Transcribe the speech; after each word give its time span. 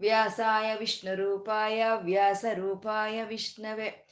ವ್ಯಾಸಾಯ 0.00 0.74
ವಿಷ್ಣುರೂಪಾಯ, 0.74 1.84
ವ್ಯಾಸರೂಪಾಯ 2.02 3.22
ವಿಷ್ಣವೆ. 3.22 4.10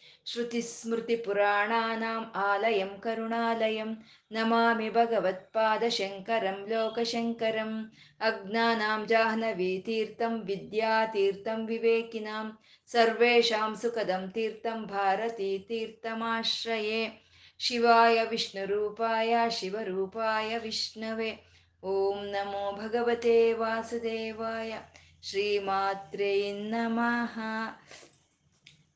ಆಲಯಂ 2.34 3.00
ಕರುಣಾಲಯಂ. 3.00 4.04
ನಮಾಮಿ 4.32 4.90
ಭಗವತ್ಪಾದಶಂಕರಂ 4.90 6.66
ಲೋಕಶಂಕರಂ. 6.68 7.92
ಅಜ್ಞಾನಾಂ 8.20 9.06
ಜಾಹ್ನವೀತೀರ್ಥಂ 9.06 10.42
ವಿದ್ಯಾತೀರ್ಥಂ 10.42 11.66
ವಿವೇಕಿನಾಂ. 11.66 12.58
ಸರ್ವೇಷಾಂ 12.86 13.76
ಸುಖದಂ 13.76 14.30
ತೀರ್ಥಂ 14.30 14.86
ಭಾರತೀ 14.86 15.58
ತೀರ್ಥಮಾಶ್ರಯೇ. 15.58 17.24
ಶಿವಾಯ 17.58 18.24
ವಿಷ್ಣುರೂಪಾಯ, 18.24 19.36
ಶಿವರೂಪಾಯ 19.50 20.58
ವಿಷ್ಣವೇ. 20.58 21.44
ಓಂ 21.82 22.18
ನಮೋ 22.24 22.72
ಭಗವತೆ 22.72 23.52
ವಾಸುದೇವಾಯ. 23.52 24.78
ಶ್ರೀಮಾತ್ರೇ 25.22 26.52
ನಮಃ. 26.52 27.38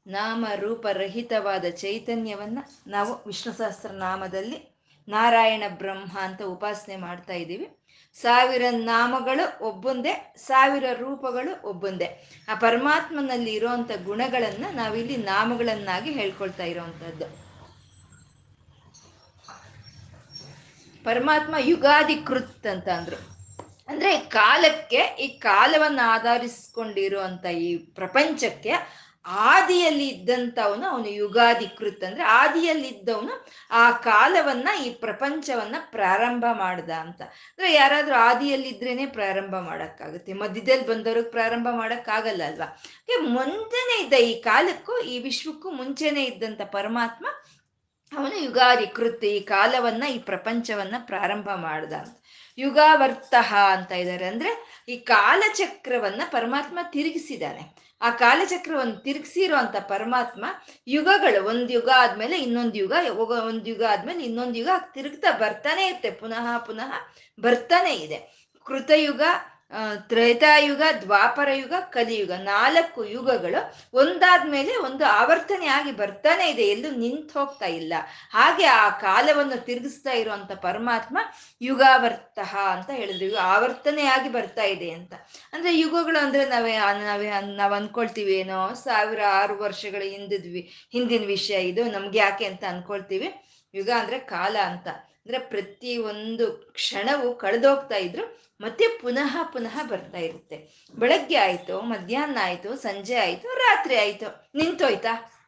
ನಾಮ 0.07 0.47
ರೂಪರಹಿತವಾದ 0.55 1.65
ಚೈತನ್ಯವನ್ನ 1.71 2.59
ನಾವು 2.87 3.25
ವಿಷ್ಣು 3.27 3.53
ಸಹಸ್ರನಾಮದಲ್ಲಿ 3.53 4.79
ನಾರಾಯಣ 5.09 5.63
ಬ್ರಹ್ಮ 5.69 6.19
ಅಂತ 6.21 6.43
ಉಪಾಸನೆ 6.43 6.97
ಮಾಡ್ತಾ 6.97 7.33
ಇದ್ದೀವಿ. 7.33 7.69
ಸಾವಿರ 8.13 8.63
ನಾಮಗಳು 8.71 9.65
ಒಬ್ಬೊಂದೇ, 9.65 10.35
ಸಾವಿರ 10.37 10.85
ರೂಪಗಳು 10.93 11.63
ಒಬ್ಬೊಂದೇ. 11.63 12.31
ಆ 12.49 12.55
ಪರಮಾತ್ಮನಲ್ಲಿ 12.55 13.55
ಇರೋವಂಥ 13.55 13.91
ಗುಣಗಳನ್ನ 14.05 14.65
ನಾವಿಲ್ಲಿ 14.71 15.17
ನಾಮಗಳನ್ನಾಗಿ 15.17 16.13
ಹೇಳ್ಕೊಳ್ತಾ 16.13 16.65
ಇರೋವಂಥದ್ದು 16.65 17.53
ಪರಮಾತ್ಮ 21.05 21.55
ಯುಗಾಧಿಕೃತ್ 21.59 22.67
ಅಂತ 22.67 22.89
ಅಂದ್ರು. 22.89 23.32
ಅಂದ್ರೆ 23.93 24.17
ಕಾಲಕ್ಕೆ 24.17 24.97
ಈ 24.97 25.29
ಕಾಲವನ್ನು 25.29 26.11
ಆಧರಿಸ್ಕೊಂಡಿರುವಂತ 26.11 27.47
ಈ 27.47 27.77
ಪ್ರಪಂಚಕ್ಕೆ 27.77 29.03
ಆದಿಯಲ್ಲಿ 29.27 30.09
ಇದ್ದಂಥವನು 30.09 30.87
ಅವನು 30.87 31.09
ಯುಗಾಧಿಕೃತ್ 31.09 32.05
ಅಂದ್ರೆ 32.05 32.25
ಆದಿಯಲ್ಲಿ 32.25 32.89
ಇದ್ದವನು 32.89 33.47
ಆ 33.71 33.91
ಕಾಲವನ್ನ 33.91 34.69
ಈ 34.87 34.91
ಪ್ರಪಂಚವನ್ನ 34.91 35.77
ಪ್ರಾರಂಭ 35.91 36.45
ಮಾಡ್ದ 36.53 36.91
ಅಂತ. 36.91 37.23
ಅಂದ್ರೆ 37.23 37.75
ಯಾರಾದ್ರೂ 37.75 38.15
ಆದಿಯಲ್ಲಿ 38.15 38.69
ಇದ್ರೇನೆ 38.69 39.07
ಪ್ರಾರಂಭ 39.07 39.57
ಮಾಡಕ್ಕಾಗುತ್ತೆ. 39.57 40.33
ಮಧ್ಯದಲ್ಲಿ 40.33 40.87
ಬಂದವ್ರಿಗೆ 40.87 41.31
ಪ್ರಾರಂಭ 41.31 41.69
ಮಾಡಕ್ಕಾಗಲ್ಲ 41.71 42.43
ಅಲ್ವಾ? 42.47 42.83
ಮುಂಚೆನೆ 43.21 44.03
ಇದ್ದ 44.03 44.13
ಈ 44.13 44.41
ಕಾಲಕ್ಕೂ 44.41 44.99
ಈ 44.99 45.19
ವಿಶ್ವಕ್ಕೂ 45.19 45.71
ಮುಂಚೆನೆ 45.71 46.25
ಇದ್ದಂತ 46.25 46.63
ಪರಮಾತ್ಮ 46.63 47.27
ಅವನು 48.13 48.37
ಯುಗಾದಿ 48.37 48.87
ಕೃತ್ 48.87 49.25
ಈ 49.25 49.41
ಕಾಲವನ್ನ 49.41 50.05
ಈ 50.05 50.19
ಪ್ರಪಂಚವನ್ನ 50.19 50.95
ಪ್ರಾರಂಭ 50.99 51.51
ಮಾಡ್ದ 51.55 51.93
ಅಂತ. 51.93 52.22
ಯುಗಾವರ್ತಃ 52.59 53.55
ಅಂತ 53.55 53.93
ಇದ್ದಾರೆ. 53.93 54.25
ಅಂದ್ರೆ 54.25 54.83
ಈ 54.89 54.97
ಕಾಲಚಕ್ರವನ್ನ 54.97 56.23
ಪರಮಾತ್ಮ 56.31 56.79
ತಿರುಗಿಸಿದ್ದಾನೆ. 56.83 57.83
ಆ 58.03 58.11
ಕಾಲಚಕ್ರವನ್ನು 58.11 58.97
ತಿರುಗಿಸಿರುವಂತ 58.97 59.77
ಪರಮಾತ್ಮ 59.77 60.45
ಯುಗಗಳು 60.87 61.45
ಒಂದ್ 61.45 61.73
ಯುಗ 61.73 61.89
ಆದ್ಮೇಲೆ 61.97 62.39
ಇನ್ನೊಂದು 62.39 62.79
ಯುಗ 62.79 62.93
ಒಂದು 63.49 63.71
ಯುಗ 63.71 63.83
ಆದ್ಮೇಲೆ 63.89 64.25
ಇನ್ನೊಂದು 64.25 64.59
ಯುಗ 64.59 64.69
ತಿರುಗ್ತಾ 64.95 65.39
ಬರ್ತಾನೆ 65.39 65.87
ಇರುತ್ತೆ. 65.87 66.11
ಪುನಃ 66.11 66.59
ಪುನಃ 66.59 66.93
ಬರ್ತಾನೆ 67.41 67.95
ಇದೆ. 67.95 68.43
ಕೃತಯುಗ 68.67 69.23
ತ್ರೇತಾಯುಗ 70.09 70.83
ದ್ವಾಪರ 71.01 71.49
ಯುಗ 71.53 71.75
ಕಲಿಯುಗ 71.91 72.33
ನಾಲ್ಕು 72.33 73.05
ಯುಗಗಳು 73.05 73.61
ಒಂದಾದ 73.95 74.43
ಮೇಲೆ 74.51 74.77
ಒಂದು 74.77 75.05
ಆವರ್ತನೆ 75.05 75.67
ಆಗಿ 75.67 75.93
ಬರ್ತಾನೆ 75.93 76.51
ಇದೆ 76.51 76.63
ಎಲ್ಲೂ 76.63 76.91
ನಿಂತು 76.91 77.39
ಹೋಗ್ತಾ 77.39 77.67
ಇಲ್ಲ. 77.67 77.93
ಹಾಗೆ 78.31 78.65
ಆ 78.65 78.89
ಕಾಲವನ್ನು 78.89 79.65
ತಿರುಗಿಸ್ತಾ 79.65 80.13
ಇರುವಂತ 80.13 80.53
ಪರಮಾತ್ಮ 80.53 81.19
ಯುಗಾವರ್ತ 81.61 82.39
ಅಂತ 82.75 82.91
ಹೇಳಿದ್ರು. 82.91 83.25
ಯುಗ 83.27 83.37
ಆವರ್ತನೆಯಾಗಿ 83.37 84.29
ಬರ್ತಾ 84.29 84.63
ಇದೆ 84.63 84.91
ಅಂತ. 84.91 85.15
ಅಂದ್ರೆ 85.53 85.79
ಯುಗಗಳು 85.79 86.19
ಅಂದ್ರೆ 86.19 86.45
ನಾವೇ 86.45 86.77
ನಾವೇ, 87.05 87.31
ನಾವ್ 87.57 87.75
ಅನ್ಕೊಳ್ತೀವಿ 87.75 88.35
ಏನೋ 88.35 88.75
ಸಾವಿರ, 88.75 89.21
ಆರು 89.41 89.59
ವರ್ಷಗಳ 89.59 90.03
ಹಿಂದಿದ್ವಿ, 90.03 90.63
ಹಿಂದಿನ 90.93 91.27
ವಿಷಯ 91.27 91.55
ಇದು, 91.55 91.85
ನಮ್ಗೆ 91.85 92.19
ಯಾಕೆ 92.19 92.45
ಅಂತ 92.45 92.65
ಅನ್ಕೊಳ್ತೀವಿ. 92.65 93.31
ಯುಗ 93.75 93.91
ಅಂದ್ರೆ 93.91 94.19
ಕಾಲ 94.19 94.57
ಅಂತ. 94.65 94.89
ಅಂದ್ರೆ 94.89 95.39
ಪ್ರತಿ 95.39 95.97
ಒಂದು 95.97 96.53
ಕ್ಷಣವು 96.53 97.35
ಕಳೆದೋಗ್ತಾ 97.35 97.97
ಇದ್ರು 97.97 98.43
ಮತ್ತೆ 98.61 98.89
ಪುನಃ 98.89 99.43
ಪುನಃ 99.43 99.83
ಬರ್ತಾ 99.87 100.19
ಇರುತ್ತೆ. 100.19 100.89
ಬೆಳಗ್ಗೆ 100.95 101.37
ಆಯ್ತು, 101.37 101.81
ಮಧ್ಯಾಹ್ನ 101.81 102.39
ಆಯ್ತು, 102.43 102.77
ಸಂಜೆ 102.77 103.17
ಆಯ್ತು, 103.17 103.55
ರಾತ್ರಿ 103.55 103.97
ಆಯ್ತು. 103.97 104.51
ನಿಂತೋಯ್ತಾ? 104.55 105.43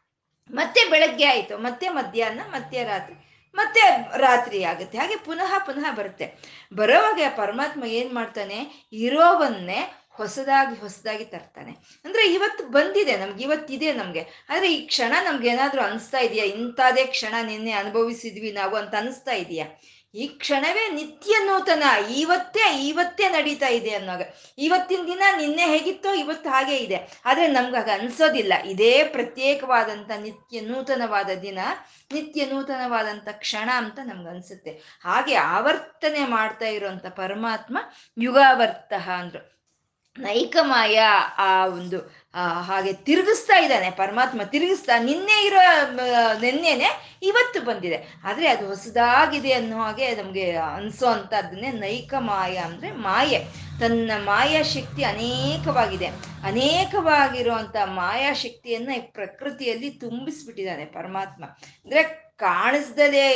ಮತ್ತೆ 0.50 0.90
ಬೆಳಗ್ಗೆ 0.90 1.24
ಆಯ್ತು, 1.24 1.58
ಮತ್ತೆ 1.58 1.88
ಮಧ್ಯಾಹ್ನ, 1.88 2.40
ಮತ್ತೆ 2.46 2.84
ರಾತ್ರಿ 2.84 3.14
ಮತ್ತೆ 3.54 3.80
ರಾತ್ರಿ 4.16 4.64
ಆಗುತ್ತೆ. 4.64 4.98
ಹಾಗೆ 4.98 5.16
ಪುನಃ 5.16 5.58
ಪುನಃ 5.58 5.94
ಬರುತ್ತೆ. 5.94 6.34
ಬರೋವಾಗ 6.74 7.20
ಪರಮಾತ್ಮ 7.36 7.84
ಏನ್ 7.84 8.14
ಮಾಡ್ತಾನೆ? 8.14 8.88
ಇರೋವನ್ನೇ 8.92 10.03
ಹೊಸದಾಗಿ 10.16 10.80
ಹೊಸದಾಗಿ 10.80 11.24
ತರ್ತಾನೆ. 11.24 11.72
ಅಂದ್ರೆ 12.04 12.32
ಇವತ್ತು 12.32 12.66
ಬಂದಿದೆ, 12.66 13.16
ನಮ್ಗೆ 13.16 13.44
ಇವತ್ತಿದೆ 13.44 13.92
ನಮ್ಗೆ. 13.92 14.46
ಆದ್ರೆ 14.48 14.74
ಈ 14.74 14.86
ಕ್ಷಣ 14.86 15.12
ನಮ್ಗೆ 15.24 15.48
ಏನಾದ್ರೂ 15.48 15.82
ಅನಿಸ್ತಾ 15.82 16.18
ಇದೆಯಾ? 16.18 16.44
ಇಂಥದೇ 16.44 17.04
ಕ್ಷಣ 17.04 17.34
ನಿನ್ನೆ 17.42 17.70
ಅನುಭವಿಸಿದ್ವಿ 17.70 18.52
ನಾವು 18.52 18.76
ಅಂತ 18.76 18.94
ಅನಿಸ್ತಾ 18.94 19.32
ಇದೆಯಾ? 19.32 19.66
ಈ 20.14 20.26
ಕ್ಷಣವೇ 20.26 20.88
ನಿತ್ಯ 20.88 21.34
ನೂತನ, 21.44 21.82
ಇವತ್ತೇ 22.16 22.88
ಇವತ್ತೇ 22.88 23.28
ನಡೀತಾ 23.28 23.68
ಇದೆ 23.68 23.90
ಅನ್ನೋಗ. 23.90 24.22
ಇವತ್ತಿನ 24.58 25.00
ದಿನ 25.06 25.22
ನಿನ್ನೆ 25.36 25.66
ಹೇಗಿತ್ತೋ 25.66 26.14
ಇವತ್ತು 26.14 26.50
ಹಾಗೆ 26.50 26.76
ಇದೆ. 26.76 27.20
ಆದ್ರೆ 27.24 27.46
ನಮ್ಗೆ 27.46 27.76
ಆಗ 27.76 27.90
ಅನ್ಸೋದಿಲ್ಲ. 28.00 28.52
ಇದೇ 28.66 29.04
ಪ್ರತ್ಯೇಕವಾದಂತ 29.04 30.10
ನಿತ್ಯ 30.20 30.60
ನೂತನವಾದ 30.60 31.30
ದಿನ, 31.42 31.58
ನಿತ್ಯ 32.12 32.46
ನೂತನವಾದಂತ 32.46 33.28
ಕ್ಷಣ 33.32 33.70
ಅಂತ 33.76 33.98
ನಮ್ಗೆ 34.04 34.30
ಅನ್ಸುತ್ತೆ. 34.30 34.70
ಹಾಗೆ 35.04 35.34
ಆವರ್ತನೆ 35.34 36.24
ಮಾಡ್ತಾ 36.24 36.66
ಇರುವಂತ 36.66 37.06
ಪರಮಾತ್ಮ 37.06 37.78
ಯುಗಾವರ್ತಃ 38.18 39.10
ಅಂದ್ರು. 39.10 39.53
ನೈಕಮಾಯ 40.18 41.00
ಆ 41.38 41.66
ಒಂದು 41.66 41.98
ಹಾಗೆ 42.62 42.92
ತಿರುಗಿಸ್ತಾ 42.92 43.58
ಇದ್ದಾನೆ, 43.58 43.90
ಪರಮಾತ್ಮ 43.90 44.42
ತಿರುಗಿಸ್ತಾ 44.42 44.98
ನಿನ್ನೆ 44.98 45.46
ಇರೋ 45.46 45.58
ನಿನ್ನೆನೆ 46.40 47.18
ಇವತ್ತು 47.22 47.60
ಬಂದಿದೆ. 47.60 48.20
ಆದರೆ 48.24 48.48
ಅದು 48.48 48.66
ಹೊಸದಾಗಿದೆ 48.66 49.52
ಅನ್ನೋ 49.52 49.78
ಹಾಗೆ 49.78 50.14
ನಮಗೆ 50.14 50.56
ಅನಿಸೋ 50.56 51.06
ಅಂಥದ್ದನ್ನೇ 51.06 51.70
ನೈಕ 51.72 52.14
ಮಾಯ 52.18 52.56
ಅಂದ್ರೆ 52.56 52.90
ಮಾಯೆ. 52.92 53.38
ತನ್ನ 53.80 54.10
ಮಾಯಾ 54.16 54.62
ಶಕ್ತಿ 54.62 55.04
ಅನೇಕವಾಗಿದೆ. 55.04 56.08
ಮಾಯಾಶಕ್ತಿಯನ್ನ 57.84 58.90
ಈ 58.92 59.00
ಪ್ರಕೃತಿಯಲ್ಲಿ 59.00 59.90
ತುಂಬಿಸ್ಬಿಟ್ಟಿದ್ದಾನೆ 59.90 60.84
ಪರಮಾತ್ಮ. 60.84 61.44
ಅಂದ್ರೆ 61.44 62.23
ಕಾಣಿಸ್ದಲೇ 62.38 63.26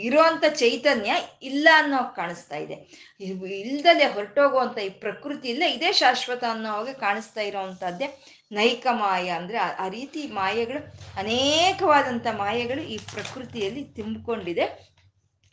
ಇರುವಂತ 0.00 0.44
ಚೈತನ್ಯ 0.56 1.14
ಇಲ್ಲ 1.42 1.68
ಅನ್ನೋ 1.76 1.98
ಕಾಣಿಸ್ತಾ 2.16 2.56
ಇದೆ. 2.56 2.76
ಇಲ್ದಲೆ 3.20 4.06
ಹೊರಟೋಗುವಂತ 4.06 4.78
ಈ 4.78 4.88
ಪ್ರಕೃತಿ 4.88 5.48
ಇಲ್ಲ, 5.48 5.62
ಇದೇ 5.66 5.92
ಶಾಶ್ವತ 5.92 6.44
ಅನ್ನೋ 6.50 6.70
ಹಾಗೆ 6.70 6.92
ಕಾಣಿಸ್ತಾ 6.92 7.40
ಇರೋವಂಥದ್ದೇ 7.40 8.08
ನೈಕ 8.52 8.86
ಮಾಯ 8.90 9.28
ಅಂದ್ರೆ 9.28 9.58
ಆ 9.58 9.88
ರೀತಿ 9.88 10.26
ಮಾಯೆಗಳು 10.26 10.80
ಅನೇಕವಾದಂಥ 11.16 12.26
ಮಾಯೆಗಳು 12.26 12.82
ಈ 12.82 12.98
ಪ್ರಕೃತಿಯಲ್ಲಿ 12.98 13.84
ತುಂಬಿಕೊಂಡಿದೆ. 13.84 14.66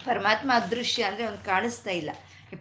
ಪರಮಾತ್ಮ 0.06 0.52
ಅದೃಶ್ಯ 0.56 1.04
ಅಂದ್ರೆ 1.04 1.24
ಅವ್ನು 1.24 1.46
ಕಾಣಿಸ್ತಾ 1.46 1.92
ಇಲ್ಲ. 1.92 2.10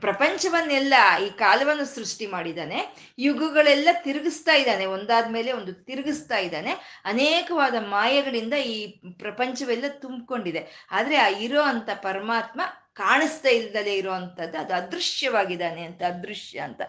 ಪ್ರಪಂಚವನ್ನೆಲ್ಲ, 0.00 0.94
ಈ 1.26 1.31
ಕಾಲವನ್ನು 1.31 1.85
ಸೃಷ್ಟಿ 1.85 2.26
ಮಾಡಿದ್ದಾನೆ. 2.26 2.97
ಯುಗಗಳೆಲ್ಲ 3.19 3.88
ತಿರುಗಿಸ್ತಾ 3.93 4.55
ಇದ್ದಾನೆ. 4.55 4.87
ಒಂದಾದ್ಮೇಲೆ 4.87 5.53
ಒಂದು 5.53 5.73
ತಿರುಗಿಸ್ತಾ 5.73 6.37
ಇದ್ದಾನೆ. 6.37 7.03
ಅನೇಕವಾದ 7.05 7.75
ಮಾಯಗಳಿಂದ 7.81 8.53
ಈ 8.53 8.87
ಪ್ರಪಂಚವೆಲ್ಲ 9.19 9.85
ತುಂಬಿಕೊಂಡಿದೆ. 9.88 10.88
ಆದರೆ 10.91 11.17
ಆ 11.17 11.26
ಇರೋ 11.26 11.62
ಅಂತ 11.62 11.91
ಪರಮಾತ್ಮ 11.94 12.61
ಕಾಣಿಸ್ತಾ 12.93 13.49
ಇಲ್ದಲೇ 13.49 13.94
ಇರುವಂಥದ್ದು 13.94 14.58
ಅದು 14.58 14.75
ಅದೃಶ್ಯವಾಗಿದ್ದಾನೆ 14.75 15.82
ಅಂತ, 15.82 16.03
ಅದೃಶ್ಯ 16.03 16.58
ಅಂತ. 16.58 16.81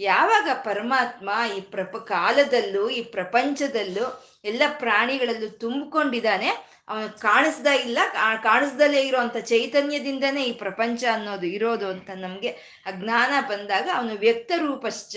ಯಾವಾಗ 0.00 0.48
ಪರಮಾತ್ಮ 0.54 1.30
ಈ 1.56 1.60
ಪ್ರಪ, 1.60 1.96
ಕಾಲದಲ್ಲೂ, 1.96 2.88
ಈ 2.88 3.02
ಪ್ರಪಂಚದಲ್ಲೂ 3.02 4.24
ಎಲ್ಲ 4.44 4.62
ಪ್ರಾಣಿಗಳಲ್ಲೂ 4.78 5.48
ತುಂಬಿಕೊಂಡಿದ್ದಾನೆ 5.48 6.81
ಕಾಣಿಸ್ದ 7.20 7.66
ಇಲ್ಲ 7.66 7.98
ಕಾಣಿಸ್ದಲೇ 8.42 9.00
ಇರೋಂಥ 9.00 9.36
ಚೈತನ್ಯದಿಂದನೇ 9.36 10.44
ಈ 10.44 10.52
ಪ್ರಪಂಚ 10.52 11.04
ಅನ್ನೋದು 11.12 11.46
ಇರೋದು 11.46 11.86
ಅಂತ 11.88 12.10
ನಮಗೆ 12.14 12.48
ಅಜ್ಞಾನ 12.86 13.32
ಬಂದಾಗ 13.48 13.88
ಅವನು 13.94 14.14
ವ್ಯಕ್ತ 14.14 14.52
ರೂಪಶ್ಚ. 14.56 15.16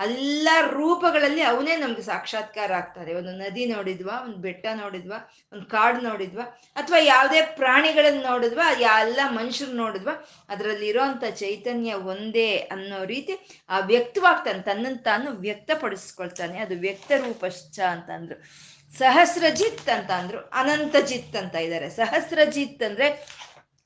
ಎಲ್ಲ 0.00 0.48
ರೂಪಗಳಲ್ಲಿ 0.70 1.42
ಅವನೇ 1.42 1.76
ನಮ್ಗೆ 1.76 2.02
ಸಾಕ್ಷಾತ್ಕಾರ 2.02 2.72
ಆಗ್ತಾರೆ. 2.72 3.14
ಒಂದು 3.14 3.32
ನದಿ 3.32 3.66
ನೋಡಿದ್ವಾ, 3.66 4.22
ಒಂದು 4.24 4.36
ಬೆಟ್ಟ 4.36 4.66
ನೋಡಿದ್ವಾ, 4.74 5.34
ಒಂದು 5.52 5.66
ಕಾಡು 5.66 6.00
ನೋಡಿದ್ವಾ, 6.00 6.42
ಅಥವಾ 6.76 6.98
ಯಾವುದೇ 6.98 7.42
ಪ್ರಾಣಿಗಳನ್ನ 7.42 8.22
ನೋಡಿದ್ವಾ 8.28 8.70
ಎಲ್ಲ 8.72 9.20
ಮನುಷ್ಯರು 9.30 9.72
ನೋಡಿದ್ವಾ, 9.72 10.28
ಅದರಲ್ಲಿ 10.48 10.88
ಇರೋಂಥ 10.88 11.24
ಚೈತನ್ಯ 11.24 11.94
ಒಂದೇ 11.94 12.56
ಅನ್ನೋ 12.56 13.04
ರೀತಿ 13.04 13.64
ಆ 13.68 13.78
ವ್ಯಕ್ತವಾಗ್ತಾನೆ, 13.78 14.62
ತನ್ನನ್ನು 14.62 15.02
ತಾನು 15.02 15.30
ವ್ಯಕ್ತಪಡಿಸ್ಕೊಳ್ತಾನೆ. 15.30 16.58
ಅದು 16.58 16.74
ವ್ಯಕ್ತ 16.74 17.12
ರೂಪಶ್ಚ 17.12 17.80
ಅಂತಂದ್ರು. 17.80 18.68
ಸಹಸ್ರಜಿತ್ 18.96 19.88
ಅಂತ 19.88 20.10
ಅಂದ್ರು, 20.10 20.38
ಅನಂತಜಿತ್ 20.40 21.36
ಅಂತ 21.36 21.54
ಇದ್ದಾರೆ. 21.54 21.90
ಸಹಸ್ರಜಿತ್ 21.90 22.82
ಅಂದ್ರೆ 22.82 23.38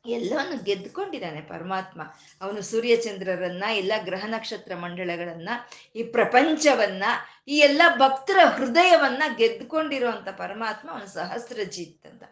ಎಲ್ಲವನ್ನು 0.07 0.65
ಗೆದ್ದುಕೊಂಡಿದ್ದಾನೆ 0.65 1.41
ಪರಮಾತ್ಮ. 1.41 2.03
ಅವನು 2.41 2.63
ಸೂರ್ಯಚಂದ್ರರನ್ನ, 2.63 3.65
ಎಲ್ಲ 3.73 3.93
ಗ್ರಹ 4.05 4.25
ನಕ್ಷತ್ರ 4.27 4.75
ಮಂಡಳಗಳನ್ನ 4.75 5.49
ಈ 5.97 6.03
ಪ್ರಪಂಚವನ್ನ, 6.03 7.05
ಈ 7.49 7.59
ಎಲ್ಲ 7.59 7.83
ಭಕ್ತರ 7.97 8.39
ಹೃದಯವನ್ನ 8.45 9.23
ಗೆದ್ದುಕೊಂಡಿರುವಂತ 9.37 10.29
ಪರಮಾತ್ಮ 10.29 10.91
ಅವನು 10.91 11.07
ಸಹಸ್ರಜಿತ್ 11.07 12.07
ಅಂತ. 12.07 12.23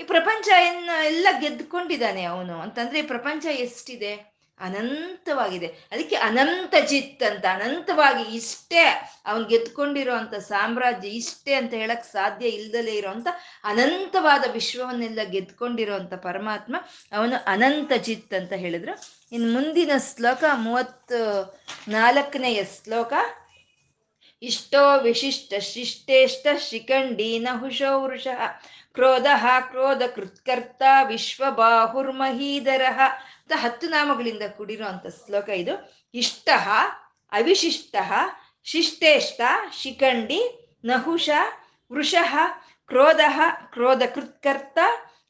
ಈ 0.00 0.02
ಪ್ರಪಂಚ 0.02 0.48
ಎಲ್ಲ 1.04 1.28
ಗೆದ್ದುಕೊಂಡಿದ್ದಾನೆ 1.40 2.24
ಅವನು. 2.24 2.60
ಅಂತಂದ್ರೆ 2.60 2.98
ಈ 2.98 3.02
ಪ್ರಪಂಚ 3.02 3.46
ಎಷ್ಟಿದೆ? 3.46 4.29
ಅನಂತವಾಗಿದೆ. 4.60 5.66
ಅದಕ್ಕೆ 5.66 6.16
ಅನಂತ 6.16 6.74
ಜಿತ್ 6.86 7.22
ಅಂತ, 7.22 7.44
ಅನಂತವಾಗಿ 7.52 8.36
ಇಷ್ಟೇ, 8.36 8.84
ಅವನ್ 9.26 9.44
ಗೆದ್ಕೊಂಡಿರೋ 9.44 10.14
ಅಂತ 10.14 10.34
ಸಾಮ್ರಾಜ್ಯ 10.34 11.08
ಇಷ್ಟೇ 11.08 11.54
ಅಂತ 11.54 11.74
ಹೇಳಕ್ 11.74 12.04
ಸಾಧ್ಯ 12.04 12.48
ಇಲ್ದಲೇ 12.48 12.94
ಇರೋಂಥ 12.94 13.28
ಅನಂತವಾದ 13.64 14.44
ವಿಶ್ವವನ್ನೆಲ್ಲ 14.52 15.20
ಗೆದ್ಕೊಂಡಿರೋಂಥ 15.24 16.14
ಪರಮಾತ್ಮ, 16.14 16.76
ಅವನು 17.12 17.36
ಅನಂತ 17.46 17.92
ಜಿತ್ 17.96 18.34
ಅಂತ 18.34 18.52
ಹೇಳಿದ್ರು. 18.52 18.94
ಇನ್ನು 19.32 19.52
ಮುಂದಿನ 19.52 19.90
ಶ್ಲೋಕ 20.14 20.44
ಮೂವತ್ತು 20.54 21.20
ನಾಲ್ಕನೆಯ 21.88 22.64
ಶ್ಲೋಕ. 22.64 23.12
ಇಷ್ಟೋ 24.42 24.98
ವಿಶಿಷ್ಟ 24.98 25.54
ಶಿಷ್ಟೇಷ್ಟ 25.60 26.46
ಶಿಖಂಡಿ 26.68 27.46
ಹುಷೋ 27.58 28.02
ವೃಷ, 28.02 28.26
ಕ್ರೋಧ 28.94 29.26
ಕ್ರೋಧ 29.60 30.02
ಕೃತ್ಕರ್ತ 30.14 30.82
ವಿಶ್ವಬಾಹುರ್ಮಹೀಧರ 31.06 32.82
ಹತ್ತು 33.54 33.88
ನಾಮಗಳಿಂದ 33.88 34.42
ಕೂಡಿರುವಂತ 34.56 35.06
ಶ್ಲೋಕ 35.06 35.48
ಇದು. 35.48 36.02
ಇಷ್ಟ, 36.14 36.48
ಅವಿಶಿಷ್ಟ, 37.32 37.96
ಶಿಷ್ಟೇಷ್ಟ, 38.64 39.40
ಶಿಖಂಡಿ, 39.72 40.70
ನಹುಷ, 40.84 41.30
ವೃಷಃ, 41.92 42.36
ಕ್ರೋಧ 42.86 43.20
ಕ್ರೋಧ 43.72 44.02
ಕೃತ್ಕರ್ತ 44.14 44.78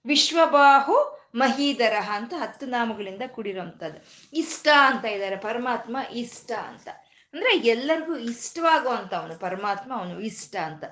ವಿಶ್ವಬಾಹು, 0.06 1.20
ಮಹೀಧರ 1.34 1.96
ಅಂತ 2.12 2.32
ಹತ್ತು 2.38 2.66
ನಾಮಗಳಿಂದ 2.66 3.22
ಕೂಡಿರುವಂಥದ್ದು 3.26 4.28
ಇಷ್ಟ 4.32 4.68
ಅಂತ 4.68 5.04
ಇದ್ದಾರೆ. 5.04 5.36
ಪರಮಾತ್ಮ 5.36 5.96
ಇಷ್ಟ 6.12 6.52
ಅಂತ. 6.52 6.88
ಅಂದ್ರೆ 7.34 7.58
ಎಲ್ಲರಿಗೂ 7.58 8.16
ಇಷ್ಟವಾಗುವಂತ 8.16 9.14
ಅವನು 9.14 9.38
ಪರಮಾತ್ಮ, 9.38 9.94
ಅವನು 9.94 10.20
ಇಷ್ಟ 10.20 10.56
ಅಂತ. 10.56 10.84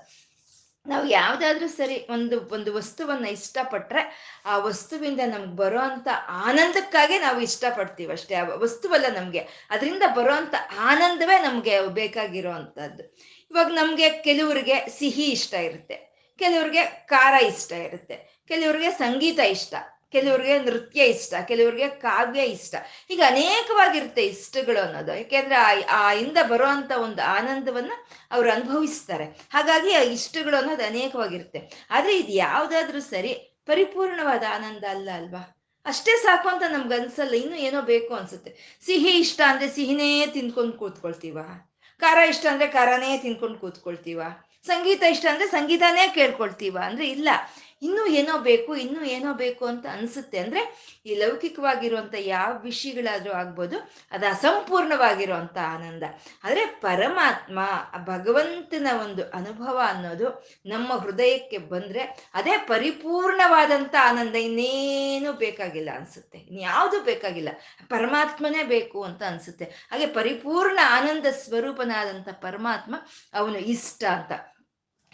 ನಾವು 0.88 1.06
ಯಾವುದಾದ್ರೂ 1.06 1.69
ಸರಿ 1.69 2.06
ಒಂದು 2.11 2.40
ಒಂದು 2.40 2.75
ವಸ್ತುವನ್ನ 2.75 3.26
ಇಷ್ಟಪಟ್ರೆ 3.26 4.02
ಆ 4.46 4.56
ವಸ್ತುವಿಂದ 4.58 5.20
ನಮ್ಗೆ 5.26 5.56
ಬರೋ 5.56 5.79
ಅಂತ 5.79 6.08
ಆನಂದಕ್ಕಾಗಿ 6.29 7.19
ನಾವು 7.19 7.40
ಇಷ್ಟಪಡ್ತೀವಿ 7.40 8.12
ಅಷ್ಟೇ. 8.12 8.35
ಆ 8.35 8.43
ವಸ್ತುವಲ್ಲ 8.43 9.06
ನಮಗೆ. 9.14 9.67
ಅದರಿಂದ 9.70 10.02
ಬರೋ 10.17 10.32
ಆನಂದವೇ 10.79 11.43
ನಮಗೆ 11.43 11.81
ಬೇಕಾಗಿರೋ 11.81 12.50
ಅಂಥದ್ದು 12.50 13.02
ಇವಾಗ 13.50 13.67
ನಮಗೆ 13.67 14.08
ಕೆಲವ್ರಿಗೆ 14.11 14.87
ಸಿಹಿ 14.88 15.25
ಇಷ್ಟ 15.25 15.55
ಇರುತ್ತೆ. 15.55 16.08
ಕೆಲವ್ರಿಗೆ 16.38 16.85
ಖಾರ 16.85 17.43
ಇಷ್ಟ 17.43 17.73
ಇರುತ್ತೆ. 17.73 18.44
ಕೆಲವ್ರಿಗೆ 18.49 18.90
ಸಂಗೀತ 18.90 19.38
ಇಷ್ಟ. 19.38 19.75
ಕೆಲವ್ರಿಗೆ 20.13 20.59
ನೃತ್ಯ 20.59 21.05
ಇಷ್ಟ, 21.05 21.35
ಕೆಲವ್ರಿಗೆ 21.49 21.89
ಕಾವ್ಯ 21.89 22.41
ಇಷ್ಟ, 22.41 22.75
ಹೀಗೆ 23.09 23.23
ಅನೇಕವಾಗಿರುತ್ತೆ 23.23 24.27
ಇಷ್ಟಗಳು 24.27 24.87
ಅನ್ನೋದು. 24.87 25.15
ಯಾಕೆಂದ್ರೆ 25.15 25.55
ಆ 25.83 26.13
ಇಂದ 26.13 26.37
ಬರುವಂತ 26.49 26.93
ಒಂದು 26.93 27.23
ಆನಂದವನ್ನ 27.23 27.93
ಅವ್ರು 28.31 28.53
ಅನುಭವಿಸ್ತಾರೆ. 28.53 29.25
ಹಾಗಾಗಿ 29.25 29.95
ಆ 29.95 30.01
ಇಷ್ಟಗಳು 30.01 30.57
ಅನ್ನೋದು 30.57 30.85
ಅನೇಕವಾಗಿರುತ್ತೆ. 30.85 31.87
ಆದ್ರೆ 31.91 32.19
ಇದು 32.19 32.33
ಯಾವ್ದಾದ್ರೂ 32.33 33.01
ಸರಿ 33.01 33.35
ಪರಿಪೂರ್ಣವಾದ 33.67 34.45
ಆನಂದ 34.55 34.85
ಅಲ್ಲ 34.85 35.11
ಅಲ್ವಾ? 35.15 35.55
ಅಷ್ಟೇ 35.87 36.11
ಸಾಕು 36.23 36.49
ಅಂತ 36.49 36.63
ನಮ್ಗೆ 36.69 36.95
ಅನ್ಸಲ್ಲ, 36.95 37.35
ಇನ್ನು 37.35 37.57
ಏನೋ 37.57 37.83
ಬೇಕು 37.83 38.15
ಅನ್ಸುತ್ತೆ. 38.15 38.81
ಸಿಹಿ 38.87 39.11
ಇಷ್ಟ 39.11 39.41
ಅಂದ್ರೆ 39.47 39.71
ಸಿಹಿನೇ 39.71 40.27
ತಿನ್ಕೊಂಡು 40.27 40.73
ಕೂತ್ಕೊಳ್ತೀವ? 40.73 41.39
ಖಾರ 41.99 42.19
ಇಷ್ಟ 42.19 42.47
ಅಂದ್ರೆ 42.47 42.69
ಖಾರನೇ 42.69 43.19
ತಿನ್ಕೊಂಡು 43.19 43.59
ಕೂತ್ಕೊಳ್ತೀವ? 43.59 44.23
ಸಂಗೀತ 44.67 45.03
ಇಷ್ಟ 45.03 45.27
ಅಂದ್ರೆ 45.27 45.49
ಸಂಗೀತನೇ 45.51 46.09
ಕೇಳ್ಕೊಳ್ತೀವ? 46.15 46.79
ಅಂದ್ರೆ 46.83 47.09
ಇಲ್ಲ. 47.09 47.29
ಇನ್ನೂ 47.83 48.07
ಏನೋ 48.07 48.39
ಬೇಕು, 48.39 48.77
ಇನ್ನೂ 48.77 49.05
ಏನೋ 49.05 49.35
ಬೇಕು 49.35 49.67
ಅಂತ 49.67 49.87
ಅನ್ಸುತ್ತೆ 49.87 50.39
ಅಂದ್ರೆ 50.39 50.89
ಈ 51.07 51.15
ಲೌಕಿಕವಾಗಿರುವಂತ 51.15 52.15
ಯಾವ 52.19 52.59
ವಿಷಯಗಳಾದ್ರೂ 52.59 53.33
ಆಗ್ಬೋದು, 53.33 53.91
ಅದು 54.11 54.27
ಅಸಂಪೂರ್ಣವಾಗಿರುವಂತ 54.27 55.59
ಆನಂದ. 55.59 56.03
ಆದ್ರೆ 56.45 56.67
ಪರಮಾತ್ಮ, 56.67 57.59
ಭಗವಂತನ 58.05 58.87
ಒಂದು 59.03 59.31
ಅನುಭವ 59.31 59.81
ಅನ್ನೋದು 59.87 60.49
ನಮ್ಮ 60.67 60.93
ಹೃದಯಕ್ಕೆ 60.93 61.59
ಬಂದ್ರೆ 61.59 62.31
ಅದೇ 62.35 62.59
ಪರಿಪೂರ್ಣವಾದಂತ 62.59 63.95
ಆನಂದ 64.03 64.35
ಇನ್ನೇನು 64.35 65.33
ಬೇಕಾಗಿಲ್ಲ 65.33 65.91
ಅನ್ಸುತ್ತೆ. 65.95 66.39
ಇನ್ಯಾವುದು 66.39 67.05
ಬೇಕಾಗಿಲ್ಲ. 67.05 67.49
ಪರಮಾತ್ಮನೇ 67.89 68.63
ಬೇಕು 68.63 69.03
ಅಂತ 69.03 69.23
ಅನ್ಸುತ್ತೆ. 69.23 69.65
ಹಾಗೆ 69.65 70.07
ಪರಿಪೂರ್ಣ 70.07 70.79
ಆನಂದ 70.85 71.27
ಸ್ವರೂಪನಾದಂಥ 71.27 72.29
ಪರಮಾತ್ಮ 72.29 72.95
ಅವನು 73.35 73.59
ಇಷ್ಟ 73.59 74.05
ಅಂತ. 74.05 74.58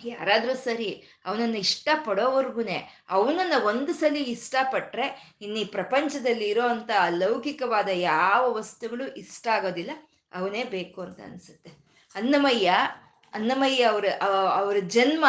ಯಾರಾದ್ರೂ 0.09 0.55
ಸರಿ 0.55 0.91
ಅವನನ್ನು 1.27 1.57
ಇಷ್ಟಪಡೋವರ್ಗುನೆ, 1.57 3.05
ಅವನನ್ನ 3.11 3.53
ಒಂದು 3.65 3.95
ಸಲ 3.95 4.17
ಇಷ್ಟಪಟ್ರೆ 4.17 5.37
ಇನ್ನು 5.43 5.59
ಈ 5.59 5.65
ಪ್ರಪಂಚದಲ್ಲಿ 5.65 6.49
ಇರೋ 6.49 6.67
ಅಂತ 6.69 6.91
ಲೌಕಿಕವಾದ 7.09 7.89
ಯಾವ 7.89 8.53
ವಸ್ತುಗಳು 8.53 9.07
ಇಷ್ಟ 9.15 9.47
ಆಗೋದಿಲ್ಲ, 9.49 9.91
ಅವನೇ 10.35 10.65
ಬೇಕು 10.65 11.03
ಅಂತ 11.03 11.21
ಅನ್ಸುತ್ತೆ. 11.21 11.71
ಅನ್ನಮಯ್ಯ 12.17 12.71
ಅನ್ನಮಯ್ಯ 13.35 13.85
ಅವರ 13.85 14.07
ಅವರ 14.61 14.77
ಜನ್ಮ 14.79 15.25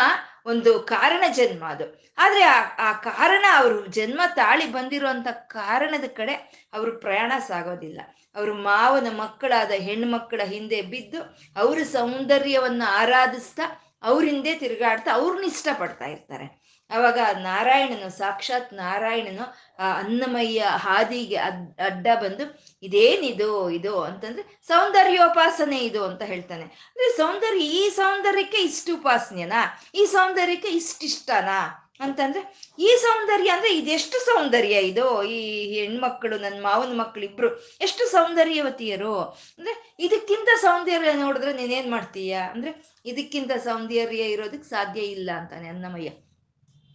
ಒಂದು 0.46 0.80
ಕಾರಣ 0.80 1.24
ಜನ್ಮ 1.34 1.66
ಅದು. 1.66 1.86
ಆದ್ರೆ 2.18 2.44
ಆ 2.44 2.60
ಆ 2.80 2.92
ಕಾರಣ 2.92 3.46
ಅವರು, 3.56 3.86
ಜನ್ಮ 3.88 4.22
ತಾಳಿ 4.36 4.66
ಬಂದಿರುವಂತ 4.72 5.28
ಕಾರಣದ 5.28 6.08
ಕಡೆ 6.08 6.36
ಅವರು 6.74 7.00
ಪ್ರಯಾಣ 7.00 7.32
ಸಾಗೋದಿಲ್ಲ. 7.48 8.02
ಅವರು 8.36 8.54
ಮಾವನ 8.54 9.08
ಮಕ್ಕಳಾದ 9.18 9.72
ಹೆಣ್ಮಕ್ಕಳ 9.72 10.42
ಹಿಂದೆ 10.44 10.82
ಬಿದ್ದು 10.82 11.20
ಅವರ 11.56 11.80
ಸೌಂದರ್ಯವನ್ನು 11.84 12.86
ಆರಾಧಿಸ್ತಾ 12.86 13.85
ಅವ್ರ 14.04 14.26
ಹಿಂದೆ 14.26 14.56
ತಿರುಗಾಡ್ತಾ 14.56 15.12
ಅವ್ರನ್ನ 15.12 15.44
ಇಷ್ಟಪಡ್ತಾ 15.44 16.06
ಇರ್ತಾರೆ. 16.06 16.66
ಅವಾಗ 16.90 17.20
ನಾರಾಯಣನು, 17.40 18.10
ಸಾಕ್ಷಾತ್ 18.10 18.74
ನಾರಾಯಣನು, 18.74 19.54
ಆ 19.80 19.98
ಅನ್ನಮಯ್ಯ 19.98 20.66
ಹಾದಿಗೆ 20.76 21.36
ಅಡ್ 21.36 21.82
ಅಡ್ಡ 21.82 22.08
ಬಂದು 22.24 22.66
ಇದೇನಿದು 22.84 23.70
ಇದು? 23.70 24.04
ಅಂತಂದ್ರೆ, 24.04 24.60
ಸೌಂದರ್ಯೋಪಾಸನೆ 24.68 25.80
ಇದು 25.80 26.06
ಅಂತ 26.06 26.22
ಹೇಳ್ತಾನೆ. 26.22 26.64
ಅಂದ್ರೆ 26.64 27.18
ಸೌಂದರ್ಯ, 27.18 27.60
ಈ 27.60 27.90
ಸೌಂದರ್ಯಕ್ಕೆ 27.90 28.58
ಇಷ್ಟು 28.58 28.96
ಉಪಾಸನೆನಾ? 28.96 29.82
ಈ 29.96 30.06
ಸೌಂದರ್ಯಕ್ಕೆ 30.06 30.68
ಇಷ್ಟಿಷ್ಟನಾ? 30.68 31.85
ಅಂತಂದ್ರೆ, 32.00 32.60
ಈ 32.80 32.98
ಸೌಂದರ್ಯ 33.02 33.50
ಅಂದ್ರೆ 33.50 33.78
ಇದೆಷ್ಟು 33.78 34.26
ಸೌಂದರ್ಯ 34.26 34.76
ಇದು? 34.76 35.24
ಈ 35.24 35.40
ಹೆಣ್ಮಕ್ಳು 35.76 36.38
ನನ್ನ 36.38 36.62
ಮಾವನ 36.62 37.00
ಮಕ್ಳು 37.00 37.24
ಇಬ್ರು 37.24 37.60
ಎಷ್ಟು 37.82 38.12
ಸೌಂದರ್ಯವತಿಯರು? 38.12 39.22
ಅಂದ್ರೆ 39.58 39.96
ಇದಕ್ಕಿಂತ 40.00 40.50
ಸೌಂದರ್ಯ 40.62 41.14
ನೋಡಿದ್ರೆ 41.14 41.54
ನೀನೇನ್ 41.54 41.92
ಮಾಡ್ತೀಯ? 41.92 42.34
ಅಂದ್ರೆ 42.34 43.02
ಇದಕ್ಕಿಂತ 43.06 43.52
ಸೌಂದರ್ಯ 43.52 44.22
ಇರೋದಕ್ಕೆ 44.22 44.70
ಸಾಧ್ಯ 44.70 45.02
ಇಲ್ಲ 45.02 45.32
ಅಂತಾನೆ 45.32 45.68
ಅನ್ನಮಯ್ಯ 45.68 46.10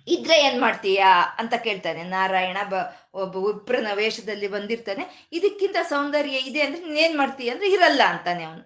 ಇದ್ರೆ 0.06 0.40
ಏನ್ 0.40 0.60
ಮಾಡ್ತೀಯಾ 0.60 1.36
ಅಂತ 1.38 1.54
ಕೇಳ್ತಾನೆ. 1.54 2.02
ನಾರಾಯಣ 2.02 2.56
ಬ, 2.70 2.74
ಒಬ್ಬ 3.14 3.36
ವಿಪ್ರನ 3.36 3.86
ವೇಷದಲ್ಲಿ 3.94 4.48
ಬಂದಿರ್ತಾನೆ. 4.48 5.28
ಇದಕ್ಕಿಂತ 5.32 5.76
ಸೌಂದರ್ಯ 5.82 6.30
ಇದೆ 6.30 6.60
ಅಂದ್ರೆ 6.60 6.84
ನೀನೇನ್ 6.84 7.18
ಮಾಡ್ತೀಯ 7.18 7.50
ಅಂದ್ರೆ 7.50 7.70
ಇರಲ್ಲ 7.70 8.02
ಅಂತಾನೆ 8.02 8.44
ಅವನು. 8.44 8.62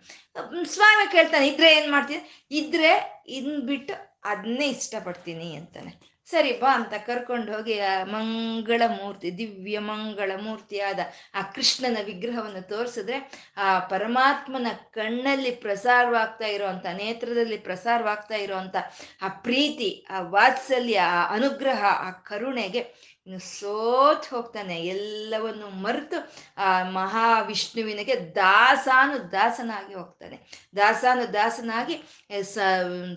ಸ್ವಾಮಿ 0.65 1.13
ಕೇಳ್ತಾನೆ, 1.13 1.49
ಇದ್ರೆ 1.49 1.73
ಏನ್ 1.73 1.93
ಮಾಡ್ತೀಯ? 1.93 2.17
ಇದ್ರೆ 2.51 3.23
ಇನ್ 3.29 3.61
ಬಿಟ್ಟು 3.61 3.95
ಅದನ್ನೇ 4.25 4.69
ಇಷ್ಟಪಡ್ತೀನಿ 4.69 5.55
ಅಂತಾನೆ. 5.55 6.14
ಸರಿ, 6.29 6.53
ಬಾ 6.53 6.71
ಅಂತ 6.75 6.95
ಕರ್ಕೊಂಡು 7.07 7.53
ಹೋಗಿ 7.53 7.75
ಆ 7.81 8.05
ಮಂಗಳ 8.05 8.83
ಮೂರ್ತಿ 8.87 9.39
ದಿವ್ಯ 9.39 9.79
ಮಂಗಳ 9.79 10.33
ಮೂರ್ತಿಯಾದ 10.37 11.01
ಆ 11.35 11.43
ಕೃಷ್ಣನ 11.55 11.99
ವಿಗ್ರಹವನ್ನು 12.05 12.69
ತೋರಿಸಿದ್ರೆ 12.69 13.19
ಆ 13.57 13.79
ಪರಮಾತ್ಮನ 13.79 14.67
ಕಣ್ಣಲ್ಲಿ 14.91 15.51
ಪ್ರಸಾರವಾಗ್ತಾ 15.57 16.47
ಇರೋವಂಥ 16.47 16.87
ನೇತ್ರದಲ್ಲಿ 16.97 17.59
ಪ್ರಸಾರವಾಗ್ತಾ 17.59 18.37
ಇರೋವಂಥ 18.37 18.77
ಆ 19.23 19.29
ಪ್ರೀತಿ, 19.29 19.91
ಆ 20.11 20.21
ವಾತ್ಸಲ್ಯ, 20.21 20.99
ಆ 20.99 21.35
ಅನುಗ್ರಹ, 21.35 21.83
ಆ 22.07 22.11
ಕರುಣೆಗೆ 22.11 22.83
ಇನ್ನು 23.27 23.41
ಸೋತ್ 23.41 24.31
ಹೋಗ್ತಾನೆ, 24.31 24.87
ಎಲ್ಲವನ್ನು 24.87 25.69
ಮರೆತು, 25.69 26.33
ಆ 26.57 26.83
ಮಹಾವಿಷ್ಣುವಿನಿಗೆ 26.83 28.35
ದಾಸಾನು 28.35 29.33
ದಾಸನಾಗಿ 29.33 29.95
ಹೋಗ್ತಾನೆ. 29.95 30.41
ದಾಸಾನು 30.77 31.33
ದಾಸನಾಗಿ 31.33 32.03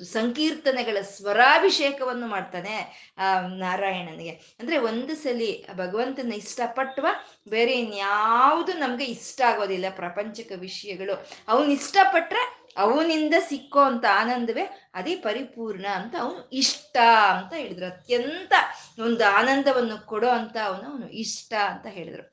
ಸಂಕೀರ್ತನೆಗಳ 0.05 1.01
ಸ್ವರಾಭಿಷೇಕವನ್ನು 1.01 2.27
ಮಾಡ್ತಾನೆ, 2.27 3.13
ಆ, 3.17 3.41
ನಾರಾಯಣನಿಗೆ. 3.41 4.29
ಅಂದ್ರೆ 4.29 4.77
ಒಂದು 4.77 5.15
ಸಲಿ 5.15 5.65
ಭಗವಂತನ 5.73 6.33
ಇಷ್ಟಪಟ್ಟವ 6.33 7.07
ಬೇರೆ 7.49 7.79
ಇನ್ಯಾವುದು 7.79 8.73
ನಮ್ಗೆ 8.73 9.05
ಇಷ್ಟ 9.05 9.41
ಆಗೋದಿಲ್ಲ 9.41 9.85
ಪ್ರಪಂಚಕ 9.89 10.51
ವಿಷಯಗಳು. 10.55 11.27
ಅವನ್ 11.47 11.69
ಇಷ್ಟಪಟ್ರೆ 11.69 12.66
ಅವನಿಂದ 12.77 13.33
ಸಿಕ್ಕೋ 13.39 13.81
ಅಂತ 13.81 14.05
ಆನಂದವೇ 14.15 14.89
ಅದೇ 14.93 15.15
ಪರಿಪೂರ್ಣ 15.15 15.85
ಅಂತ 15.93 16.15
ಅವನು 16.21 16.49
ಇಷ್ಟ 16.49 16.97
ಅಂತ 17.29 17.53
ಹೇಳಿದ್ರು. 17.53 17.85
ಅತ್ಯಂತ 17.85 18.53
ಒಂದು 19.01 19.25
ಆನಂದವನ್ನು 19.25 20.05
ಕೊಡೋ 20.05 20.29
ಅಂತ 20.29 20.57
ಅವನು 20.65 20.91
ಅವನು 20.91 21.09
ಇಷ್ಟ 21.09 21.53
ಅಂತ 21.53 21.85
ಹೇಳಿದ್ರು. 21.85 22.23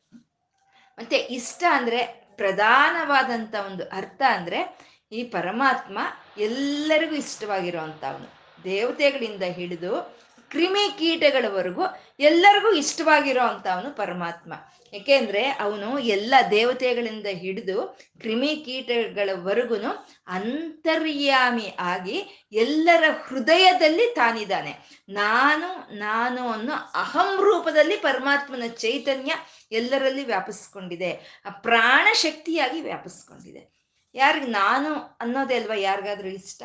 ಮತ್ತೆ 0.99 1.17
ಇಷ್ಟ 1.17 1.65
ಅಂದ್ರೆ 1.71 2.05
ಪ್ರಧಾನವಾದಂತ 2.37 3.55
ಒಂದು 3.67 3.85
ಅರ್ಥ 3.85 4.23
ಅಂದ್ರೆ 4.31 4.79
ಈ 5.13 5.25
ಪರಮಾತ್ಮ 5.25 5.99
ಎಲ್ಲರಿಗೂ 6.39 7.15
ಇಷ್ಟವಾಗಿರುವಂತ 7.15 8.05
ಅವನು. 8.05 8.45
ದೇವತೆಗಳಿಂದ 8.65 9.43
ಹಿಡಿದು 9.43 10.24
ಕ್ರಿಮಿ 10.55 10.99
ಕೀಟಗಳವರೆಗೂ 10.99 11.83
ಎಲ್ಲರಿಗೂ 12.21 12.73
ಇಷ್ಟವಾಗಿರೋ 12.73 13.41
ಅಂತ 13.41 13.67
ಅವನು 13.67 13.97
ಪರಮಾತ್ಮ. 13.97 14.53
ಏಕೆಂದ್ರೆ 14.93 15.49
ಅವನು 15.49 15.99
ಎಲ್ಲ 15.99 16.35
ದೇವತೆಗಳಿಂದ 16.51 17.27
ಹಿಡಿದು 17.27 17.99
ಕ್ರಿಮಿ 18.21 18.63
ಕೀಟಗಳವರೆಗೂ 18.65 19.75
ಅಂತರ್ಯಾಮಿ 20.27 21.69
ಆಗಿ 21.79 22.47
ಎಲ್ಲರ 22.53 23.05
ಹೃದಯದಲ್ಲಿ 23.27 24.15
ತಾನಿದ್ದಾನೆ. 24.15 24.73
ನಾನು 25.09 25.95
ನಾನು 25.95 26.49
ಅನ್ನೋ 26.49 26.73
ಅಹಂ 26.95 27.41
ರೂಪದಲ್ಲಿ 27.41 27.97
ಪರಮಾತ್ಮನ 27.97 28.63
ಚೈತನ್ಯ 28.67 29.33
ಎಲ್ಲರಲ್ಲಿ 29.73 30.25
ವ್ಯಾಪಿಸ್ಕೊಂಡಿದೆ. 30.25 31.43
ಪ್ರಾಣ 31.63 32.07
ಶಕ್ತಿಯಾಗಿ 32.13 32.81
ವ್ಯಾಪಿಸ್ಕೊಂಡಿದೆ. 32.81 33.85
ಯಾರಿಗೆ 34.15 34.47
ನಾನು 34.47 35.19
ಅನ್ನೋದೇ 35.21 35.55
ಅಲ್ವಾ 35.55 35.75
ಯಾರಿಗಾದ್ರೂ 35.75 36.29
ಇಷ್ಟ? 36.29 36.63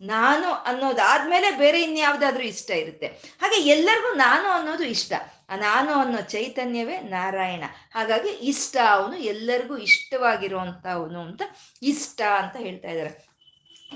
ನಾನು 0.00 0.52
ಅನ್ನೋದಾದ್ಮೇಲೆ 0.52 1.50
ಬೇರೆ 1.50 1.82
ಇನ್ಯಾವುದಾದ್ರೂ 1.82 2.42
ಇಷ್ಟ 2.42 2.70
ಇರುತ್ತೆ. 2.70 3.06
ಹಾಗೆ 3.06 3.68
ಎಲ್ಲರಿಗೂ 3.68 4.14
ನಾನು 4.14 4.48
ಅನ್ನೋದು 4.48 4.84
ಇಷ್ಟ. 4.84 5.12
ಆ 5.50 5.56
ನಾನು 5.56 5.92
ಅನ್ನೋ 5.92 6.20
ಚೈತನ್ಯವೇ 6.20 6.98
ನಾರಾಯಣ. 6.98 7.64
ಹಾಗಾಗಿ 7.94 8.28
ಇಷ್ಟ 8.28 8.76
ಅವನು, 8.90 9.16
ಎಲ್ಲರಿಗೂ 9.16 9.76
ಇಷ್ಟವಾಗಿರುವಂತ 9.76 10.86
ಅವನು 10.86 11.20
ಅಂತ 11.20 11.42
ಇಷ್ಟ 11.82 12.20
ಅಂತ 12.20 12.56
ಹೇಳ್ತಾ 12.56 12.88
ಇದ್ದಾರೆ. 12.88 13.30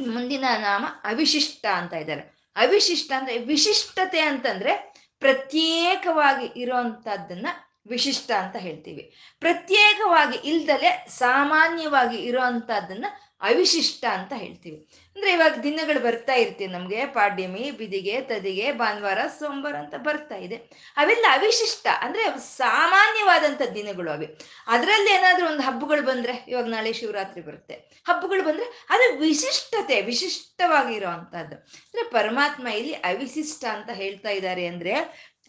ಮುಂದಿನ 0.08 0.44
ನಾಮ 0.58 0.84
ಅವಿಶಿಷ್ಟ 1.04 1.66
ಅಂತ 1.66 1.92
ಇದ್ದಾರೆ. 1.92 2.20
ಅವಿಶಿಷ್ಟ 2.56 3.12
ಅಂದ್ರೆ 3.16 3.38
ವಿಶಿಷ್ಟತೆ 3.38 4.20
ಅಂತಂದ್ರೆ 4.20 4.94
ಪ್ರತ್ಯೇಕವಾಗಿ 5.20 6.60
ಇರೋಂಥದ್ದನ್ನ 6.60 7.46
ವಿಶಿಷ್ಟ 7.86 8.30
ಅಂತ 8.30 8.56
ಹೇಳ್ತೀವಿ. 8.56 9.14
ಪ್ರತ್ಯೇಕವಾಗಿ 9.40 10.48
ಇಲ್ದಲೆ 10.48 11.06
ಸಾಮಾನ್ಯವಾಗಿ 11.08 12.16
ಇರೋವಂಥದ್ದನ್ನ 12.16 13.06
ಅವಿಶಿಷ್ಟ 13.40 14.04
ಅಂತ 14.04 14.32
ಹೇಳ್ತೀವಿ. 14.36 14.88
ಅಂದ್ರೆ 15.14 15.32
ಇವಾಗ 15.32 15.54
ದಿನಗಳು 15.62 16.00
ಬರ್ತಾ 16.00 16.34
ಇರ್ತೀವಿ 16.34 16.72
ನಮ್ಗೆ. 16.72 17.06
ಪಾಡ್ಯಮಿ, 17.06 17.70
ಬಿದಿಗೆ, 17.70 18.20
ತದಿಗೆ, 18.20 18.72
ಭಾನುವಾರ, 18.72 19.18
ಸೋಮವಾರ 19.38 19.76
ಅಂತ 19.76 19.94
ಬರ್ತಾ 19.94 20.36
ಇದೆ. 20.36 20.56
ಅವೆಲ್ಲ 20.96 21.26
ಅವಿಶಿಷ್ಟ. 21.30 21.86
ಅಂದ್ರೆ 22.00 22.38
ಸಾಮಾನ್ಯವಾದಂಥ 22.38 23.62
ದಿನಗಳು 23.74 24.10
ಅವೆ. 24.10 24.28
ಅದರಲ್ಲಿ 24.66 25.10
ಏನಾದ್ರೂ 25.10 25.46
ಒಂದು 25.46 25.62
ಹಬ್ಬಗಳು 25.62 26.02
ಬಂದ್ರೆ, 26.02 26.44
ಇವಾಗ 26.48 26.64
ನಾಳೆ 26.64 26.92
ಶಿವರಾತ್ರಿ 26.92 27.42
ಬರುತ್ತೆ. 27.42 27.74
ಹಬ್ಬಗಳು 28.04 28.42
ಬಂದ್ರೆ 28.42 28.86
ಅದು 28.90 29.18
ವಿಶಿಷ್ಟತೆ, 29.18 30.00
ವಿಶಿಷ್ಟವಾಗಿರೋ 30.00 31.08
ಅಂತದ್ದು 31.08 31.56
ಅಂದ್ರೆ 31.56 32.10
ಪರಮಾತ್ಮ 32.10 32.68
ಇಲ್ಲಿ 32.68 32.92
ಅವಿಶಿಷ್ಟ 32.92 33.64
ಅಂತ 33.64 33.90
ಹೇಳ್ತಾ 33.90 34.28
ಇದ್ದಾರೆ 34.28 34.66
ಅಂದ್ರೆ 34.66 34.94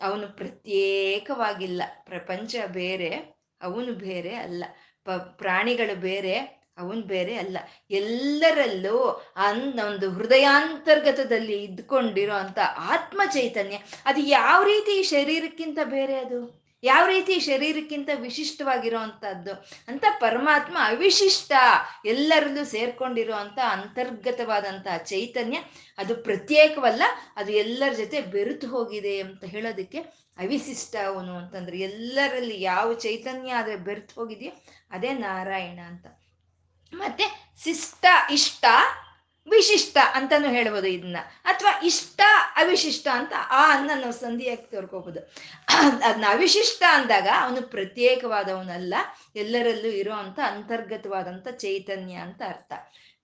ಅವನು 0.02 0.28
ಪ್ರತ್ಯೇಕವಾಗಿಲ್ಲ. 0.28 1.84
ಪ್ರಪಂಚ 2.04 2.56
ಬೇರೆ, 2.68 3.10
ಅವನು 3.62 3.94
ಬೇರೆ 3.94 4.36
ಅಲ್ಲ. 4.36 4.64
ಪ, 5.06 5.10
ಪ್ರಾಣಿಗಳು 5.10 5.96
ಬೇರೆ 5.96 6.55
ಅವನ್ 6.78 7.02
ಬೇರೆ 7.02 7.36
ಅಲ್ಲ. 7.36 7.58
ಎಲ್ಲರಲ್ಲೂ 7.92 8.98
ಅನ್ 9.36 9.80
ಒಂದು 9.80 10.12
ಹೃದಯಾಂತರ್ಗತದಲ್ಲಿ 10.12 11.64
ಇದ್ಕೊಂಡಿರೋ 11.64 12.34
ಅಂತ 12.34 12.60
ಆತ್ಮ 12.78 13.22
ಚೈತನ್ಯ 13.34 13.78
ಅದು 14.06 14.22
ಯಾವ 14.22 14.64
ರೀತಿ 14.64 15.04
ಶರೀರಕ್ಕಿಂತ 15.04 15.80
ಬೇರೆ 15.84 16.16
ಅದು? 16.18 16.66
ಯಾವ 16.84 17.08
ರೀತಿ 17.08 17.40
ಶರೀರಕ್ಕಿಂತ 17.40 18.10
ವಿಶಿಷ್ಟವಾಗಿರೋ 18.16 19.00
ಅಂತದ್ದು? 19.00 19.54
ಅಂತ 19.88 20.06
ಪರಮಾತ್ಮ 20.20 20.78
ಅವಿಶಿಷ್ಟ 20.82 21.54
ಎಲ್ಲರಲ್ಲೂ 22.06 22.66
ಸೇರ್ಕೊಂಡಿರೋ 22.66 23.34
ಅಂತ 23.34 23.60
ಅಂತರ್ಗತವಾದಂತಹ 23.72 24.98
ಚೈತನ್ಯ, 24.98 25.58
ಅದು 25.98 26.16
ಪ್ರತ್ಯೇಕವಲ್ಲ, 26.16 27.04
ಅದು 27.36 27.52
ಎಲ್ಲರ 27.52 27.94
ಜೊತೆ 27.94 28.22
ಬೆರೆತು 28.22 28.68
ಹೋಗಿದೆ 28.68 29.20
ಅಂತ 29.20 29.44
ಹೇಳೋದಕ್ಕೆ 29.44 29.98
ಅವಿಶಿಷ್ಟ 30.38 30.96
ಅವನು 31.06 31.38
ಅಂತಂದ್ರೆ 31.38 31.80
ಎಲ್ಲರಲ್ಲಿ 31.80 32.62
ಯಾವ 32.62 32.94
ಚೈತನ್ಯ 32.94 33.52
ಆದರೆ 33.52 33.76
ಬೆರೆತು 33.76 34.16
ಹೋಗಿದೆಯೋ 34.16 34.52
ಅದೇ 34.92 35.14
ನಾರಾಯಣ 35.14 35.80
ಅಂತ. 35.88 36.08
ಮತ್ತೆ 36.94 37.24
ಶಿಷ್ಟ 37.64 38.06
ಇಷ್ಟ, 38.32 38.66
ವಿಶಿಷ್ಟ 39.48 39.98
ಅಂತಾನು 40.14 40.50
ಹೇಳ್ಬೋದು 40.50 40.88
ಇದನ್ನ 40.88 41.18
ಅಥವಾ 41.46 41.82
ಇಷ್ಟ, 41.84 42.22
ಅವಿಶಿಷ್ಟ 42.56 43.08
ಅಂತ 43.14 43.34
ಆ 43.50 43.78
ಅನ್ನ 43.78 43.92
ನಾವು 43.96 44.14
ಸಂಧಿಯಾಗಿ 44.14 44.72
ತೋರ್ಕೋಬಹುದು 44.72 45.20
ಅದನ್ನ 46.04 46.26
ಅವಿಶಿಷ್ಟ 46.30 46.84
ಅಂದಾಗ 46.92 47.28
ಅವನು 47.40 47.62
ಪ್ರತ್ಯೇಕವಾದವನಲ್ಲ, 47.62 48.94
ಎಲ್ಲರಲ್ಲೂ 49.36 49.88
ಇರೋ 49.88 50.14
ಅಂತ 50.14 50.40
ಅಂತರ್ಗತವಾದಂಥ 50.48 51.48
ಚೈತನ್ಯ 51.48 52.14
ಅಂತ 52.14 52.42
ಅರ್ಥ. 52.48 52.74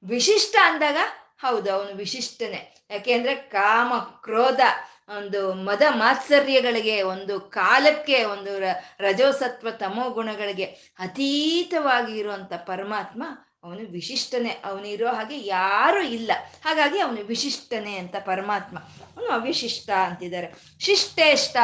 ವಿಶಿಷ್ಟ 0.03 0.56
ಅಂದಾಗ 0.62 0.98
ಹೌದು, 1.39 1.74
ಅವನು 1.74 1.96
ವಿಶಿಷ್ಟನೇ. 1.96 2.75
ಯಾಕೆಂದ್ರೆ 2.89 3.36
ಕಾಮ, 3.36 3.94
ಕ್ರೋಧ, 3.98 4.60
ಒಂದು 5.18 5.53
ಮದ 5.53 5.82
ಮಾತ್ಸರ್ಯಗಳಿಗೆ, 5.89 7.01
ಒಂದು 7.01 7.39
ಕಾಲಕ್ಕೆ, 7.39 8.24
ಒಂದು 8.24 8.60
ರಜೋಸತ್ವ 9.00 9.72
ತಮೋ 9.72 10.10
ಗುಣಗಳಿಗೆ 10.10 10.65
ಅತೀತವಾಗಿ 11.00 12.18
ಇರುವಂತ 12.18 12.53
ಪರಮಾತ್ಮ 12.53 13.24
ಅವನು 13.63 13.91
ವಿಶಿಷ್ಟನೇ, 13.91 14.50
ಅವನಿರೋ 14.50 15.13
ಹಾಗೆ 15.13 15.48
ಯಾರು 15.48 16.01
ಇಲ್ಲ. 16.03 16.32
ಹಾಗಾಗಿ 16.65 17.00
ಅವನು 17.00 17.22
ವಿಶಿಷ್ಟನೇ 17.22 17.98
ಅಂತ 17.98 18.15
ಪರಮಾತ್ಮ. 18.15 18.80
ಅವನು 19.18 19.30
ಅವಿಶಿಷ್ಟ 19.30 19.89
ಅಂತಿದ್ದಾರೆ. 19.89 20.48
ಶಿಷ್ಟೇಷ್ಟ, 20.80 21.58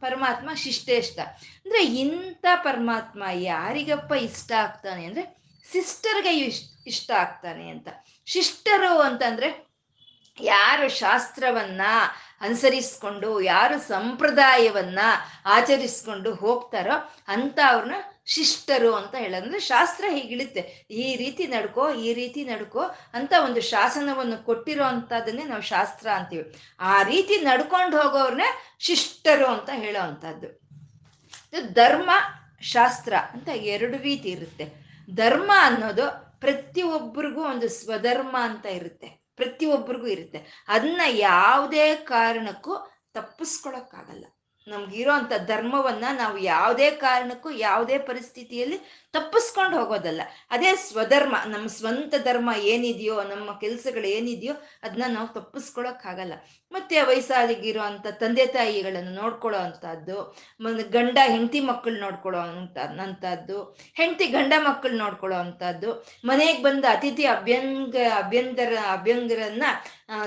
ಪರಮಾತ್ಮ 0.00 0.50
ಶಿಷ್ಟೇಷ್ಟ. 0.54 1.18
ಅಂದ್ರೆ 1.64 1.86
ಇಂಥ 1.86 2.46
ಪರಮಾತ್ಮ 2.56 3.22
ಯಾರಿಗಪ್ಪ 3.32 4.12
ಇಷ್ಟ 4.12 4.52
ಆಗ್ತಾನೆ 4.52 5.04
ಅಂದ್ರೆ 5.04 5.36
ಸಿಸ್ಟರ್ಗೆ 5.72 6.38
ಇಷ್ಟ 6.38 6.74
ಇಷ್ಟ 6.86 7.10
ಆಗ್ತಾನೆ 7.10 7.68
ಅಂತ. 7.68 7.88
ಶಿಷ್ಟರು 8.26 9.00
ಅಂತಂದ್ರೆ 9.00 9.70
ಯಾರು 10.40 10.88
ಶಾಸ್ತ್ರವನ್ನ 10.88 11.80
ಅನುಸರಿಸ್ಕೊಂಡು, 12.40 13.40
ಯಾರು 13.40 13.80
ಸಂಪ್ರದಾಯವನ್ನ 13.80 14.98
ಆಚರಿಸ್ಕೊಂಡು 15.46 16.34
ಹೋಗ್ತಾರೋ 16.34 17.14
ಅಂತ 17.28 17.58
ಅವ್ರನ್ನ 17.66 17.94
ಶಿಷ್ಟರು 18.30 18.94
ಅಂತ 18.94 19.14
ಹೇಳೋದು 19.14 19.44
ಅಂದ್ರೆ 19.44 19.60
ಶಾಸ್ತ್ರ 19.60 20.04
ಹೀಗಿಳುತ್ತೆ 20.10 20.62
ಈ 20.90 21.16
ರೀತಿ 21.16 21.46
ನಡ್ಕೋ, 21.46 21.90
ಈ 21.90 22.14
ರೀತಿ 22.14 22.44
ನಡ್ಕೋ 22.44 22.82
ಅಂತ 23.14 23.32
ಒಂದು 23.44 23.60
ಶಾಸನವನ್ನು 23.60 24.44
ಕೊಟ್ಟಿರೋ 24.44 24.84
ಅಂತದನ್ನೇ 24.84 25.44
ನಾವು 25.44 25.62
ಶಾಸ್ತ್ರ 25.62 26.08
ಅಂತೀವಿ. 26.10 26.44
ಆ 26.80 27.02
ರೀತಿ 27.02 27.36
ನಡ್ಕೊಂಡು 27.40 28.02
ಹೋಗೋರ್ನೇ 28.02 28.48
ಶಿಷ್ಟರು 28.78 29.46
ಅಂತ 29.46 29.70
ಹೇಳೋ 29.74 30.02
ಅಂಥದ್ದು 30.02 30.48
ಧರ್ಮ, 31.72 32.10
ಶಾಸ್ತ್ರ 32.60 33.14
ಅಂತ 33.32 33.48
ಎರಡು 33.48 33.96
ರೀತಿ 34.02 34.28
ಇರುತ್ತೆ. 34.28 34.64
ಧರ್ಮ 35.14 35.52
ಅನ್ನೋದು 35.56 36.06
ಪ್ರತಿಯೊಬ್ಬರಿಗೂ 36.40 37.42
ಒಂದು 37.44 37.68
ಸ್ವಧರ್ಮ 37.68 38.36
ಅಂತ 38.40 38.66
ಇರುತ್ತೆ. 38.66 39.08
ಪ್ರತಿಯೊಬ್ಬರಿಗೂ 39.36 40.06
ಇರುತ್ತೆ. 40.06 40.64
ಅದನ್ನ 40.68 41.00
ಯಾವುದೇ 41.06 41.96
ಕಾರಣಕ್ಕೂ 41.96 42.74
ತಪ್ಪಿಸ್ಕೊಳಕ್ಕಾಗಲ್ಲ. 43.14 44.24
ನಮ್ಗಿರೋ 44.70 45.12
ಅಂಥ 45.12 45.32
ಧರ್ಮವನ್ನ 45.46 46.04
ನಾವು 46.16 46.38
ಯಾವುದೇ 46.38 46.90
ಕಾರಣಕ್ಕೂ, 46.90 47.50
ಯಾವುದೇ 47.50 47.98
ಪರಿಸ್ಥಿತಿಯಲ್ಲಿ 47.98 48.78
ತಪ್ಪಿಸ್ಕೊಂಡು 49.12 49.78
ಹೋಗೋದಲ್ಲ. 49.78 50.22
ಅದೇ 50.50 50.70
ಸ್ವಧರ್ಮ, 50.88 51.36
ನಮ್ಮ 51.46 51.66
ಸ್ವಂತ 51.68 52.14
ಧರ್ಮ 52.24 52.50
ಏನಿದೆಯೋ, 52.58 53.16
ನಮ್ಮ 53.22 53.58
ಕೆಲಸಗಳು 53.58 54.08
ಏನಿದೆಯೋ 54.08 54.54
ಅದನ್ನ 54.82 55.04
ನಾವು 55.08 55.28
ತಪ್ಪಿಸ್ಕೊಳಕ್ಕಾಗಲ್ಲ. 55.28 56.34
ಮತ್ತೆ 56.72 57.02
ವಯಸ್ಸಾದಿಗಿರೋ 57.02 57.80
ಅಂಥ 57.80 58.06
ತಂದೆ 58.06 58.46
ತಾಯಿಗಳನ್ನು 58.46 59.12
ನೋಡ್ಕೊಳ್ಳೋ 59.20 59.60
ಅಂಥದ್ದು 59.60 60.16
ಗಂಡ 60.90 61.18
ಹೆಂಡತಿ 61.26 61.60
ಮಕ್ಕಳು 61.60 62.00
ನೋಡ್ಕೊಳ್ಳೋ 62.00 62.40
ಅಂಥದ್ದು, 62.40 63.58
ಹೆಂಡತಿ 63.94 64.26
ಗಂಡ 64.26 64.52
ಮಕ್ಕಳು 64.58 64.96
ನೋಡ್ಕೊಳ್ಳೋ 64.96 65.38
ಅಂಥದ್ದು, 65.38 65.90
ಮನೆಗೆ 66.24 66.62
ಬಂದ 66.62 66.84
ಅತಿಥಿ 66.90 67.24
ಅಭ್ಯಂಗ, 67.26 67.96
ಅಭ್ಯಂತರ, 68.16 68.72
ಅಭ್ಯಂಗರನ್ನ 68.92 69.64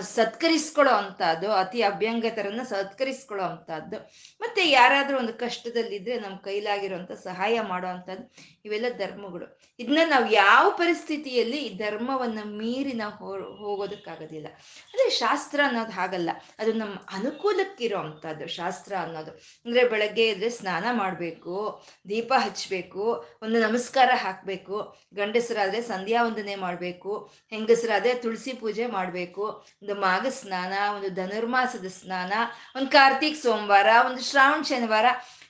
ಸತ್ಕರಿಸ್ಕೊಳ್ಳೋ 0.02 0.94
ಅಂಥದ್ದು, 0.94 1.52
ಅತಿ 1.52 1.82
ಅಭ್ಯಂಗತರನ್ನ 1.82 2.62
ಸತ್ಕರಿಸ್ಕೊಳ್ಳೋ 2.63 3.46
ಅಂಥದ್ದು. 3.46 3.98
ಮತ್ತೆ 4.42 4.70
ಯಾರಾದರೂ 4.70 5.18
ಒಂದು 5.18 5.34
ಕಷ್ಟದಲ್ಲಿದ್ದರೆ 5.34 6.20
ನಮ್ಮ 6.20 6.38
ಕೈಲಾಗಿರುವಂತ 6.38 7.12
ಸಹಾಯ 7.12 7.62
ಮಾಡೋ 7.62 7.88
ಅಂಥದ್ದು, 7.88 8.25
ಇವೆಲ್ಲ 8.66 8.86
ಧರ್ಮಗಳು. 8.98 9.60
ಇದನ್ನ 9.80 10.00
ನಾವು 10.10 10.32
ಯಾವ 10.32 10.70
ಪರಿಸ್ಥಿತಿಯಲ್ಲಿ 10.70 11.58
ಈ 11.58 11.78
ಧರ್ಮವನ್ನ 11.78 12.40
ಮೀರಿ 12.44 12.94
ನಾವು 12.94 13.13
ಹೋ, 13.16 13.32
ಹೋಗೋದಕ್ಕಾಗೋದಿಲ್ಲ. 13.58 14.48
ಅಂದರೆ 14.86 15.10
ಶಾಸ್ತ್ರ 15.10 15.60
ಅನ್ನೋದು 15.68 15.92
ಹಾಗಲ್ಲ. 15.92 16.30
ಅದು 16.60 16.74
ನಮ್ಮ 16.74 16.94
ಅನುಕೂಲಕ್ಕಿರೋ 17.13 18.00
ಅಂಥದ್ದು 18.00 18.48
ಶಾಸ್ತ್ರ 18.48 18.96
ಅನ್ನೋದು. 18.96 19.32
ಅಂದ್ರೆ 19.66 19.84
ಬೆಳಗ್ಗೆ 19.88 20.28
ಇದ್ರೆ 20.28 20.50
ಸ್ನಾನ 20.50 20.86
ಮಾಡಬೇಕು, 20.92 21.84
ದೀಪ 22.10 22.34
ಹಚ್ಚಬೇಕು 22.38 23.25
ಒಂದು 23.42 23.60
ನಮಸ್ಕಾರ 23.62 24.10
ಹಾಕಬೇಕು, 24.16 24.96
ಗಂಡಸರಾದರೆ 25.13 25.82
ಸಂಧ್ಯಾ 25.82 26.24
ವಂದನೆ 26.24 26.56
ಮಾಡಬೇಕು, 26.56 27.32
ಹೆಂಗಸರಾದ್ರೆ 27.50 28.13
ತುಳಸಿ 28.16 28.54
ಪೂಜೆ 28.54 28.86
ಮಾಡಬೇಕು 28.88 29.66
ಒಂದು 29.82 29.96
ಮಾಘ 29.96 30.25
ಸ್ನಾನ, 30.27 30.74
ಒಂದು 30.96 31.10
ಧನುರ್ಮಾಸದ 31.10 31.86
ಸ್ನಾನ, 31.86 32.34
ಒಂದು 32.75 32.92
ಕಾರ್ತಿಕ್ 32.92 33.42
ಸೋಮವಾರ, 33.44 33.88
ಒಂದು 34.06 34.24
ಶ್ರಾವಣ 34.24 34.62
ಶನಿವಾರ, 34.62 35.06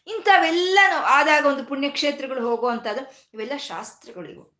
ಇಂಥವೆಲ್ಲ 0.07 0.79
ಆದಾಗ 1.05 1.45
ಒಂದು 1.45 1.65
ಪುಣ್ಯಕ್ಷೇತ್ರಗಳು 1.65 2.47
ಹೋಗುವಂಥದ್ದು, 2.47 3.03
ಇವೆಲ್ಲ 3.33 3.57
ಶಾಸ್ತ್ರಗಳು 3.57 4.29
ಇವು 4.29 4.53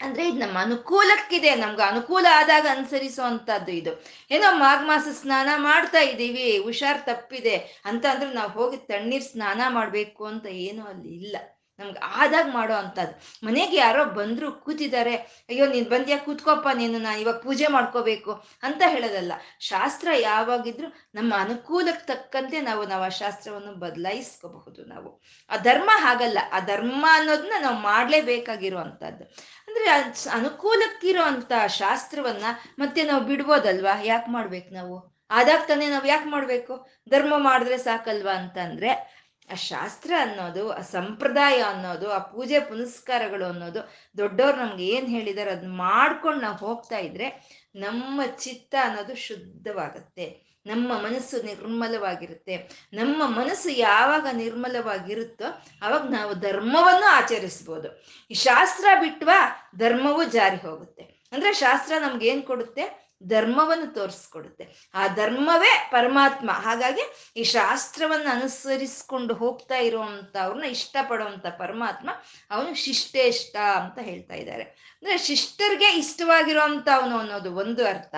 ಅಂದ್ರೆ 0.00 0.28
ಇದು 0.28 0.38
ನಮ್ಮ 0.38 0.58
ಅನುಕೂಲಕ್ಕಿದೆ, 0.58 1.54
ನಮ್ಗೆ 1.54 1.82
ಅನುಕೂಲ 1.82 2.26
ಆದಾಗ 2.30 2.66
ಅನುಸರಿಸುವಂತದ್ದು 2.70 3.72
ಇದು. 3.72 4.04
ಏನೋ 4.30 4.56
ಮಾಘ 4.56 4.78
ಮಾಸ 4.84 5.08
ಸ್ನಾನ 5.20 5.48
ಮಾಡ್ತಾ 5.56 5.98
ಇದ್ದೀವಿ, 5.98 6.58
ಹುಷಾರ್ 6.58 7.06
ತಪ್ಪಿದೆ, 7.06 7.82
ಅಂತ 7.84 8.06
ಅಂದ್ರೆ 8.10 8.32
ನಾವು 8.32 8.50
ಹೋಗಿ 8.50 8.76
ತಣ್ಣೀರ್ 8.76 9.24
ಸ್ನಾನ 9.24 9.62
ಮಾಡಬೇಕು 9.68 10.24
ಅಂತ 10.24 10.46
ಏನೂ 10.46 10.84
ಅಲ್ಲಿ 10.86 11.08
ಇಲ್ಲ. 11.08 11.36
ನಮ್ಗೆ 11.78 11.98
ಆದಾಗ 11.98 12.46
ಮಾಡೋ 12.52 12.74
ಅಂಥದ್ದು 12.74 13.46
ಮನೆಗೆ 13.46 13.76
ಯಾರೋ 13.76 14.04
ಬಂದ್ರು 14.04 14.52
ಕೂತಿದ್ದಾರೆ, 14.52 15.14
ಅಯ್ಯೋ, 15.48 15.66
ನೀನು 15.66 15.88
ಬಂದ್ಯಾ? 15.88 16.18
ಕೂತ್ಕೋಪ್ಪ 16.18 16.68
ನೀನು, 16.74 16.98
ನಾನು 16.98 17.20
ಇವಾಗ 17.20 17.36
ಪೂಜೆ 17.36 17.66
ಮಾಡ್ಕೋಬೇಕು 17.66 18.32
ಅಂತ 18.62 18.82
ಹೇಳೋದಲ್ಲ. 18.86 19.32
ಶಾಸ್ತ್ರ 19.60 20.08
ಯಾವಾಗಿದ್ರು 20.20 20.88
ನಮ್ಮ 21.14 21.34
ಅನುಕೂಲಕ್ಕೆ 21.38 22.06
ತಕ್ಕಂತೆ 22.06 22.60
ನಾವು 22.60 22.86
ನಾವು 22.86 23.04
ಆ 23.04 23.08
ಶಾಸ್ತ್ರವನ್ನು 23.08 23.72
ಬದಲಾಯಿಸ್ಕೋಬಹುದು 23.72 24.84
ನಾವು. 24.84 25.22
ಆ 25.50 25.56
ಧರ್ಮ 25.56 25.90
ಹಾಗಲ್ಲ. 25.94 26.38
ಆ 26.52 26.60
ಧರ್ಮ 26.60 27.04
ಅನ್ನೋದನ್ನ 27.12 27.52
ನಾವು 27.60 27.76
ಮಾಡಲೇಬೇಕಾಗಿರುವಂಥದ್ದು 27.76 29.24
ಅಂದರೆ 29.68 29.86
ಅನುಕೂಲಕ್ಕಿರೋ 30.30 31.22
ಅಂಥ 31.22 31.52
ಶಾಸ್ತ್ರವನ್ನ 31.66 32.44
ಮತ್ತೆ 32.78 33.02
ನಾವು 33.02 33.24
ಬಿಡ್ಬೋದಲ್ವಾ? 33.24 34.00
ಯಾಕೆ 34.04 34.30
ಮಾಡ್ಬೇಕು 34.30 34.74
ನಾವು? 34.74 35.14
ಆದಾಗ 35.30 35.60
ತಾನೇ 35.68 35.86
ನಾವು 35.88 36.06
ಯಾಕೆ 36.06 36.28
ಮಾಡಬೇಕು? 36.28 36.86
ಧರ್ಮ 37.08 37.34
ಮಾಡಿದ್ರೆ 37.38 37.76
ಸಾಕಲ್ವಾ 37.78 38.32
ಅಂತಂದ್ರೆ 38.32 38.90
ಆ 39.50 39.54
ಶಾಸ್ತ್ರ 39.54 40.12
ಅನ್ನೋದು, 40.20 40.72
ಆ 40.72 40.80
ಸಂಪ್ರದಾಯ 40.80 41.60
ಅನ್ನೋದು, 41.60 42.10
ಆ 42.10 42.18
ಪೂಜೆ 42.18 42.60
ಪುನಸ್ಕಾರಗಳು 42.60 43.44
ಅನ್ನೋದು 43.44 43.92
ದೊಡ್ಡವ್ರು 44.18 44.58
ನಮ್ಗೆ 44.58 44.86
ಏನು 44.86 45.06
ಹೇಳಿದಾರೆ 45.06 45.50
ಅದನ್ನ 45.50 45.72
ಮಾಡ್ಕೊಂಡು 45.72 46.40
ನಾವು 46.40 46.56
ಹೋಗ್ತಾ 46.56 46.98
ಇದ್ರೆ 46.98 47.48
ನಮ್ಮ 47.74 48.20
ಚಿತ್ತ 48.38 48.74
ಅನ್ನೋದು 48.82 49.14
ಶುದ್ಧವಾಗುತ್ತೆ. 49.14 50.54
ನಮ್ಮ 50.66 50.92
ಮನಸ್ಸು 50.98 51.42
ನಿರ್ಮಲವಾಗಿರುತ್ತೆ. 51.42 52.56
ನಮ್ಮ 52.92 53.26
ಮನಸ್ಸು 53.26 53.68
ಯಾವಾಗ 53.70 54.26
ನಿರ್ಮಲವಾಗಿರುತ್ತೋ 54.32 55.44
ಅವಾಗ 55.82 56.02
ನಾವು 56.02 56.34
ಧರ್ಮವನ್ನು 56.34 57.06
ಆಚರಿಸ್ಬೋದು. 57.06 58.02
ಈ 58.30 58.34
ಶಾಸ್ತ್ರ 58.34 58.84
ಬಿಟ್ವಾ 59.00 59.70
ಧರ್ಮವೂ 59.78 60.24
ಜಾರಿ 60.24 60.56
ಹೋಗುತ್ತೆ. 60.56 61.13
ಅಂದ್ರೆ 61.34 61.52
ಶಾಸ್ತ್ರ 61.52 61.94
ನಮ್ಗೆ 61.98 62.26
ಏನ್ 62.26 62.42
ಕೊಡುತ್ತೆ? 62.42 63.04
ಧರ್ಮವನ್ನು 63.22 63.94
ತೋರಿಸ್ಕೊಡುತ್ತೆ. 63.94 64.90
ಆ 64.94 65.06
ಧರ್ಮವೇ 65.06 65.88
ಪರಮಾತ್ಮ. 65.92 66.50
ಹಾಗಾಗಿ 66.50 67.32
ಈ 67.36 67.44
ಶಾಸ್ತ್ರವನ್ನು 67.44 68.28
ಅನುಸರಿಸ್ಕೊಂಡು 68.28 69.34
ಹೋಗ್ತಾ 69.34 69.76
ಇರುವಂಥವ್ರನ್ನ 69.76 70.64
ಇಷ್ಟಪಡುವಂತ 70.64 71.46
ಪರಮಾತ್ಮ 71.46 72.10
ಅವನು 72.50 72.74
ಶಿಷ್ಟೇಷ್ಟ 72.74 73.56
ಅಂತ 73.56 73.98
ಹೇಳ್ತಾ 73.98 74.34
ಇದ್ದಾರೆ. 74.34 74.62
ಅಂದ್ರೆ 74.62 75.18
ಶಿಷ್ಟರಿಗೆ 75.18 75.92
ಇಷ್ಟವಾಗಿರುವಂತ 75.92 76.88
ಅವನು 76.88 77.18
ಅನ್ನೋದು 77.18 77.54
ಒಂದು 77.54 77.86
ಅರ್ಥ. 77.86 78.14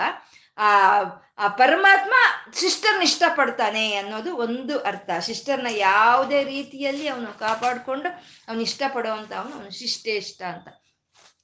ಆ 0.59 0.99
ಆ 1.39 1.49
ಪರಮಾತ್ಮ 1.49 2.15
ಶಿಷ್ಟರ್ನ 2.61 3.03
ಇಷ್ಟಪಡ್ತಾನೆ 3.03 3.95
ಅನ್ನೋದು 3.95 4.37
ಒಂದು 4.37 4.79
ಅರ್ಥ. 4.79 5.11
ಶಿಷ್ಟರ್ನ 5.27 5.67
ಯಾವುದೇ 5.71 6.45
ರೀತಿಯಲ್ಲಿ 6.45 7.09
ಅವನು 7.09 7.39
ಕಾಪಾಡಿಕೊಂಡು 7.39 8.09
ಅವನು 8.49 8.61
ಇಷ್ಟಪಡುವಂತ 8.61 9.33
ಅವನು 9.33 9.55
ಅವನು 9.55 9.79
ಶಿಷ್ಟೇಷ್ಟ 9.79 10.43
ಅಂತ. 10.43 10.69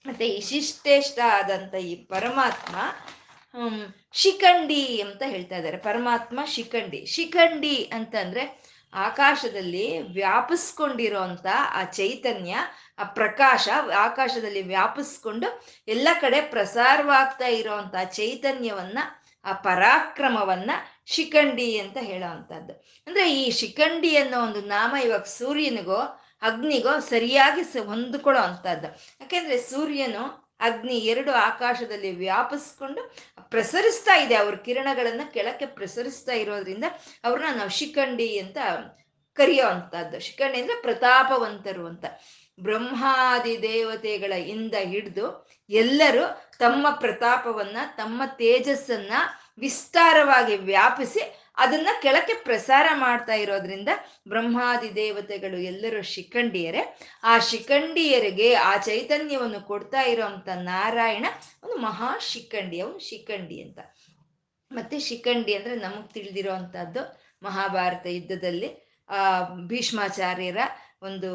ಮತ್ತೆ 0.06 0.30
ವಿಶಿಷ್ಟೇಷ್ಟ 0.30 1.18
ಆದಂಥ 1.32 1.74
ಈ 1.74 1.94
ಪರಮಾತ್ಮ 1.94 2.76
ಶಿಖಂಡಿ 4.12 5.00
ಅಂತ 5.00 5.22
ಹೇಳ್ತಾ 5.26 5.56
ಇದ್ದಾರೆ. 5.56 5.76
ಪರಮಾತ್ಮ, 5.76 6.40
ಶಿಖಂಡಿ. 6.46 7.06
ಶಿಖಂಡಿ 7.06 7.90
ಅಂತಂದ್ರೆ 7.94 8.62
ಆಕಾಶದಲ್ಲಿ 8.94 9.98
ವ್ಯಾಪಿಸ್ಕೊಂಡಿರೋಂಥ 10.12 11.46
ಆ 11.70 11.84
ಚೈತನ್ಯ, 11.84 12.56
ಆ 12.98 13.04
ಪ್ರಕಾಶ 13.04 13.68
ಆಕಾಶದಲ್ಲಿ 13.96 14.62
ವ್ಯಾಪಿಸ್ಕೊಂಡು 14.62 15.64
ಎಲ್ಲ 15.88 16.08
ಕಡೆ 16.20 16.40
ಪ್ರಸಾರವಾಗ್ತಾ 16.40 17.46
ಇರೋಂಥ 17.46 17.94
ಚೈತನ್ಯವನ್ನ, 18.04 18.98
ಆ 19.44 19.52
ಪರಾಕ್ರಮವನ್ನ 19.52 20.70
ಶಿಖಂಡಿ 21.06 21.78
ಅಂತ 21.78 21.96
ಹೇಳೋ 22.00 22.30
ಅಂಥದ್ದು. 22.30 22.72
ಅಂದ್ರೆ 23.06 23.42
ಈ 23.42 23.50
ಶಿಖಂಡಿ 23.50 24.16
ಅನ್ನೋ 24.16 24.40
ಒಂದು 24.40 24.60
ನಾಮ 24.60 24.96
ಇವಾಗ 24.96 25.22
ಸೂರ್ಯನಿಗೋ 25.22 26.21
ಅಗ್ನಿಗೋ 26.42 27.00
ಸರಿಯಾಗಿ 27.00 27.78
ಹೊಂದ್ಕೊಳ್ಳೋ 27.78 28.42
ಅಂಥದ್ದು 28.42 28.86
ಯಾಕೆಂದ್ರೆ 29.20 29.58
ಸೂರ್ಯನು 29.58 30.42
ಅಗ್ನಿ 30.60 30.98
ಎರಡು 30.98 31.32
ಆಕಾಶದಲ್ಲಿ 31.32 32.10
ವ್ಯಾಪಿಸ್ಕೊಂಡು 32.16 33.16
ಪ್ರಸರಿಸ್ತಾ 33.50 34.16
ಇದೆ. 34.16 34.34
ಅವ್ರ 34.34 34.54
ಕಿರಣಗಳನ್ನ 34.54 35.20
ಕೆಳಕ್ಕೆ 35.30 35.66
ಪ್ರಸರಿಸ್ತಾ 35.66 36.32
ಇರೋದ್ರಿಂದ 36.32 36.84
ಅವ್ರನ್ನ 37.24 37.58
ನಾವು 37.58 37.70
ಶಿಖಂಡಿ 37.70 38.38
ಅಂತ 38.38 38.56
ಕರೆಯೋ 39.34 39.66
ಅಂತದ್ದು. 39.66 40.20
ಶಿಖಂಡಿ 40.20 40.60
ಅಂದ್ರೆ 40.60 40.80
ಪ್ರತಾಪವಂತರು 40.80 41.86
ಅಂತ. 41.86 42.04
ಬ್ರಹ್ಮಾದಿ 42.60 43.62
ದೇವತೆಗಳ 43.62 44.32
ಇಂದ 44.32 44.74
ಹಿಡಿದು 44.74 45.50
ಎಲ್ಲರೂ 45.70 46.24
ತಮ್ಮ 46.58 46.90
ಪ್ರತಾಪವನ್ನ, 46.90 47.76
ತಮ್ಮ 47.96 48.22
ತೇಜಸ್ಸನ್ನ 48.26 49.12
ವಿಸ್ತಾರವಾಗಿ 49.58 50.56
ವ್ಯಾಪಿಸಿ 50.56 51.41
ಅದನ್ನ 51.56 51.88
ಕೆಳಕ್ಕೆ 52.02 52.34
ಪ್ರಸಾರ 52.34 52.86
ಮಾಡ್ತಾ 52.94 53.34
ಇರೋದ್ರಿಂದ 53.34 53.88
ಬ್ರಹ್ಮಾದಿ 54.28 54.94
ದೇವತೆಗಳು 54.94 55.58
ಎಲ್ಲರೂ 55.58 56.02
ಶಿಖಂಡಿಯರೇ. 56.02 56.98
ಆ 57.22 57.38
ಶಿಖಂಡಿಯರಿಗೆ 57.38 58.54
ಆ 58.54 58.76
ಚೈತನ್ಯವನ್ನು 58.76 59.60
ಕೊಡ್ತಾ 59.60 60.00
ಇರೋಂಥ 60.00 60.48
ನಾರಾಯಣ 60.48 61.26
ಒಂದು 61.62 61.76
ಮಹಾ 61.76 62.18
ಶಿಖಂಡಿ, 62.18 62.80
ಅವನು 62.80 62.98
ಶಿಖಂಡಿ 62.98 63.62
ಅಂತ. 63.62 63.78
ಮತ್ತೆ 64.72 64.98
ಶಿಖಂಡಿ 64.98 65.54
ಅಂದ್ರೆ 65.54 65.74
ನಮಗ್ 65.76 66.14
ತಿಳಿದಿರೋ 66.14 66.52
ಅಂತದ್ದು 66.52 67.22
ಮಹಾಭಾರತ 67.42 68.06
ಯುದ್ಧದಲ್ಲಿ, 68.06 68.98
ಆ 69.08 69.42
ಭೀಷ್ಮಾಚಾರ್ಯರ 69.66 70.56
ಒಂದು 71.02 71.30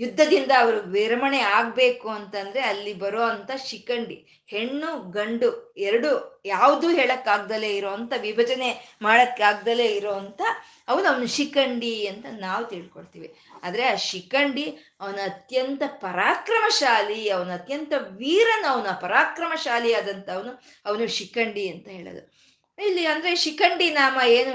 ಯುದ್ಧದಿಂದ 0.00 0.52
ಅವರು 0.58 0.80
ವಿರಮಣೆ 0.80 1.40
ಆಗ್ಬೇಕು 1.40 2.08
ಅಂತಂದ್ರೆ 2.08 2.60
ಅಲ್ಲಿ 2.60 2.94
ಬರೋ 2.94 3.22
ಅಂತ 3.22 3.50
ಶಿಖಂಡಿ, 3.56 4.16
ಹೆಣ್ಣು, 4.46 5.10
ಗಂಡು, 5.10 5.74
ಎರಡು 5.78 6.42
ಯಾವುದು 6.44 6.88
ಹೇಳಕ್ಕಾಗ್ದಲೇ 6.88 7.70
ಇರೋವಂಥ 7.76 8.12
ವಿಭಜನೆ 8.20 8.98
ಮಾಡಕ್ಕಾಗ್ದಲೇ 9.02 9.86
ಇರೋವಂಥ 9.86 10.42
ಅವನು 10.88 11.06
ಅವನು 11.08 11.26
ಶಿಖಂಡಿ 11.26 12.06
ಅಂತ 12.06 12.26
ನಾವು 12.38 12.64
ತಿಳ್ಕೊಳ್ತೀವಿ. 12.66 13.28
ಆದ್ರೆ 13.62 13.84
ಆ 13.84 13.94
ಶಿಖಂಡಿ 13.94 14.66
ಅವನ 15.00 15.18
ಅತ್ಯಂತ 15.24 15.82
ಪರಾಕ್ರಮಶಾಲಿ, 15.86 17.28
ಅವನ 17.28 17.52
ಅತ್ಯಂತ 17.54 17.92
ವೀರನ, 17.98 18.64
ಅವನ 18.68 18.90
ಪರಾಕ್ರಮಶಾಲಿ 19.00 19.94
ಆದಂಥವನು 19.94 20.52
ಅವನು 20.86 21.06
ಶಿಖಂಡಿ 21.08 21.68
ಅಂತ 21.68 21.88
ಹೇಳೋದು. 21.88 22.51
ಇಲ್ಲಿ 22.78 23.06
ಅಂದ್ರೆ 23.06 23.34
ಶಿಖಂಡಿ 23.34 23.90
ನಾಮ 23.90 24.20
ಏನು 24.26 24.54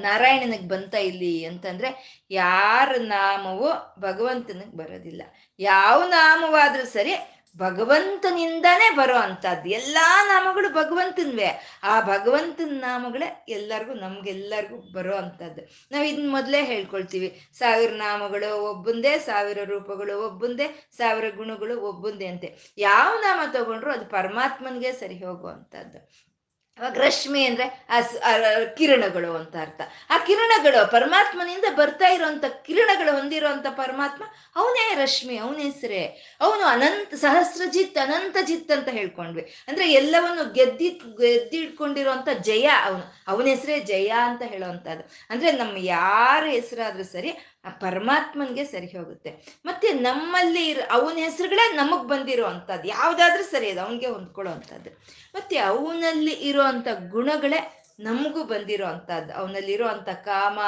ನಾರಾಯಣನಿಗೆ 0.00 0.68
ಬಂತ 0.68 0.94
ಇಲ್ಲಿ 0.94 1.44
ಅಂತಂದ್ರೆ 1.44 2.22
ಯಾರ 2.30 2.88
ನಾಮವು 2.98 3.68
ಭಗವಂತನಿಗೆ 4.00 4.76
ಬರೋದಿಲ್ಲ. 4.76 5.22
ಯಾವ 5.58 6.04
ನಾಮವಾದ್ರೂ 6.04 6.84
ಸರಿ 6.84 7.14
ಭಗವಂತನಿಂದಾನೇ 7.56 8.96
ಬರೋ 8.96 9.16
ಅಂಥದ್ದು. 9.16 9.68
ಎಲ್ಲಾ 9.68 10.26
ನಾಮಗಳು 10.26 10.68
ಭಗವಂತನ್ವೇ. 10.68 11.60
ಆ 11.82 12.00
ಭಗವಂತನ 12.00 12.70
ನಾಮಗಳೇ 12.70 13.44
ಎಲ್ಲರಿಗೂ, 13.48 13.94
ನಮ್ಗೆಲ್ಲರಿಗೂ 13.94 14.76
ಬರೋ 14.92 15.16
ಅಂಥದ್ದು. 15.16 15.88
ನಾವು 15.92 16.04
ಇದನ್ನ 16.04 16.30
ಮೊದಲೇ 16.30 16.64
ಹೇಳ್ಕೊಳ್ತೀವಿ. 16.64 17.40
ಸಾವಿರ 17.58 17.90
ನಾಮಗಳು 17.90 18.62
ಒಬ್ಬಂದೇ, 18.70 19.18
ಸಾವಿರ 19.18 19.58
ರೂಪಗಳು 19.64 20.26
ಒಬ್ಬಂದೇ, 20.26 20.88
ಸಾವಿರ 20.96 21.34
ಗುಣಗಳು 21.36 21.80
ಒಬ್ಬಂದೇ 21.80 22.26
ಅಂತೆ. 22.26 22.74
ಯಾವ 22.78 23.18
ನಾಮ 23.20 23.40
ತಗೊಂಡ್ರು 23.52 23.92
ಅದು 23.92 24.06
ಪರಮಾತ್ಮನಿಗೆ 24.06 24.92
ಸರಿ 24.92 25.18
ಹೋಗುವಂಥದ್ದು 25.24 26.23
ಅವಾಗ 26.78 26.96
ರಶ್ಮಿ 26.98 27.40
ಅಂದ್ರೆ 27.44 27.66
ಕಿರಣಗಳು 28.76 29.30
ಅಂತ 29.36 29.56
ಅರ್ಥ. 29.60 29.80
ಆ 30.10 30.16
ಕಿರಣಗಳು 30.18 30.90
ಪರಮಾತ್ಮನಿಂದ 30.90 31.66
ಬರ್ತಾ 31.76 32.08
ಇರುವಂತ 32.08 32.44
ಕಿರಣಗಳು 32.66 33.12
ಹೊಂದಿರುವಂತ 33.16 33.66
ಪರಮಾತ್ಮ, 33.76 34.22
ಅವನೇ 34.56 34.86
ರಶ್ಮಿ, 34.94 35.36
ಅವನ 35.38 35.58
ಹೆಸರೇ. 35.58 36.02
ಅವನು 36.40 36.64
ಅನಂತ, 36.64 37.14
ಸಹಸ್ರಜಿತ್ 37.14 37.98
ಅನಂತ 37.98 38.36
ಜಿತ್ 38.42 38.72
ಅಂತ 38.72 38.88
ಹೇಳ್ಕೊಂಡ್ವಿ. 38.88 39.44
ಅಂದ್ರೆ 39.68 39.86
ಎಲ್ಲವನ್ನು 39.92 40.52
ಗೆದ್ದಿ 40.52 40.88
ಗೆದ್ದಿಡ್ಕೊಂಡಿರುವಂತ 41.22 42.28
ಜಯ 42.42 42.66
ಅವನು. 42.84 43.04
ಅವನ 43.28 43.46
ಹೆಸರೇ 43.46 43.78
ಜಯ 43.92 44.10
ಅಂತ 44.24 44.42
ಹೇಳುವಂತದ್ದು 44.42 45.04
ಅಂದ್ರೆ 45.30 45.52
ನಮ್ಮ 45.52 45.76
ಯಾರ 45.78 46.44
ಹೆಸರಾದ್ರೂ 46.48 47.04
ಸರಿ 47.04 47.32
ಆ 47.64 47.70
ಪರಮಾತ್ಮನ್ಗೆ 47.80 48.64
ಸರಿ 48.64 48.86
ಹೋಗುತ್ತೆ. 48.96 49.30
ಮತ್ತೆ 49.64 49.92
ನಮ್ಮಲ್ಲಿ 50.00 50.64
ಅವನ 50.90 51.16
ಹೆಸರುಗಳೇ 51.18 51.72
ನಮಗ್ 51.76 52.08
ಬಂದಿರೋ 52.08 52.46
ಅಂಥದ್ದು 52.46 52.88
ಯಾವ್ದಾದ್ರೂ 52.88 53.44
ಸರಿ 53.44 53.70
ಅದು 53.70 53.80
ಅವನಿಗೆ 53.80 54.06
ಹೊಂದ್ಕೊಳ್ಳೋ 54.06 54.52
ಅಂಥದ್ದು 54.52 54.90
ಮತ್ತೆ 55.34 55.56
ಅವನಲ್ಲಿ 55.70 56.34
ಇರೋ 56.42 56.64
ಇರುವಂತ 56.64 56.88
ಗುಣಗಳೇ 57.10 57.60
ನಮಗೂ 58.00 58.44
ಬಂದಿರೋ 58.44 58.86
ಅಂಥದ್ದು 58.86 59.32
ಅವನಲ್ಲಿರೋ 59.32 59.86
ಅಂಥ 59.86 60.08
ಕಾಮ 60.24 60.58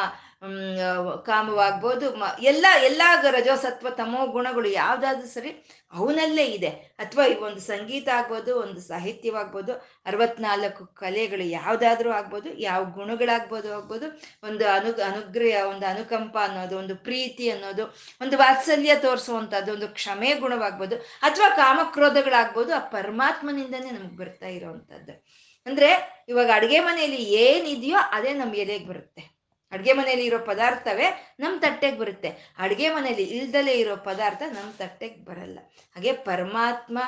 ಕಾಮವಾಗ್ಬೋದು. 1.25 2.17
ಮ, 2.17 2.25
ಎಲ್ಲ 2.41 2.67
ಎಲ್ಲ 2.85 3.03
ರಜೋಸತ್ವ 3.31 3.91
ತಮೋ 3.91 4.27
ಗುಣಗಳು 4.27 4.69
ಯಾವ್ದಾದ್ರು 4.69 5.29
ಸರಿ 5.29 5.51
ಅವನಲ್ಲೇ 5.93 6.45
ಇದೆ. 6.45 6.69
ಅಥವಾ 6.99 7.27
ಈ 7.27 7.35
ಒಂದು 7.35 7.61
ಸಂಗೀತ 7.61 8.09
ಆಗ್ಬೋದು, 8.09 8.57
ಒಂದು 8.57 8.81
ಸಾಹಿತ್ಯವಾಗ್ಬೋದು, 8.81 9.73
ಅರವತ್ನಾಲ್ಕು 10.07 10.87
ಕಲೆಗಳು 10.87 11.43
ಯಾವ್ದಾದ್ರು 11.43 12.13
ಆಗ್ಬೋದು, 12.13 12.59
ಯಾವ 12.59 12.85
ಗುಣಗಳಾಗ್ಬೋದು 12.85 13.75
ಆಗ್ಬೋದು, 13.75 14.07
ಒಂದು 14.43 14.69
ಅನು, 14.69 15.03
ಅನುಗ್ರಹ, 15.03 15.67
ಒಂದು 15.67 15.87
ಅನುಕಂಪ 15.87 16.37
ಅನ್ನೋದು, 16.43 16.79
ಒಂದು 16.79 16.97
ಪ್ರೀತಿ 16.97 17.51
ಅನ್ನೋದು, 17.51 17.87
ಒಂದು 18.21 18.39
ವಾತ್ಸಲ್ಯ 18.39 18.95
ತೋರಿಸುವಂಥದ್ದು, 18.95 19.73
ಒಂದು 19.73 19.89
ಕ್ಷಮೆ 19.89 20.35
ಗುಣವಾಗ್ಬೋದು, 20.35 20.97
ಅಥವಾ 20.97 21.49
ಕಾಮಕ್ರೋಧಗಳಾಗ್ಬೋದು, 21.57 22.75
ಆ 22.75 22.79
ಪರಮಾತ್ಮನಿಂದನೇ 22.79 23.91
ನಮ್ಗೆ 23.91 24.17
ಬರ್ತಾ 24.17 24.47
ಇರೋವಂಥದ್ದು. 24.47 25.27
ಅಂದ್ರೆ 25.67 26.25
ಇವಾಗ 26.29 26.51
ಅಡುಗೆ 26.55 26.81
ಮನೆಯಲ್ಲಿ 26.81 27.17
ಏನಿದೆಯೋ 27.17 27.97
ಅದೇ 28.13 28.33
ನಮ್ಮ 28.33 28.55
ಎಲೆಗೆ 28.55 28.87
ಬರುತ್ತೆ. 28.87 29.36
ಅಡುಗೆ 29.77 29.93
ಮನೆಯಲ್ಲಿ 29.93 30.27
ಇರೋ 30.27 30.39
ಪದಾರ್ಥವೇ 30.39 31.09
ನಮ್ಮ 31.41 31.61
ತಟ್ಟೆಗೆ 31.61 31.99
ಬರುತ್ತೆ. 31.99 32.31
ಅಡುಗೆ 32.59 32.89
ಮನೆಯಲ್ಲಿ 32.91 33.29
ಇಲ್ದಲೇ 33.39 33.73
ಇರೋ 33.73 33.97
ಪದಾರ್ಥ 34.09 34.43
ನಮ್ಮ 34.49 34.73
ತಟ್ಟೆಗೆ 34.79 35.21
ಬರಲ್ಲ. 35.25 35.59
ಹಾಗೆ 35.95 36.13
ಪರಮಾತ್ಮ 36.13 36.99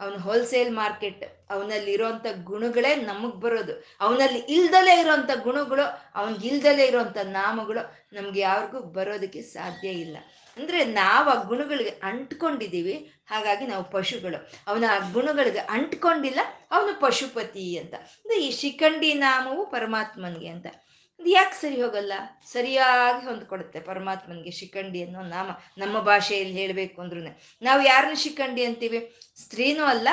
ಅವನ 0.00 0.14
ಹೋಲ್ಸೇಲ್ 0.14 0.70
ಮಾರ್ಕೆಟ್ 0.74 1.22
ಅವನಲ್ಲಿ 1.50 1.92
ಇರೋಂಥ 1.92 2.26
ಗುಣಗಳೇ 2.44 2.94
ನಮಗೆ 2.94 3.38
ಬರೋದು. 3.40 3.74
ಅವನಲ್ಲಿ 4.00 4.40
ಇಲ್ದಲೇ 4.56 4.94
ಇರೋಂಥ 5.00 5.30
ಗುಣಗಳು 5.42 5.84
ಅವನಿಗೆ 6.14 6.48
ಇಲ್ದಲೇ 6.48 6.84
ಇರೋಂಥ 6.84 7.18
ನಾಮಗಳು 7.22 7.82
ನಮ್ಗೆ 8.12 8.40
ಯಾರಿಗೂ 8.40 8.80
ಬರೋದಕ್ಕೆ 8.80 9.42
ಸಾಧ್ಯ 9.42 9.88
ಇಲ್ಲ. 9.88 10.16
ಅಂದ್ರೆ 10.56 10.84
ನಾವು 10.84 11.28
ಆ 11.28 11.42
ಗುಣಗಳಿಗೆ 11.42 11.92
ಅಂಟ್ಕೊಂಡಿದ್ದೀವಿ 12.02 12.94
ಹಾಗಾಗಿ 13.26 13.66
ನಾವು 13.66 13.84
ಪಶುಗಳು. 13.90 14.38
ಅವನ 14.66 14.84
ಆ 14.90 14.98
ಗುಣಗಳಿಗೆ 15.12 15.58
ಅಂಟ್ಕೊಂಡಿಲ್ಲ, 15.58 16.40
ಅವನು 16.70 17.00
ಪಶುಪತಿ 17.00 17.78
ಅಂತ. 17.78 17.94
ಅಂದ್ರೆ 17.94 18.36
ಈ 18.46 18.50
ಶಿಖಂಡಿ 18.50 19.14
ನಾಮವು 19.14 19.66
ಪರಮಾತ್ಮನಿಗೆ 19.66 20.48
ಅಂತ. 20.48 20.66
ಯಾಕೆ 21.26 21.54
ಸರಿ 21.54 21.82
ಹೋಗಲ್ಲ? 21.82 22.12
ಸರಿಯಾಗಿ 22.52 23.26
ಹೊಂದ್ಕೊಡುತ್ತೆ 23.26 23.80
ಪರಮಾತ್ಮನಿಗೆ 23.80 24.50
ಶಿಖಂಡಿ 24.50 25.04
ಅನ್ನೋ 25.04 25.20
ನಾಮ. 25.20 25.50
ನಮ್ಮ 25.78 26.00
ಭಾಷೆಯಲ್ಲಿ 26.00 26.54
ಹೇಳಬೇಕು 26.54 27.02
ಅಂದ್ರೂ 27.02 27.20
ನಾವು 27.62 27.82
ಯಾರನ್ನ 27.82 28.14
ಶಿಖಂಡಿ 28.14 28.64
ಅಂತೀವಿ? 28.64 29.14
ಸ್ತ್ರೀನೂ 29.36 29.84
ಅಲ್ಲ, 29.84 30.08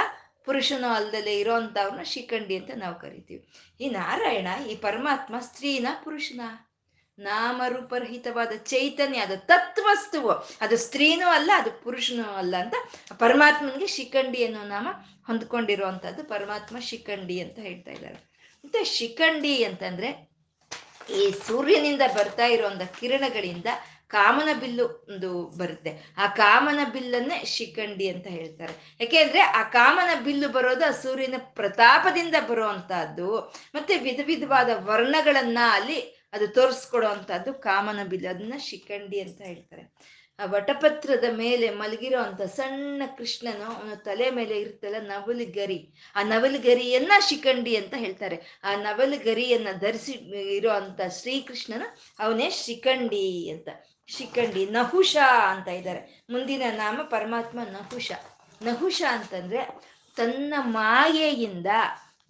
ಪುರುಷನೂ 0.46 0.88
ಅಲ್ಲದಲ್ಲೇ 0.88 1.39
ಇರೋ 1.39 1.54
ಅಂಥವ್ರನ್ನ 1.54 2.02
ಶಿಖಂಡಿ 2.04 2.58
ಅಂತ 2.58 2.72
ನಾವು 2.76 2.96
ಕರಿತೀವಿ. 2.96 3.48
ಈ 3.82 3.89
ನಾರಾಯಣ, 3.89 4.48
ಈ 4.70 4.76
ಪರಮಾತ್ಮ 4.76 5.39
ಸ್ತ್ರೀನ 5.39 5.88
ಪುರುಷನ? 6.04 6.42
ನಾಮರೂಪರಹಿತವಾದ 7.20 8.52
ಚೈತನ್ಯ, 8.58 9.20
ಅದು 9.20 9.38
ತತ್ವಸ್ತುವು. 9.38 10.32
ಅದು 10.62 10.78
ಸ್ತ್ರೀನೂ 10.78 11.28
ಅಲ್ಲ, 11.28 11.52
ಅದು 11.56 11.84
ಪುರುಷನೂ 11.84 12.24
ಅಲ್ಲ 12.24 12.56
ಅಂತ 12.58 12.74
ಪರಮಾತ್ಮನಿಗೆ 13.20 13.88
ಶಿಖಂಡಿ 13.88 14.46
ಅನ್ನೋ 14.46 14.63
ನಾಮ 14.63 14.88
ಹೊಂದ್ಕೊಂಡಿರುವಂಥದ್ದು 15.28 16.24
ಪರಮಾತ್ಮ 16.24 16.80
ಶಿಖಂಡಿ 16.80 17.39
ಅಂತ 17.39 17.60
ಹೇಳ್ತಾ 17.60 17.92
ಇದ್ದಾರೆ. 17.92 18.16
ಮತ್ತೆ 18.66 18.84
ಶಿಖಂಡಿ 18.84 19.63
ಅಂತಂದ್ರೆ 19.63 20.33
ಈ 21.10 21.32
ಸೂರ್ಯನಿಂದ 21.48 22.02
ಬರ್ತಾ 22.16 22.46
ಇರುವಂತ 22.46 22.82
ಕಿರಣಗಳಿಂದ 23.00 23.66
ಕಾಮನ 24.08 24.50
ಬಿಲ್ಲು 24.60 25.06
ಒಂದು 25.10 25.58
ಬರುತ್ತೆ. 25.58 26.13
ಆ 26.18 26.28
ಕಾಮನ 26.28 26.80
ಬಿಲ್ಲನ್ನೇ 26.94 27.46
ಶಿಖಂಡಿ 27.46 28.08
ಅಂತ 28.08 28.28
ಹೇಳ್ತಾರೆ. 28.28 28.98
ಯಾಕೆಂದ್ರೆ 29.00 29.39
ಆ 29.39 29.63
ಕಾಮನ 29.63 30.24
ಬಿಲ್ಲು 30.24 30.50
ಬರೋದು 30.50 30.86
ಆ 30.86 30.92
ಸೂರ್ಯನ 30.92 31.34
ಪ್ರತಾಪದಿಂದ 31.38 32.36
ಬರುವಂತಹದ್ದು 32.50 33.39
ಮತ್ತೆ 33.76 33.98
ವಿಧ 33.98 34.20
ವಿಧವಾದ 34.26 34.70
ವರ್ಣಗಳನ್ನ 34.74 35.58
ಅಲ್ಲಿ 35.72 36.00
ಅದು 36.34 36.48
ತೋರಿಸ್ಕೊಡುವಂತಹದ್ದು 36.48 37.54
ಕಾಮನ 37.54 38.04
ಬಿಲ್ಲು. 38.04 38.30
ಅದನ್ನ 38.30 38.54
ಶಿಖಂಡಿ 38.58 39.20
ಅಂತ 39.20 39.42
ಹೇಳ್ತಾರೆ. 39.42 39.94
ಆ 40.43 40.45
ವಟಪತ್ರದ 40.45 41.23
ಮೇಲೆ 41.34 41.69
ಮಲಗಿರೋ 41.69 42.19
ಅಂತ 42.19 42.41
ಸಣ್ಣ 42.41 43.03
ಕೃಷ್ಣನು 43.17 43.65
ಅವನ 43.65 43.93
ತಲೆ 43.93 44.29
ಮೇಲೆ 44.32 44.60
ಇರ್ತಲ್ಲ 44.60 44.95
ನವಲು 45.08 45.45
ಗರಿ 45.51 45.79
ಆ 46.15 46.23
ನವಲು 46.23 46.60
ಗರಿಯನ್ನ 46.62 47.12
ಶಿಖಂಡಿ 47.29 47.75
ಅಂತ 47.75 47.93
ಹೇಳ್ತಾರೆ. 47.97 48.38
ಆ 48.63 48.75
ನವಲು 48.75 49.17
ಗರಿಯನ್ನ 49.23 49.67
ಧರಿಸಿ 49.79 50.12
ಇರೋ 50.58 50.71
ಅಂತ 50.71 51.01
ಶ್ರೀಕೃಷ್ಣನ 51.21 51.84
ಅವನೇ 52.19 52.49
ಶಿಖಂಡಿ 52.49 53.49
ಅಂತ. 53.49 53.69
ಶಿಖಂಡಿ 54.08 54.65
ನಹುಷ 54.65 55.17
ಅಂತ 55.47 55.67
ಇದ್ದಾರೆ. 55.67 56.23
ಮುಂದಿನ 56.29 56.62
ನಾಮ 56.71 56.99
ಪರಮಾತ್ಮ 57.03 57.60
ನಹುಷ. 57.63 58.12
ನಹುಷ 58.62 59.01
ಅಂತಂದ್ರೆ 59.10 59.62
ತನ್ನ 60.17 60.53
ಮಾಯೆಯಿಂದ 60.58 61.67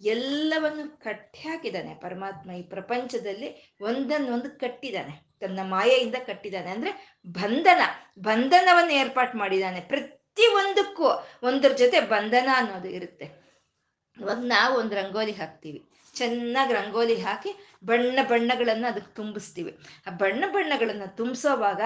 ಎಲ್ಲವನ್ನು 0.04 1.00
ಕಟ್ಟಿ 1.00 1.40
ಹಾಕಿದ್ದಾನೆ 1.40 1.94
ಪರಮಾತ್ಮ 1.94 2.50
ಈ 2.50 2.62
ಪ್ರಪಂಚದಲ್ಲಿ 2.62 3.76
ಒಂದನ್ನೊಂದು 3.80 4.58
ಕಟ್ಟಿದ್ದಾನೆ. 4.58 5.33
ತನ್ನ 5.40 5.60
ಮಾಯೆಯಿಂದ 5.62 6.14
ಕಟ್ಟಿದ್ದಾನೆ. 6.26 6.70
ಅಂದ್ರೆ 6.70 7.18
ಬಂಧನ, 7.26 7.82
ಬಂಧನವನ್ನು 8.18 8.92
ಏರ್ಪಾಟ್ 8.92 9.34
ಮಾಡಿದ್ದಾನೆ. 9.36 9.80
ಪ್ರತಿ 9.80 10.46
ಒಂದಕ್ಕೂ 10.54 11.06
ಒಂದ್ರ 11.42 11.72
ಜೊತೆ 11.72 12.00
ಬಂಧನ 12.00 12.48
ಅನ್ನೋದು 12.54 12.88
ಇರುತ್ತೆ. 12.88 13.24
ಇವಾಗ 14.20 14.36
ನಾವು 14.36 14.78
ಒಂದು 14.78 14.94
ರಂಗೋಲಿ 14.94 15.32
ಹಾಕ್ತೀವಿ. 15.32 15.84
ಚೆನ್ನಾಗಿ 16.14 16.72
ರಂಗೋಲಿ 16.72 17.16
ಹಾಕಿ 17.20 17.54
ಬಣ್ಣ 17.84 18.18
ಬಣ್ಣಗಳನ್ನು 18.28 18.86
ಅದಕ್ಕೆ 18.86 19.14
ತುಂಬಿಸ್ತೀವಿ. 19.14 19.78
ಆ 20.06 20.10
ಬಣ್ಣ 20.10 20.44
ಬಣ್ಣಗಳನ್ನು 20.46 21.16
ತುಂಬಿಸೋವಾಗ 21.16 21.80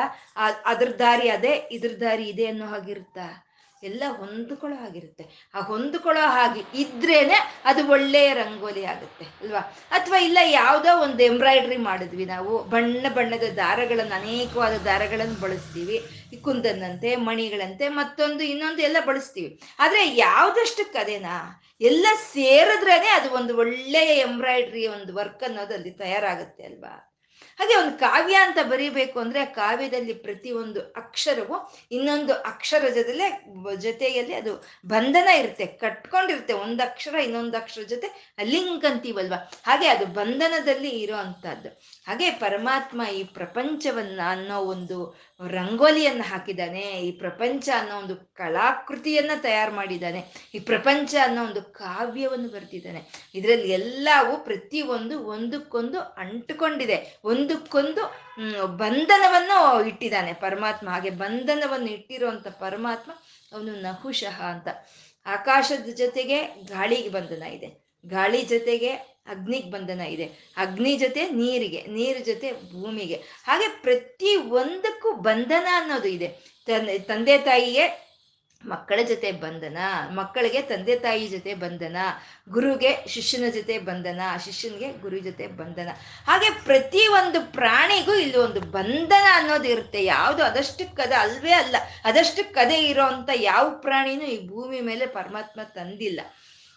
ಅದ್ರ 0.65 0.89
ದಾರಿ 0.99 1.29
ಅದೇ, 1.29 1.69
ಇದ್ರ 1.71 1.91
ದಾರಿ 2.01 2.25
ಇದೆ 2.29 2.47
ಅನ್ನೋ 2.47 2.67
ಹಾಗಿರುತ್ತಾ? 2.67 3.48
ಎಲ್ಲ 3.83 4.03
ಹೊಂದ್ಕೊಳ್ಳೋ 4.09 4.77
ಹಾಗಿರುತ್ತೆ. 4.77 5.25
ಆ 5.55 5.61
ಹೊಂದ್ಕೊಳ್ಳೋ 5.61 6.21
ಹಾಗೆ 6.21 6.63
ಇದ್ರೇನೆ 6.75 7.39
ಅದು 7.65 7.89
ಒಳ್ಳೆಯ 7.89 8.35
ರಂಗೋಲಿ 8.35 8.85
ಆಗುತ್ತೆ, 8.85 9.25
ಅಲ್ವಾ? 9.43 9.61
ಅಥವಾ 9.91 10.17
ಇಲ್ಲ 10.17 10.39
ಯಾವುದೋ 10.45 11.01
ಒಂದು 11.01 11.23
ಎಂಬ್ರಾಯ್ಡ್ರಿ 11.23 11.77
ಮಾಡಿದ್ವಿ 11.77 12.25
ನಾವು, 12.25 12.65
ಬಣ್ಣ 12.65 13.07
ಬಣ್ಣದ 13.09 13.43
ದಾರಗಳನ್ನು, 13.57 14.15
ಅನೇಕವಾದ 14.15 14.77
ದಾರಗಳನ್ನು 14.85 15.41
ಬಳಸ್ತೀವಿ. 15.41 15.99
ಈ 16.33 16.37
ಕುಂದನ್ನಂತೆ, 16.37 17.17
ಮಣಿಗಳಂತೆ, 17.17 17.89
ಮತ್ತೊಂದು 17.89 18.45
ಇನ್ನೊಂದು 18.45 18.83
ಎಲ್ಲ 18.83 18.97
ಬಳಸ್ತೀವಿ. 19.07 19.61
ಆದರೆ 19.79 20.17
ಯಾವುದಷ್ಟಕ್ಕೆ 20.17 20.99
ಅದೇನಾ 20.99 21.65
ಎಲ್ಲ 21.81 22.07
ಸೇರಿದ್ರೇನೆ 22.15 23.09
ಅದು 23.09 23.31
ಒಂದು 23.31 23.57
ಒಳ್ಳೆಯ 23.57 24.19
ಎಂಬ್ರಾಯ್ಡ್ರಿ 24.19 24.87
ಒಂದು 24.87 25.15
ವರ್ಕ್ 25.15 25.45
ಅನ್ನೋದು 25.45 25.75
ಅಲ್ಲಿ 25.75 25.91
ತಯಾರಾಗುತ್ತೆ, 25.91 26.65
ಅಲ್ವಾ? 26.65 27.08
ಹಾಗೆ 27.59 27.75
ಒಂದು 27.77 27.99
ಕಾವ್ಯ 27.99 28.37
ಅಂತ 28.37 28.59
ಬರೀಬೇಕು 28.71 29.17
ಅಂದ್ರೆ 29.21 29.41
ಆ 29.41 29.49
ಕಾವ್ಯದಲ್ಲಿ 29.55 30.15
ಪ್ರತಿ 30.25 30.51
ಒಂದು 30.53 30.81
ಅಕ್ಷರವು 30.97 31.57
ಇನ್ನೊಂದು 31.91 32.35
ಅಕ್ಷರ 32.51 32.85
ಜೊತೆಲೆ 32.89 33.27
ಜೊತೆಯಲ್ಲಿ 33.79 34.35
ಅದು 34.35 34.53
ಬಂಧನ 34.87 35.29
ಇರುತ್ತೆ, 35.39 35.67
ಕಟ್ಕೊಂಡಿರುತ್ತೆ. 35.83 36.55
ಒಂದು 36.65 36.83
ಅಕ್ಷರ 36.83 37.15
ಇನ್ನೊಂದು 37.19 37.57
ಅಕ್ಷರ 37.57 37.85
ಜೊತೆ 37.85 38.09
ಲಿಂಕ್ 38.45 38.85
ಅಂತೀವಲ್ವಾ 38.85 39.39
ಹಾಗೆ 39.65 39.89
ಅದು 39.89 40.07
ಬಂಧನದಲ್ಲಿ 40.13 40.93
ಇರೋ 41.03 41.17
ಅಂಥದ್ದು 41.17 41.71
ಹಾಗೆ 42.09 42.31
ಪರಮಾತ್ಮ 42.31 43.03
ಈ 43.15 43.25
ಪ್ರಪಂಚವನ್ನ 43.25 44.21
ಅನ್ನೋ 44.31 44.59
ಒಂದು 44.61 44.99
ರಂಗೋಲಿಯನ್ನು 45.49 46.23
ಹಾಕಿದ್ದಾನೆ, 46.23 46.81
ಈ 46.81 47.11
ಪ್ರಪಂಚ 47.13 47.69
ಅನ್ನೋ 47.79 47.95
ಒಂದು 47.97 48.17
ಕಲಾಕೃತಿಯನ್ನ 48.35 49.31
ತಯಾರು 49.43 49.73
ಮಾಡಿದ್ದಾನೆ, 49.73 50.21
ಈ 50.55 50.59
ಪ್ರಪಂಚ 50.59 51.15
ಅನ್ನೋ 51.23 51.45
ಒಂದು 51.45 51.63
ಕಾವ್ಯವನ್ನು 51.63 52.49
ಬರೆದಿದ್ದಾನೆ. 52.49 53.31
ಇದರಲ್ಲಿ 53.35 53.71
ಎಲ್ಲವೂ 53.71 54.37
ಪ್ರತಿಯೊಂದು 54.45 55.19
ಒಂದಕ್ಕೊಂದು 55.25 56.01
ಅಂಟುಕೊಂಡಿದೆ, 56.01 57.19
ಒಂದಕ್ಕೊಂದು 57.25 58.05
ಬಂಧನವನ್ನು 58.77 59.59
ಇಟ್ಟಿದ್ದಾನೆ 59.87 60.33
ಪರಮಾತ್ಮ. 60.33 60.89
ಹಾಗೆ 60.91 61.11
ಬಂಧನವನ್ನು 61.11 61.91
ಇಟ್ಟಿರುವಂತ 61.91 62.49
ಪರಮಾತ್ಮ 62.49 63.13
ಅವನು 63.53 63.75
ನಹುಶಃ 63.81 64.41
ಅಂತ. 64.43 64.69
ಆಕಾಶದ 65.27 65.89
ಜೊತೆಗೆ 65.95 66.41
ಗಾಳಿಗೆ 66.69 67.09
ಬಂಧನ 67.09 67.43
ಇದೆ. 67.43 67.88
ಗಾಳಿ 68.07 68.43
ಜೊತೆಗೆ 68.43 68.91
ಅಗ್ನಿಗೆ 69.35 69.71
ಬಂಧನ 69.71 70.01
ಇದೆ. 70.01 70.27
ಅಗ್ನಿ 70.57 70.93
ಜೊತೆ 70.97 71.23
ನೀರಿಗೆ, 71.31 71.81
ನೀರು 71.87 72.21
ಜೊತೆ 72.25 72.53
ಭೂಮಿಗೆ. 72.73 73.17
ಹಾಗೆ 73.47 73.69
ಪ್ರತಿ 73.83 74.37
ಒಂದಕ್ಕೂ 74.37 75.13
ಬಂಧನ 75.13 75.67
ಅನ್ನೋದು 75.73 76.09
ಇದೆ. 76.09 76.29
ತಂದೆ 76.99 77.39
ತಾಯಿಗೆ 77.39 78.09
ಮಕ್ಕಳ 78.65 78.99
ಜೊತೆ 79.03 79.33
ಬಂಧನ, 79.33 79.79
ಮಕ್ಕಳಿಗೆ 80.11 80.61
ತಂದೆ 80.63 80.95
ತಾಯಿ 80.99 81.29
ಜೊತೆ 81.29 81.55
ಬಂಧನ, 81.55 81.97
ಗುರುಗೆ 82.51 82.91
ಶಿಷ್ಯನ 83.09 83.51
ಜೊತೆ 83.51 83.79
ಬಂಧನ, 83.79 84.21
ಶಿಷ್ಯನಿಗೆ 84.45 84.89
ಗುರು 85.03 85.19
ಜೊತೆ 85.19 85.47
ಬಂಧನ. 85.47 85.89
ಹಾಗೆ 86.27 86.51
ಪ್ರತಿ 86.65 87.07
ಒಂದು 87.07 87.41
ಪ್ರಾಣಿಗೂ 87.53 88.15
ಇಲ್ಲಿ 88.15 88.39
ಒಂದು 88.39 88.61
ಬಂಧನ 88.61 89.27
ಅನ್ನೋದು 89.33 89.69
ಇರುತ್ತೆ. 89.69 90.05
ಯಾವುದು 90.05 90.43
ಅದಷ್ಟಕ್ಕದ 90.45 91.13
ಅಲ್ವೇ 91.19 91.53
ಅಲ್ಲ. 91.53 91.77
ಅದಷ್ಟಕ್ಕದೇ 92.05 92.81
ಇರೋ 92.81 93.03
ಅಂತ 93.03 93.31
ಯಾವ 93.35 93.71
ಪ್ರಾಣಿನೂ 93.71 94.25
ಈ 94.25 94.49
ಭೂಮಿ 94.49 94.81
ಮೇಲೆ 94.81 95.07
ಪರಮಾತ್ಮ 95.07 95.61
ತಂದಿಲ್ಲ. 95.63 96.21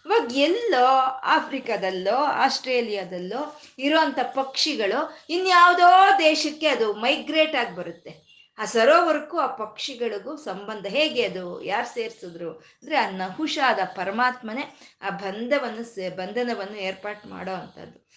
ಇವಾಗ 0.06 0.36
ಎಲ್ಲೋ 0.36 0.86
ಆಫ್ರಿಕಾದಲ್ಲೋ, 1.24 2.16
ಆಸ್ಟ್ರೇಲಿಯಾದಲ್ಲೋ 2.16 3.60
ಇರೋಂಥ 3.78 4.18
ಪಕ್ಷಿಗಳು 4.22 5.18
ಇನ್ಯಾವುದೋ 5.28 6.18
ದೇಶಕ್ಕೆ 6.18 6.66
ಅದು 6.66 6.92
ಮೈಗ್ರೇಟ್ 6.92 7.56
ಆಗಿ 7.56 7.74
ಬರುತ್ತೆ. 7.74 8.32
ಆ 8.58 8.64
ಸರೋವರಕ್ಕೂ 8.64 9.38
ಆ 9.38 9.46
ಪಕ್ಷಿಗಳಿಗೂ 9.46 10.36
ಸಂಬಂಧ 10.36 10.86
ಹೇಗೆ 10.86 11.26
ಅದು? 11.26 11.62
ಯಾರು 11.62 11.94
ಸೇರಿಸಿದ್ರು? 11.94 12.50
ಅಂದ್ರೆ 12.52 12.96
ಆ 12.96 13.10
ನಹುಷಾದ 13.10 13.78
ಪರಮಾತ್ಮನೇ 13.96 14.78
ಆ 15.02 15.10
ಬಂಧವನ್ನು 15.10 15.84
ಸೇ, 15.84 16.08
ಬಂಧನವನ್ನು 16.08 16.76
ಏರ್ಪಾಟ್ 16.76 17.26
ಮಾಡೋ 17.26 17.52
ಅಂಥದ್ದು 17.52 18.08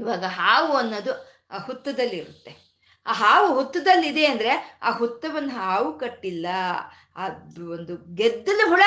ಇವಾಗ 0.00 0.24
ಹಾವು 0.24 0.72
ಅನ್ನೋದು 0.76 1.12
ಆ 1.50 1.58
ಹುತ್ತದಲ್ಲಿರುತ್ತೆ. 1.58 2.56
ಆ 3.06 3.12
ಹಾವು 3.12 3.54
ಹುತ್ತದಲ್ಲಿದೆ 3.54 4.26
ಅಂದ್ರೆ 4.26 4.78
ಆ 4.82 4.90
ಹುತ್ತವನ್ನು 4.90 5.50
ಹಾವು 5.50 5.98
ಕಟ್ಟಿಲ್ಲ. 5.98 6.46
ಆ 7.16 7.26
ಒಂದು 7.76 7.94
ಗೆದ್ದಲು 8.14 8.64
ಹುಳ 8.68 8.82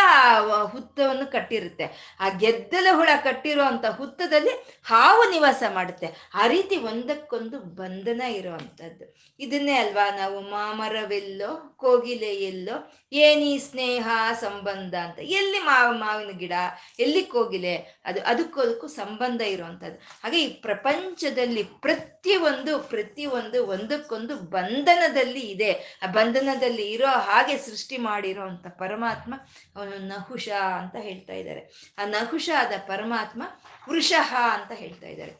ಹುತ್ತವನ್ನು 0.71 1.31
ಕಟ್ಟಿರುತ್ತೆ. 1.31 1.85
ಆ 2.19 2.29
ಗೆದ್ದಲು 2.29 2.91
ಹುಳ 2.95 3.09
ಕಟ್ಟಿರುವಂತ 3.23 3.85
ಹುತ್ತದಲ್ಲಿ 3.85 4.53
ಹಾವು 4.83 5.23
ನಿವಾಸ 5.31 5.63
ಮಾಡುತ್ತೆ. 5.73 6.07
ಆ 6.35 6.47
ರೀತಿ 6.47 6.77
ಒಂದಕ್ಕೊಂದು 6.91 7.59
ಬಂಧನ 7.79 8.21
ಇರುವಂತದ್ದು. 8.21 9.05
ಇದನ್ನೇ 9.39 9.75
ಅಲ್ವಾ 9.75 10.05
ನಾವು 10.15 10.39
ಮಾಮರವೆಲ್ಲೋ 10.49 11.51
ಕೋಗಿಲೆ 11.77 12.31
ಎಲ್ಲೋ 12.43 12.77
ಏನೀ 13.13 13.51
ಸ್ನೇಹ 13.57 14.07
ಸಂಬಂಧ 14.39 14.95
ಅಂತ, 14.95 15.19
ಎಲ್ಲಿ 15.19 15.59
ಮಾವ 15.59 15.87
ಮಾವಿನ 15.93 16.31
ಗಿಡ, 16.37 16.55
ಎಲ್ಲಿ 16.99 17.21
ಕೋಗಿಲೆ, 17.23 17.75
ಅದು 18.05 18.19
ಅದಕ್ಕೂ 18.21 18.87
ಸಂಬಂಧ 18.87 19.41
ಇರುವಂಥದ್ದು 19.41 19.99
ಹಾಗೆ 20.23 20.39
ಈ 20.41 20.47
ಪ್ರಪಂಚದಲ್ಲಿ 20.61 21.63
ಪ್ರತಿಯೊಂದು 21.85 22.73
ಪ್ರತಿಯೊಂದು 22.79 23.59
ಒಂದಕ್ಕೊಂದು 23.67 24.35
ಬಂಧನದಲ್ಲಿ 24.35 25.43
ಇದೆ. 25.51 25.71
ಆ 26.03 26.07
ಬಂಧನದಲ್ಲಿ 26.11 26.85
ಇರೋ 26.91 27.11
ಹಾಗೆ 27.29 27.57
ಸೃಷ್ಟಿ 27.57 27.97
ಮಾಡಿರೋಂಥ 28.19 28.67
ಪರಮಾತ್ಮ 28.67 29.33
ಅವನು 29.75 29.97
ನಹುಷ 30.07 30.49
ಅಂತ 30.49 30.95
ಹೇಳ್ತಾ 30.99 31.33
ಇದ್ದಾರೆ. 31.33 31.61
ಆ 31.97 32.05
ನಹುಷ 32.05 32.49
ಆದ 32.57 32.73
ಪರಮಾತ್ಮ 32.87 33.43
ವೃಷಃ 33.89 34.35
ಅಂತ 34.35 34.71
ಹೇಳ್ತಾ 34.75 35.07
ಇದ್ದಾರೆ. 35.07 35.33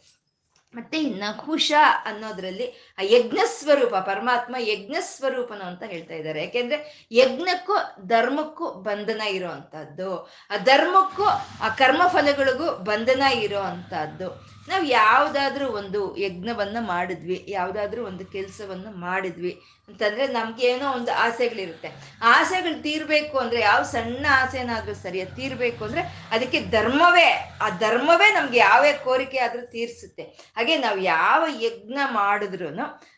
ಮತ್ತೆ 0.74 0.98
ನಹುಷ 1.02 1.72
ಅನ್ನೋದ್ರಲ್ಲಿ 2.06 2.68
ಆ 3.00 3.02
ಯಜ್ಞ 3.02 3.38
ಸ್ವರೂಪ 3.46 3.96
ಪರಮಾತ್ಮ 3.96 4.56
ಯಜ್ಞ 4.60 4.96
ಸ್ವರೂಪನು 5.02 5.64
ಅಂತ 5.64 5.84
ಹೇಳ್ತಾ 5.84 6.14
ಇದ್ದಾರೆ. 6.14 6.40
ಯಾಕೆಂದ್ರೆ 6.42 7.08
ಯಜ್ಞಕ್ಕೂ 7.12 7.76
ಧರ್ಮಕ್ಕೂ 8.08 8.72
ಬಂಧನ 8.88 9.22
ಇರೋ 9.22 9.50
ಅಂತದ್ದು 9.50 10.10
ಆ 10.50 10.58
ಧರ್ಮಕ್ಕೂ 10.64 11.26
ಆ 11.66 11.70
ಕರ್ಮ 11.78 12.04
ಫಲಗಳಿಗೂ 12.08 12.72
ಬಂಧನ 12.84 13.22
ಇರೋ 13.22 13.60
ಅಂತದ್ದು 13.60 14.30
ನಾವು 14.70 14.84
ಯಾವುದಾದ್ರೂ 14.84 15.68
ಒಂದು 15.68 16.18
ಯಜ್ಞವನ್ನ 16.18 16.78
ಮಾಡಿದ್ವಿ, 16.80 17.46
ಯಾವುದಾದ್ರೂ 17.48 18.02
ಒಂದು 18.06 18.26
ಕೆಲಸವನ್ನ 18.26 18.88
ಮಾಡಿದ್ವಿ 18.96 19.52
ಅಂತಂದ್ರೆ 19.88 20.28
ನಮ್ಗೆ 20.28 20.68
ಏನೋ 20.68 20.88
ಒಂದು 20.92 21.12
ಆಸೆಗಳಿರುತ್ತೆ. 21.12 21.90
ಆಸೆಗಳು 22.22 22.82
ತೀರ್ಬೇಕು 22.84 23.38
ಅಂದ್ರೆ 23.38 23.60
ಯಾವ 23.60 23.84
ಸಣ್ಣ 23.84 24.26
ಆಸೆನಾದ್ರೂ 24.42 24.94
ಸರಿ 24.94 25.20
ತೀರಬೇಕು 25.20 25.36
ತೀರ್ಬೇಕು 25.36 25.86
ಅಂದ್ರೆ 25.86 26.02
ಅದಕ್ಕೆ 26.32 26.60
ಧರ್ಮವೇ, 26.66 27.30
ಆ 27.62 27.70
ಧರ್ಮವೇ 27.70 28.28
ನಮ್ಗೆ 28.34 28.60
ಯಾವೇ 28.60 28.92
ಕೋರಿಕೆ 28.94 29.38
ಆದ್ರೂ 29.38 29.62
ತೀರಿಸುತ್ತೆ. 29.66 30.24
ಹಾಗೆ 30.56 30.78
ನಾವು 30.78 31.00
ಯಾವ 31.00 31.42
ಯಜ್ಞ 31.62 31.98
ಮಾಡಿದ್ರು 32.12 32.70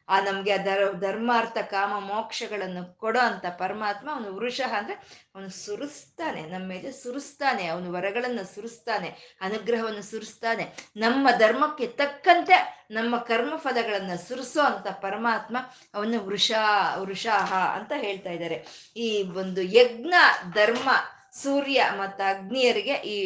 ಆ 0.10 0.20
ನಮ್ಗೆ 0.20 0.58
ಧರ್ಮ, 0.58 1.00
ಧರ್ಮಾರ್ಥ, 1.00 1.58
ಕಾಮ, 1.58 2.00
ಮೋಕ್ಷಗಳನ್ನು 2.00 2.98
ಕೊಡೋ 2.98 3.20
ಅಂತ 3.20 3.46
ಪರಮಾತ್ಮ 3.46 4.12
ಅವನು 4.12 4.36
ವೃಷಃ 4.36 4.74
ಅಂದ್ರೆ 4.74 4.94
ಅವನು 5.36 5.50
ಸುರಿಸ್ತಾನೆ, 5.50 6.42
ನಮ್ಮ 6.42 6.66
ಮೇಲೆ 6.66 6.92
ಸುರಿಸ್ತಾನೆ, 6.92 7.68
ಅವನು 7.68 7.94
ವರಗಳನ್ನು 7.94 8.56
ಸುರಿಸ್ತಾನೆ, 8.56 9.38
ಅನುಗ್ರಹವನ್ನು 9.42 10.02
ಸುರಿಸ್ತಾನೆ. 10.02 10.78
ನಮ್ಮ 10.98 11.28
ಧರ್ಮಕ್ಕೆ 11.38 11.88
ತಕ್ಕಂತೆ 11.88 12.88
ನಮ್ಮ 12.92 13.18
ಕರ್ಮ 13.18 13.56
ಫಲಗಳನ್ನ 13.56 14.16
ಸುರಿಸೋ 14.16 14.62
ಅಂತ 14.62 14.88
ಪರಮಾತ್ಮ 14.88 15.58
ಅವನು 15.94 16.26
ವೃಷ, 16.26 16.52
ವೃಷಾಹ 16.96 17.54
ಅಂತ 17.54 17.92
ಹೇಳ್ತಾ 17.96 18.30
ಇದ್ದಾರೆ. 18.30 18.66
ಈ 18.98 19.24
ಒಂದು 19.24 19.62
ಯಜ್ಞ, 19.62 20.14
ಧರ್ಮ 20.54 20.90
ಸೂರ್ಯ 21.34 21.82
ಮತ್ತು 22.00 22.22
ಅಗ್ನಿಯರಿಗೆ 22.32 22.96
ಈ 23.14 23.18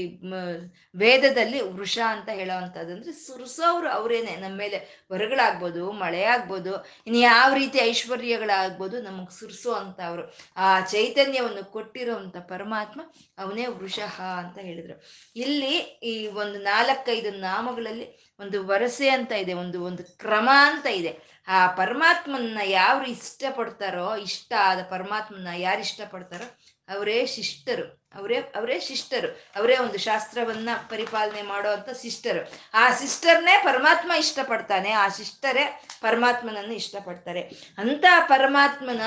ವೇದದಲ್ಲಿ 1.02 1.60
ವೃಷ 1.78 1.98
ಅಂತ 2.16 2.30
ಹೇಳೋವಂಥದ್ದು 2.40 2.92
ಅಂದ್ರೆ 2.96 3.14
ಸುರಿಸೋರು 3.26 3.88
ಅವರೇನೆ. 3.98 4.34
ನಮ್ಮ 4.44 4.56
ಮೇಲೆ 4.64 4.78
ಹೊರಗಳಾಗ್ಬೋದು 5.12 5.84
ಮಳೆ 6.04 6.22
ಆಗ್ಬೋದು 6.34 6.74
ಇನ್ನು 7.08 7.20
ಯಾವ 7.20 7.50
ರೀತಿ 7.62 7.80
ಐಶ್ವರ್ಯಗಳಾಗ್ಬೋದು 7.92 8.98
ನಮಗೆ 9.08 9.34
ಸುರಿಸೋ 9.40 9.72
ಅಂತ 9.84 10.00
ಅವರು 10.10 10.26
ಆ 10.58 10.70
ಚೈತನ್ಯವನ್ನು 10.94 11.64
ಕೊಟ್ಟಿರೋವಂಥ 11.76 12.38
ಪರಮಾತ್ಮ 12.54 13.02
ಅವನೇ 13.40 13.66
ವೃಷಃ 13.80 14.16
ಅಂತ 14.44 14.58
ಹೇಳಿದ್ರು. 14.68 14.98
ಇಲ್ಲಿ 15.46 15.74
ಈ 16.12 16.16
ಒಂದು 16.44 16.60
ನಾಲ್ಕೈದು 16.72 17.32
ನಾಮಗಳಲ್ಲಿ 17.50 18.08
ಒಂದು 18.40 18.58
ವರಸೆ 18.68 19.10
ಅಂತ 19.18 19.32
ಇದೆ, 19.44 19.54
ಒಂದು 19.64 19.78
ಒಂದು 19.90 20.04
ಕ್ರಮ 20.24 20.50
ಅಂತ 20.70 20.88
ಇದೆ. 21.02 21.14
ಆ 21.48 21.58
ಪರಮಾತ್ಮನ್ನ 21.80 22.60
ಯಾರು 22.80 23.04
ಇಷ್ಟಪಡ್ತಾರೋ, 23.16 24.08
ಇಷ್ಟ 24.30 24.52
ಆದ 24.70 24.80
ಪರಮಾತ್ಮನ 24.94 25.52
ಯಾರು 25.68 25.82
ಇಷ್ಟಪಡ್ತಾರೋ 25.88 26.48
ಅವರೇ 26.90 27.26
ಶಿಷ್ಟರು. 27.26 28.05
ಅವರೇ 28.18 28.36
ಅವರೇ 28.36 28.80
ಶಿಷ್ಟರು. 28.80 29.28
ಅವರೇ 29.56 29.78
ಒಂದು 29.78 29.98
ಶಾಸ್ತ್ರವನ್ನ 29.98 30.70
ಪರಿಪಾಲನೆ 30.90 31.42
ಮಾಡೋ 31.42 31.70
ಅಂತ 31.70 31.90
ಸಿಸ್ಟರು 31.90 32.52
ಆ 32.74 32.92
ಸಿಸ್ಟರ್ನೇ 32.92 33.62
ಪರಮಾತ್ಮ 33.64 34.12
ಇಷ್ಟಪಡ್ತಾನೆ. 34.18 34.92
ಆ 34.92 35.08
ಸಿಸ್ಟರೇ 35.08 35.84
ಪರಮಾತ್ಮನನ್ನು 36.02 36.74
ಇಷ್ಟಪಡ್ತಾರೆ. 36.74 37.42
ಅಂತ 37.78 38.06
ಪರಮಾತ್ಮನ 38.28 39.02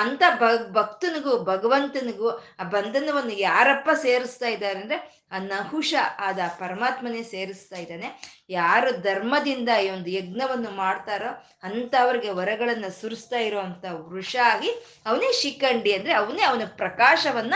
ಅಂತ 0.00 0.22
ಭಕ್ತನಿಗೂ, 0.70 1.44
ಭಗವಂತನಿಗೂ, 1.44 2.30
ಆ 2.30 2.62
ಬಂಧನವನ್ನು 2.62 3.32
ಯಾರಪ್ಪ 3.32 3.90
ಸೇರಿಸ್ತಾ 4.02 4.46
ಇದ್ದಾರೆ 4.46 4.80
ಅಂದ್ರೆ, 4.80 5.18
ಆ 5.32 5.38
ನಹುಷ 5.38 5.94
ಆದ 6.18 6.38
ಪರಮಾತ್ಮನೇ 6.58 7.22
ಸೇರಿಸ್ತಾ 7.22 7.76
ಇದ್ದಾನೆ. 7.76 8.38
ಯಾರು 8.50 9.00
ಧರ್ಮದಿಂದ 9.00 9.68
ಈ 9.68 9.90
ಒಂದು 9.90 10.10
ಯಜ್ಞವನ್ನು 10.10 10.70
ಮಾಡ್ತಾರೋ 10.70 11.46
ಅಂಥವ್ರಿಗೆ 11.62 12.30
ವರಗಳನ್ನ 12.30 12.84
ಸುರಿಸ್ತಾ 13.00 13.38
ಇರುವಂತ 13.38 13.84
ವೃಷ 13.90 14.36
ಆಗಿ 14.44 14.70
ಅವನೇ 15.06 15.32
ಶಿಖಂಡಿ 15.32 15.94
ಅಂದ್ರೆ 15.94 16.12
ಅವನೇ 16.12 16.42
ಅವನ 16.42 16.62
ಪ್ರಕಾಶವನ್ನ 16.76 17.54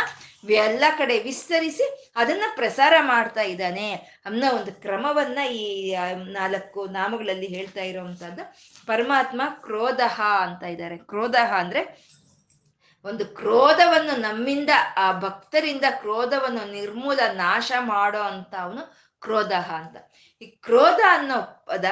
ಎಲ್ಲ 0.50 0.84
ಕಡೆ 0.98 1.22
ವಿಸ್ತರಿಸಿ 1.22 2.12
ಅದನ್ನ 2.16 2.42
ಪ್ರಸಾರ 2.56 2.92
ಮಾಡ್ತಾ 3.00 3.42
ಇದ್ದಾನೆ 3.42 3.92
ಅನ್ನೋ 4.26 4.56
ಒಂದು 4.56 4.72
ಕ್ರಮವನ್ನ 4.72 5.38
ಈ 5.38 5.96
ನಾಲ್ಕು 6.14 6.86
ನಾಮಗಳಲ್ಲಿ 6.86 7.46
ಹೇಳ್ತಾ 7.46 7.80
ಇರುವಂತಹದ್ದು. 7.80 8.54
ಪರಮಾತ್ಮ 8.86 9.42
ಕ್ರೋಧಹ 9.48 10.20
ಅಂತ 10.40 10.62
ಇದ್ದಾರೆ. 10.62 10.96
ಕ್ರೋಧಹ 10.96 11.52
ಅಂದ್ರೆ 11.52 12.12
ಒಂದು 13.04 13.24
ಕ್ರೋಧವನ್ನು 13.24 14.16
ನಮ್ಮಿಂದ, 14.20 14.70
ಆ 14.96 15.12
ಭಕ್ತರಿಂದ 15.12 15.84
ಕ್ರೋಧವನ್ನು 15.90 16.72
ನಿರ್ಮೂಲ 16.72 17.20
ನಾಶ 17.32 17.72
ಮಾಡೋ 17.80 18.20
ಅಂತ 18.20 18.54
ಅವನು 18.54 19.02
ಕ್ರೋಧ 19.20 19.52
ಅಂತ. 19.52 19.96
ಈ 20.42 20.46
ಕ್ರೋಧ 20.46 21.00
ಅನ್ನೋ 21.08 21.64
ಪದ 21.66 21.84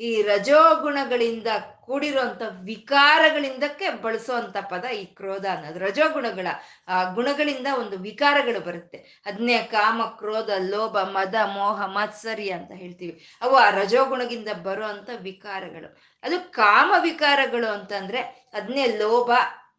ಈ 0.00 0.22
ರಜೋಗುಣಗಳಿಂದ 0.22 1.46
ಕೂಡಿರುವಂತ 1.80 2.42
ವಿಕಾರಗಳಿಂದಕ್ಕೆ 2.62 3.90
ಬಳಸುವಂತ 3.90 4.56
ಪದ 4.56 4.84
ಈ 4.84 5.04
ಕ್ರೋಧ 5.04 5.46
ಅನ್ನೋದು. 5.46 5.78
ರಜೋಗುಣಗಳ, 5.78 6.46
ಆ, 6.88 7.04
ಗುಣಗಳಿಂದ 7.04 7.66
ಒಂದು 7.80 7.98
ವಿಕಾರಗಳು 7.98 8.60
ಬರುತ್ತೆ. 8.60 9.22
ಅದನ್ನೇ 9.26 9.58
ಕಾಮ, 9.58 10.02
ಕ್ರೋಧ, 10.02 10.50
ಲೋಭ, 10.58 10.98
ಮದ, 10.98 11.34
ಮೋಹ, 11.46 11.86
ಮತ್ಸರಿ 11.86 12.50
ಅಂತ 12.50 12.72
ಹೇಳ್ತೀವಿ. 12.72 13.26
ಅವು 13.42 13.56
ಆ 13.56 13.70
ರಜೋಗುಣದಿಂದ 13.70 14.48
ಬರುವಂತ 14.62 15.10
ವಿಕಾರಗಳು. 15.20 15.98
ಅದು 16.22 16.52
ಕಾಮ 16.52 16.94
ವಿಕಾರಗಳು 17.02 17.72
ಅಂತಂದ್ರೆ 17.72 18.50
ಅದನ್ನೇ 18.54 18.86
ಲೋಭ 18.86 19.30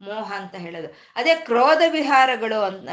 ಮೋಹ 0.02 0.34
ಅಂತ 0.36 0.56
ಹೇಳೋದು. 0.56 0.88
ಅದೇ 1.16 1.36
ಕ್ರೋಧ 1.36 1.82
ವಿಹಾರಗಳು 1.90 2.62
ಅಂತ 2.62 2.90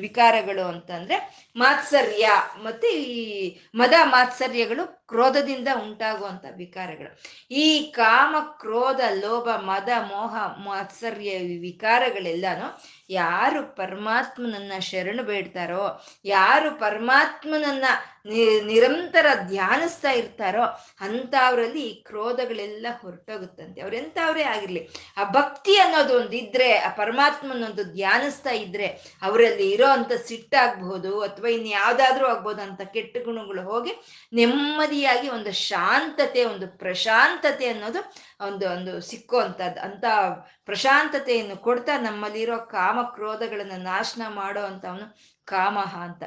ವಿಕಾರಗಳು 0.00 0.68
ಅಂತಂದ್ರೆ 0.68 1.46
ಮಾತ್ಸರ್ಯ 1.56 2.28
ಮತ್ತೆ 2.62 2.88
ಈ 2.88 3.58
ಮದ 3.74 3.92
ಮಾತ್ಸರ್ಯಗಳು 4.04 5.06
ಕ್ರೋಧದಿಂದ 5.06 5.68
ಉಂಟಾಗುವಂತ 5.82 6.44
ವಿಕಾರಗಳು. 6.56 7.22
ಈ 7.50 7.82
ಕಾಮ, 7.82 8.36
ಕ್ರೋಧ, 8.58 9.00
ಲೋಭ, 9.14 9.48
ಮದ, 9.60 9.88
ಮೋಹ, 10.00 10.36
ಮಾತ್ಸರ್ಯ 10.58 11.58
ವಿಕಾರಗಳೆಲ್ಲಾನು 11.58 12.82
ಯಾರು 13.10 13.76
ಪರಮಾತ್ಮನನ್ನ 13.76 14.72
ಶರಣು 14.78 15.22
ಬೇಡ್ತಾರೋ, 15.22 16.06
ಯಾರು 16.24 16.80
ಪರಮಾತ್ಮನನ್ನ 16.80 17.84
ನಿರಂತರ 18.68 19.26
ಧ್ಯಾನಿಸ್ತಾ 19.48 20.10
ಇರ್ತಾರೋ 20.10 20.64
ಅಂಥವ್ರಲ್ಲಿ 21.00 21.82
ಈ 21.88 21.94
ಕ್ರೋಧಗಳೆಲ್ಲ 22.02 22.86
ಹೊರಟೋಗುತ್ತಂತೆ. 23.00 23.80
ಅವ್ರೆಂಥವ್ರೇ 23.80 24.44
ಆಗಿರ್ಲಿ, 24.52 24.82
ಆ 25.16 25.24
ಭಕ್ತಿ 25.30 25.74
ಅನ್ನೋದು 25.76 26.12
ಒಂದು 26.20 26.36
ಇದ್ರೆ 26.36 26.68
ಆ 26.78 26.90
ಪರಮಾತ್ಮನೊಂದು 26.96 27.84
ಧ್ಯಾನಿಸ್ತಾ 27.98 28.54
ಇದ್ರೆ 28.64 28.86
ಅವರಲ್ಲಿ 29.22 29.66
ಇರೋ 29.70 29.88
ಅಂತ 29.88 30.12
ಸಿಟ್ಟಾಗಬಹುದು 30.28 31.12
ಅಥವಾ 31.20 31.48
ಇನ್ 31.48 31.68
ಯಾವ್ದಾದ್ರೂ 31.70 32.26
ಆಗ್ಬೋದು 32.26 32.62
ಅಂತ 32.62 32.82
ಕೆಟ್ಟ 32.94 33.24
ಗುಣಗಳು 33.24 33.62
ಹೋಗಿ 33.62 33.94
ನೆಮ್ಮದಿಯಾಗಿ 34.32 35.28
ಒಂದು 35.28 35.52
ಶಾಂತತೆ, 35.68 36.44
ಒಂದು 36.44 36.68
ಪ್ರಶಾಂತತೆ 36.78 37.68
ಅನ್ನೋದು 37.68 38.02
ಒಂದು 38.48 38.64
ಒಂದು 38.70 38.94
ಸಿಕ್ಕೋ 39.00 39.38
ಅಂತದ್ದು 39.40 39.80
ಅಂತ 39.80 40.04
ಪ್ರಶಾಂತತೆಯನ್ನು 40.64 41.56
ಕೊಡ್ತಾ 41.56 41.94
ನಮ್ಮಲ್ಲಿರೋ 41.98 42.58
ಕಾಮ 42.70 42.98
ಕ್ರೋಧಗಳನ್ನ 43.14 43.76
ನಾಶನ 43.84 44.22
ಮಾಡೋ 44.34 44.62
ಅಂತವನು 44.62 45.06
ಕಾಮಹ 45.48 45.94
ಅಂತ. 46.08 46.22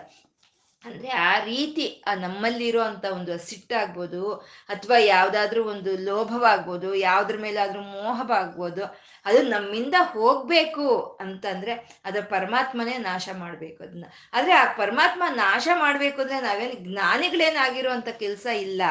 ಅಂದ್ರೆ 0.88 1.10
ಆ 1.26 1.34
ರೀತಿ, 1.46 1.86
ಆ 2.08 2.14
ನಮ್ಮಲ್ಲಿರೋ 2.16 2.82
ಅಂತ 2.82 3.06
ಒಂದು 3.12 3.38
ಸಿಟ್ಟಾಗ್ಬೋದು 3.40 4.22
ಅಥವಾ 4.70 4.98
ಯಾವ್ದಾದ್ರೂ 5.08 5.64
ಒಂದು 5.64 5.92
ಲೋಭವಾಗ್ಬೋದು 6.04 6.96
ಯಾವ್ದ್ರ 7.02 7.38
ಮೇಲಾದ್ರೂ 7.38 7.82
ಮೋಹವಾಗ್ಬೋದು 7.98 8.84
ಅದು 9.26 9.42
ನಮ್ಮಿಂದ 9.50 9.96
ಹೋಗ್ಬೇಕು 10.12 10.88
ಅಂತಂದ್ರೆ 11.20 11.74
ಅದ್ರ 12.06 12.22
ಪರಮಾತ್ಮನೇ 12.30 12.98
ನಾಶ 13.04 13.30
ಮಾಡ್ಬೇಕು 13.38 13.84
ಅದನ್ನ 13.84 14.06
ಆದ್ರೆ 14.34 14.54
ಆ 14.54 14.66
ಪರಮಾತ್ಮ 14.78 15.24
ನಾಶ 15.36 15.68
ಮಾಡ್ಬೇಕು 15.80 16.22
ಅಂದ್ರೆ 16.22 16.40
ನಾವೇನು 16.42 16.78
ಜ್ಞಾನಿಗಳೇನಾಗಿರುವಂತ 16.86 18.10
ಕೆಲಸ 18.20 18.46
ಇಲ್ಲ. 18.60 18.82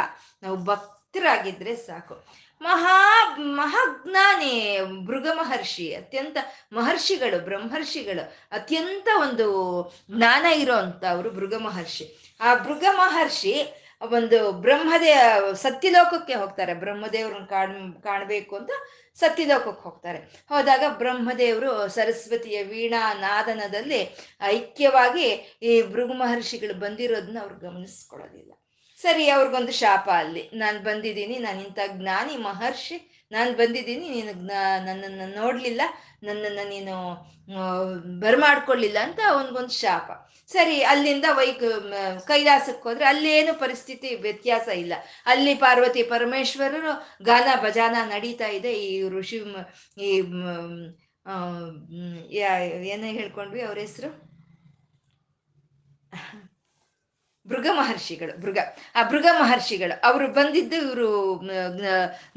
ನಾವು 0.43 0.57
ಭಕ್ತರಾಗಿದ್ರೆ 0.65 1.77
ಸಾಕು. 1.87 2.17
ಮಹಾ, 2.63 3.37
ಮಹಾಜ್ಞಾನಿ 3.39 4.81
ಮೃಗ 4.81 5.29
ಮಹರ್ಷಿ 5.33 5.95
ಅತ್ಯಂತ 5.95 6.37
ಮಹರ್ಷಿಗಳು, 6.73 7.45
ಬ್ರಹ್ಮರ್ಷಿಗಳು, 7.45 8.37
ಅತ್ಯಂತ 8.53 9.09
ಒಂದು 9.21 9.47
ಜ್ಞಾನ 10.11 10.45
ಇರೋ 10.45 10.75
ಅವರು 11.09 11.31
ಭೃಗ 11.31 11.55
ಮಹರ್ಷಿ 11.55 12.37
ಆ 12.41 12.55
ಭೃಗ 12.55 12.85
ಮಹರ್ಷಿ 12.93 13.83
ಒಂದು 14.11 14.53
ಬ್ರಹ್ಮದೇ, 14.53 15.15
ಸತ್ಯಲೋಕಕ್ಕೆ 15.55 16.35
ಹೋಗ್ತಾರೆ. 16.35 16.75
ಬ್ರಹ್ಮದೇವ್ರನ್ನ 16.75 17.45
ಕಾಣ್, 17.45 18.03
ಕಾಣಬೇಕು 18.03 18.57
ಅಂತ 18.57 18.71
ಸತ್ಯಲೋಕಕ್ಕೆ 19.15 19.83
ಹೋಗ್ತಾರೆ. 19.83 20.19
ಹೋದಾಗ 20.49 20.85
ಬ್ರಹ್ಮದೇವರು 20.89 21.89
ಸರಸ್ವತಿಯ 21.89 22.63
ವೀಣಾ 22.63 23.15
ನಾದನದಲ್ಲಿ 23.15 24.17
ಐಕ್ಯವಾಗಿ 24.43 25.59
ಈ 25.63 25.83
ಭೃಗು 25.83 26.13
ಮಹರ್ಷಿಗಳು 26.13 26.75
ಬಂದಿರೋದನ್ನ 26.75 27.39
ಅವ್ರು 27.41 27.57
ಗಮನಿಸ್ಕೊಳ್ಳೋದಿಲ್ಲ. 27.57 28.53
ಸರಿ, 29.07 29.25
ಅವ್ರಿಗೊಂದು 29.35 29.73
ಶಾಪ 29.83 30.07
ಅಲ್ಲಿ. 30.23 30.45
ನಾನು 30.63 30.79
ಬಂದಿದ್ದೀನಿ, 30.89 31.37
ನಾನು 31.47 31.61
ಇಂಥ 31.67 31.81
ಜ್ಞಾನಿ 31.99 32.37
ಮಹರ್ಷಿ. 32.49 32.99
ನಾನು 33.35 33.53
ಬಂದಿದ್ದೀನಿ, 33.61 34.07
ನೀನು 34.17 34.33
ನನ್ನನ್ನು 34.89 35.27
ನೋಡಲಿಲ್ಲ, 35.41 35.83
ನನ್ನನ್ನು 36.27 36.65
ನೀನು 36.75 36.95
ಬರ್ಮಾಡ್ಕೊಳ್ಳಿಲ್ಲ 38.25 38.99
ಅಂತ 39.07 39.21
ಅವನಿಗೊಂದು 39.33 39.75
ಶಾಪ. 39.85 40.09
ಸರಿ, 40.55 40.77
ಅಲ್ಲಿಂದ 40.91 41.27
ವೈಕ್ 41.39 41.65
ಕೈಲಾಸಕ್ಕೆ 42.31 42.85
ಹೋದ್ರೆ 42.89 43.07
ಅಲ್ಲೇನು 43.13 43.53
ಪರಿಸ್ಥಿತಿ, 43.63 44.11
ವ್ಯತ್ಯಾಸ 44.27 44.67
ಇಲ್ಲ. 44.83 44.95
ಅಲ್ಲಿ 45.33 45.55
ಪಾರ್ವತಿ 45.65 46.03
ಪರಮೇಶ್ವರರು 46.13 46.93
ಗಾನ 47.29 47.49
ಭಜಾನ 47.65 47.97
ನಡೀತಾ 48.15 48.49
ಇದೆ. 48.59 48.73
ಈ 48.87 48.91
ಋಷಿ 49.17 49.39
ಈ 50.09 50.11
ಏನೇ 52.95 53.11
ಹೇಳ್ಕೊಂಡ್ವಿ 53.19 53.63
ಅವ್ರ 53.69 53.79
ಹೆಸರು? 53.87 54.11
ಭೃಗ 57.51 57.67
ಮಹರ್ಷಿಗಳು 57.79 58.33
ಭೃಗ 58.45 58.59
ಆ 58.99 59.03
ಭೃಗ 59.13 59.27
ಮಹರ್ಷಿಗಳು, 59.41 59.95
ಅವರು 60.09 60.27
ಬಂದಿದ್ದು 60.39 60.77
ಇವರು 60.85 61.09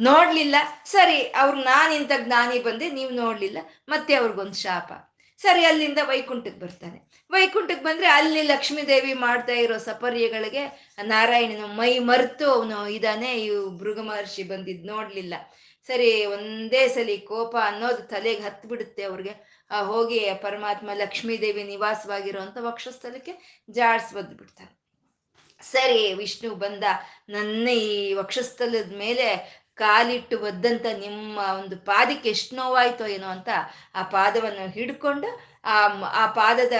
ನೋಡ್ಲಿಲ್ಲ. 0.07 0.55
ಸರಿ, 0.95 1.19
ಅವ್ರು 1.41 1.57
ನಾನಿಂತ 1.71 2.11
ಜ್ಞಾನಿ 2.25 2.59
ಬಂದೆ, 2.67 2.87
ನೀವು 2.97 3.11
ನೋಡ್ಲಿಲ್ಲ, 3.23 3.59
ಮತ್ತೆ 3.93 4.13
ಅವ್ರಿಗೊಂದು 4.19 4.59
ಶಾಪ. 4.65 4.91
ಸರಿ, 5.41 5.63
ಅಲ್ಲಿಂದ 5.69 5.99
ವೈಕುಂಠಕ್ಕೆ 6.11 6.59
ಬರ್ತಾನೆ. 6.65 6.99
ವೈಕುಂಠಕ್ಕೆ 7.31 7.85
ಬಂದ್ರೆ 7.85 8.07
ಅಲ್ಲಿ 8.17 8.41
ಲಕ್ಷ್ಮೀದೇವಿ 8.53 9.13
ಮಾಡ್ತಾ 9.25 9.55
ಇರೋ 9.65 9.77
ಸಪರ್ಯಗಳಿಗೆ 9.89 10.63
ನಾರಾಯಣನು 11.13 11.67
ಮೈ 11.79 11.91
ಮರೆತು 12.09 12.45
ಅವನು 12.55 12.79
ಇದಾನೆ, 12.97 13.29
ಇವು 13.45 13.61
ಭೃಗ 13.83 13.99
ಮಹರ್ಷಿ 14.09 14.43
ಬಂದಿದ್ದು 14.53 14.87
ನೋಡ್ಲಿಲ್ಲ. 14.93 15.35
ಸರಿ, 15.89 16.09
ಒಂದೇ 16.35 16.81
ಸಲಿ 16.95 17.15
ಕೋಪ 17.29 17.53
ಅನ್ನೋದು 17.69 18.01
ತಲೆಗೆ 18.13 18.43
ಹತ್ತು 18.47 18.65
ಬಿಡುತ್ತೆ 18.71 19.03
ಅವ್ರಿಗೆ. 19.03 19.33
ಆ 19.71 19.79
ಹೋಗಿ 19.91 20.19
ಪರಮಾತ್ಮ 20.43 20.89
ಲಕ್ಷ್ಮೀದೇವಿ 21.01 21.41
ದೇವಿ 21.45 21.63
ನಿವಾಸವಾಗಿರುವಂತ 21.71 22.57
ವಕ್ಷಸ್ಥಲಕ್ಕೆ 22.67 23.33
ಜಾಡ್ಸ್ 23.77 24.11
ಬಿಡ್ತಾನೆ 24.13 24.71
ಸರಿ 25.61 26.13
ವಿಷ್ಣು 26.13 26.55
ಬಂದ. 26.55 26.83
ನನ್ನ 27.29 27.67
ಈ 27.69 28.13
ವಕ್ಷಸ್ಥಲದ 28.13 28.91
ಮೇಲೆ 28.97 29.27
ಕಾಲಿಟ್ಟು 29.75 30.39
ಒದ್ದಂತ 30.39 30.85
ನಿಮ್ಮ 30.99 31.37
ಒಂದು 31.37 31.77
ಪಾದಕ್ಕೆ 31.77 32.29
ಎಷ್ಟು 32.29 32.55
ನೋವಾಯ್ತೋ 32.55 33.05
ಏನೋ 33.05 33.27
ಅಂತ 33.27 33.49
ಆ 33.95 34.03
ಪಾದವನ್ನು 34.03 34.71
ಹಿಡ್ಕೊಂಡು 34.71 35.29
ಆ 35.69 35.75
ಆ 36.21 36.25
ಪಾದದ 36.31 36.75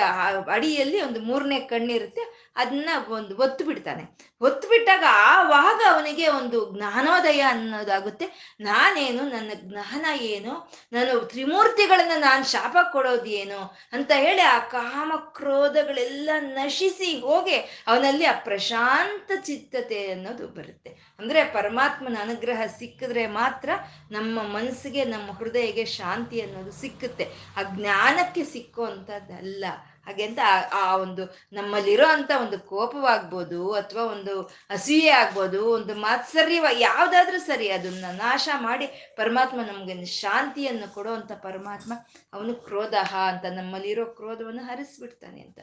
ಅಡಿಯಲ್ಲಿ 0.52 1.00
ಒಂದು 1.02 1.20
ಮೂರನೇ 1.20 1.60
ಕಣ್ಣಿರುತ್ತೆ 1.72 2.24
ಅದನ್ನ 2.56 2.90
ಒಂದು 3.10 3.34
ಒತ್ತು 3.38 3.66
ಬಿಡ್ತಾನೆ. 3.66 4.04
ಒತ್ತು 4.42 4.66
ಬಿಟ್ಟಾಗ 4.70 5.04
ಆವಾಗ 5.10 5.80
ಅವನಿಗೆ 5.94 6.26
ಒಂದು 6.40 6.58
ಜ್ಞಾನೋದಯ 6.76 7.42
ಅನ್ನೋದಾಗುತ್ತೆ. 7.50 8.26
ನಾನೇನು, 8.60 9.24
ನನ್ನ 9.30 9.52
ಜ್ಞಾನ 9.56 10.06
ಏನು, 10.34 10.54
ನಾನು 10.94 11.14
ತ್ರಿಮೂರ್ತಿಗಳನ್ನ 11.20 12.16
ನಾನು 12.18 12.44
ಶಾಪ 12.52 12.78
ಕೊಡೋದು 12.92 13.30
ಏನು 13.42 13.60
ಅಂತ 13.94 14.12
ಹೇಳಿ 14.16 14.42
ಆ 14.42 14.60
ಕಾಮ 14.60 15.12
ಕ್ರೋಧಗಳೆಲ್ಲ 15.34 16.30
ನಶಿಸಿ 16.40 17.12
ಹೋಗಿ 17.22 17.58
ಅವನಲ್ಲಿ 17.88 18.26
ಆ 18.26 18.36
ಪ್ರಶಾಂತ 18.40 19.32
ಚಿತ್ತತೆ 19.46 20.12
ಅನ್ನೋದು 20.12 20.48
ಬರುತ್ತೆ. 20.48 20.90
ಅಂದ್ರೆ 21.20 21.44
ಪರಮಾತ್ಮನ 21.54 22.18
ಅನುಗ್ರಹ 22.22 22.62
ಸಿಕ್ಕಿದ್ರೆ 22.80 23.28
ಮಾತ್ರ 23.28 23.70
ನಮ್ಮ 24.12 24.42
ಮನಸ್ಸಿಗೆ, 24.56 25.04
ನಮ್ಮ 25.06 25.32
ಹೃದಯಕ್ಕೆ 25.32 25.86
ಶಾಂತಿ 25.86 26.38
ಅನ್ನೋದು 26.42 26.72
ಸಿಕ್ಕುತ್ತೆ. 26.72 27.28
ಆ 27.58 27.64
ಜ್ಞಾನಕ್ಕೆ 27.76 28.44
ಸಿಕ್ಕುವಂಥದ್ದಲ್ಲ 28.80 29.66
ಹಾಗೆ 30.06 30.24
ಅಂತ 30.28 30.42
ಆ 30.74 30.84
ಒಂದು 30.96 31.24
ನಮ್ಮಲ್ಲಿರೋ 31.54 32.06
ಅಂತ 32.14 32.32
ಒಂದು 32.44 32.58
ಕೋಪವಾಗ್ಬೋದು 32.70 33.60
ಅಥವಾ 33.80 34.04
ಒಂದು 34.14 34.34
ಅಸೂಯೆ 34.70 35.12
ಆಗ್ಬೋದು, 35.18 35.60
ಒಂದು 35.78 35.94
ಮಾತ್ಸರ್ಯವ 36.06 36.68
ಯಾವ್ದಾದ್ರೂ 36.80 37.40
ಸರಿ 37.40 37.68
ಅದನ್ನ 37.70 38.06
ನಾಶ 38.22 38.50
ಮಾಡಿ 38.62 38.86
ಪರಮಾತ್ಮ 39.18 39.60
ನಮ್ಗೆ 39.62 39.96
ಶಾಂತಿಯನ್ನು 40.14 40.88
ಕೊಡುವಂತ 40.94 41.32
ಪರಮಾತ್ಮ 41.48 41.92
ಅವನು 42.34 42.54
ಕ್ರೋಧ 42.68 42.96
ಅಂತ 43.24 43.46
ನಮ್ಮಲ್ಲಿರೋ 43.60 44.06
ಕ್ರೋಧವನ್ನು 44.20 44.64
ಹರಿಸ್ಬಿಡ್ತಾನೆ 44.70 45.40
ಅಂತ. 45.42 45.60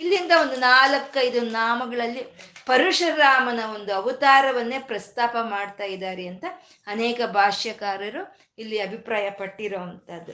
ಇಲ್ಲಿಂದ 0.00 0.32
ಒಂದು 0.40 0.58
ನಾಲ್ಕೈದು 0.70 1.42
ನಾಮಗಳಲ್ಲಿ 1.60 2.24
ಪರಶುರಾಮನ 2.66 3.60
ಒಂದು 3.76 3.92
ಅವತಾರವನ್ನೇ 3.94 4.80
ಪ್ರಸ್ತಾಪ 4.90 5.36
ಮಾಡ್ತಾ 5.50 5.88
ಇದ್ದಾರೆ 5.94 6.26
ಅಂತ 6.28 6.44
ಅನೇಕ 6.86 7.20
ಭಾಷ್ಯಕಾರರು 7.40 8.24
ಇಲ್ಲಿ 8.58 8.78
ಅಭಿಪ್ರಾಯ 8.78 9.30
ಪಟ್ಟಿರೋ 9.30 9.80
ಅಂಥದ್ದು 9.80 10.32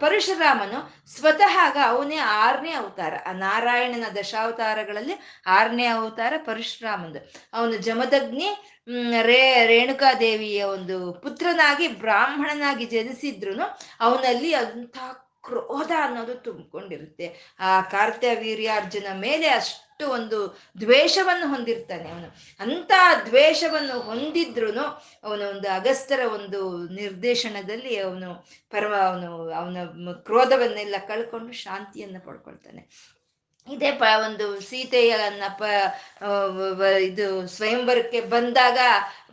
ಪರಶುರಾಮನು 0.00 0.78
ಸ್ವತಃ 1.08 1.54
ಅವನೇ 1.86 2.16
ಆರನೇ 2.16 2.72
ಅವತಾರ. 2.72 3.14
ಆ 3.26 3.32
ನಾರಾಯಣನ 3.32 4.06
ದಶಾವತಾರಗಳಲ್ಲಿ 4.16 5.14
ಆರನೇ 5.46 5.86
ಅವತಾರ 5.86 6.34
ಪರಶುರಾಮಂದು. 6.36 7.20
ಅವನು 7.52 7.76
ಜಮದಗ್ನಿ 7.76 8.48
ರೇ, 9.22 9.42
ರೇಣುಕಾದೇವಿಯ 9.66 10.62
ಒಂದು 10.62 11.12
ಪುತ್ರನಾಗಿ, 11.12 11.88
ಬ್ರಾಹ್ಮಣನಾಗಿ 11.88 12.86
ಜನಿಸಿದ್ರು 12.86 13.54
ಅವನಲ್ಲಿ 14.00 14.54
ಅಂಥ 14.54 14.96
ಕ್ರೋಧ 15.42 15.92
ಅನ್ನೋದು 16.02 16.34
ತುಂಬಿಕೊಂಡಿರುತ್ತೆ. 16.34 17.56
ಆ 17.60 17.80
ಕಾರ್ತ್ಯ 17.80 18.34
ವೀರ್ಯಾರ್ಜುನ 18.34 19.06
ಮೇಲೆ 19.14 19.48
ಅಷ್ಟು 19.48 19.85
ಒಂದು 20.04 20.58
ದ್ವೇಷವನ್ನು 20.80 21.48
ಹೊಂದಿರ್ತಾನೆ 21.48 22.10
ಅವನು. 22.10 22.34
ಅಂತ 22.60 22.92
ದ್ವೇಷವನ್ನು 23.24 24.00
ಹೊಂದಿದ್ರು 24.00 24.80
ಅವನ 25.24 25.42
ಒಂದು 25.42 25.68
ಅಗಸ್ತರ 25.68 26.20
ಒಂದು 26.34 26.88
ನಿರ್ದೇಶನದಲ್ಲಿ 26.88 27.96
ಅವನು 27.96 28.46
ಪರಮ, 28.70 28.94
ಅವನು, 28.94 29.52
ಅವನ 29.52 29.76
ಕ್ರೋಧವನ್ನೆಲ್ಲ 30.12 30.94
ಕಳ್ಕೊಂಡು 31.08 31.52
ಶಾಂತಿಯನ್ನು 31.52 32.20
ಪಡ್ಕೊಳ್ತಾನೆ. 32.20 32.88
ಇದೇ 33.72 33.92
ಪ, 33.92 34.02
ಒಂದು 34.24 34.60
ಸೀತೆಯನ್ನ 34.60 35.42
ಪ 35.58 35.62
ಇದು 37.00 37.46
ಸ್ವಯಂವರಕ್ಕೆ 37.46 38.20
ಬಂದಾಗ 38.20 38.78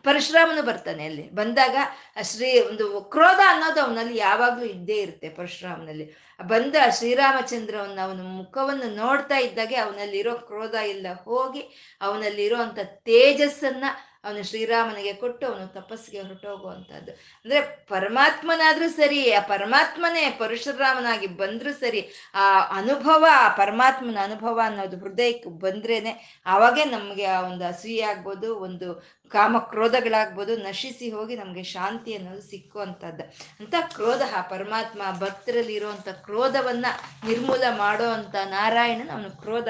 ಪರಶುರಾಮನು 0.05 0.61
ಬರ್ತಾನೆ 0.61 1.05
ಅಲ್ಲಿ. 1.05 1.29
ಬಂದಾಗ 1.29 1.75
ಶ್ರೀ 2.23 2.59
ಒಂದು 2.59 3.01
ಕ್ರೋಧ 3.01 3.39
ಅನ್ನೋದು 3.47 3.81
ಅವನಲ್ಲಿ 3.81 4.17
ಯಾವಾಗ್ಲೂ 4.17 4.65
ಇದ್ದೇ 4.65 4.97
ಇರುತ್ತೆ 5.01 5.29
ಪರಶುರಾಮನಲ್ಲಿ. 5.29 6.05
ಬಂದ 6.45 6.75
ಶ್ರೀರಾಮಚಂದ್ರವನ್ನ 6.97 7.99
ಅವನ 8.03 8.21
ಮುಖವನ್ನು 8.37 8.95
ನೋಡ್ತಾ 8.95 9.37
ಇದ್ದಾಗೆ 9.37 9.75
ಅವನಲ್ಲಿರೋ 9.75 10.33
ಕ್ರೋಧ 10.35 10.75
ಎಲ್ಲ 10.85 11.07
ಹೋಗಿ 11.23 11.63
ಅವನಲ್ಲಿರೋ 12.01 12.57
ಅಂತ 12.57 12.79
ತೇಜಸ್ಸನ್ನ 12.83 13.85
ಅವನು 14.23 14.47
ಶ್ರೀರಾಮನಿಗೆ 14.47 15.13
ಕೊಟ್ಟು 15.13 15.47
ಅವನು 15.47 15.67
ತಪಸ್ಸಿಗೆ 15.67 16.21
ಹೊರಟೋಗುವಂಥದ್ದು. 16.21 17.12
ಅಂದ್ರೆ 17.12 17.62
ಪರಮಾತ್ಮನಾದರೂ 17.89 18.89
ಸರಿ, 18.89 19.33
ಆ 19.33 19.39
ಪರಮಾತ್ಮನೇ 19.39 20.29
ಪರಶುರಾಮನಾಗಿ 20.39 21.27
ಬಂದರೂ 21.27 21.73
ಸರಿ, 21.73 22.01
ಆ 22.36 22.59
ಅನುಭವ, 22.77 23.25
ಆ 23.31 23.49
ಪರಮಾತ್ಮನ 23.49 24.17
ಅನುಭವ 24.23 24.62
ಅನ್ನೋದು 24.65 24.97
ಹೃದಯಕ್ಕೆ 24.97 25.49
ಬಂದ್ರೇನೆ 25.49 26.41
ಆವಾಗೇ 26.45 26.86
ನಮಗೆ 26.86 27.25
ಆ 27.25 27.41
ಒಂದು 27.41 27.65
ಅಸೂಯೆ 27.65 28.01
ಆಗ್ಬೋದು, 28.01 28.55
ಒಂದು 28.55 28.88
ಕಾಮ 29.29 29.57
ಕ್ರೋಧಗಳಾಗ್ಬೋದು 29.59 30.57
ನಶಿಸಿ 30.57 31.12
ಹೋಗಿ 31.12 31.36
ನಮಗೆ 31.36 31.63
ಶಾಂತಿ 31.63 32.15
ಅನ್ನೋದು 32.15 32.41
ಸಿಕ್ಕುವಂಥದ್ದು. 32.41 33.23
ಅಂತ 33.59 33.75
ಕ್ರೋಧ 33.95 34.21
ಪರಮಾತ್ಮ 34.49 35.01
ಭಕ್ತರಲ್ಲಿ 35.19 35.73
ಇರುವಂತ 35.73 36.09
ಕ್ರೋಧವನ್ನ 36.09 36.86
ನಿರ್ಮೂಲ 37.27 37.63
ಮಾಡೋ 37.77 38.09
ಅಂತ 38.09 38.36
ನಾರಾಯಣನ 38.36 39.12
ಅವನು 39.13 39.31
ಕ್ರೋಧ 39.41 39.69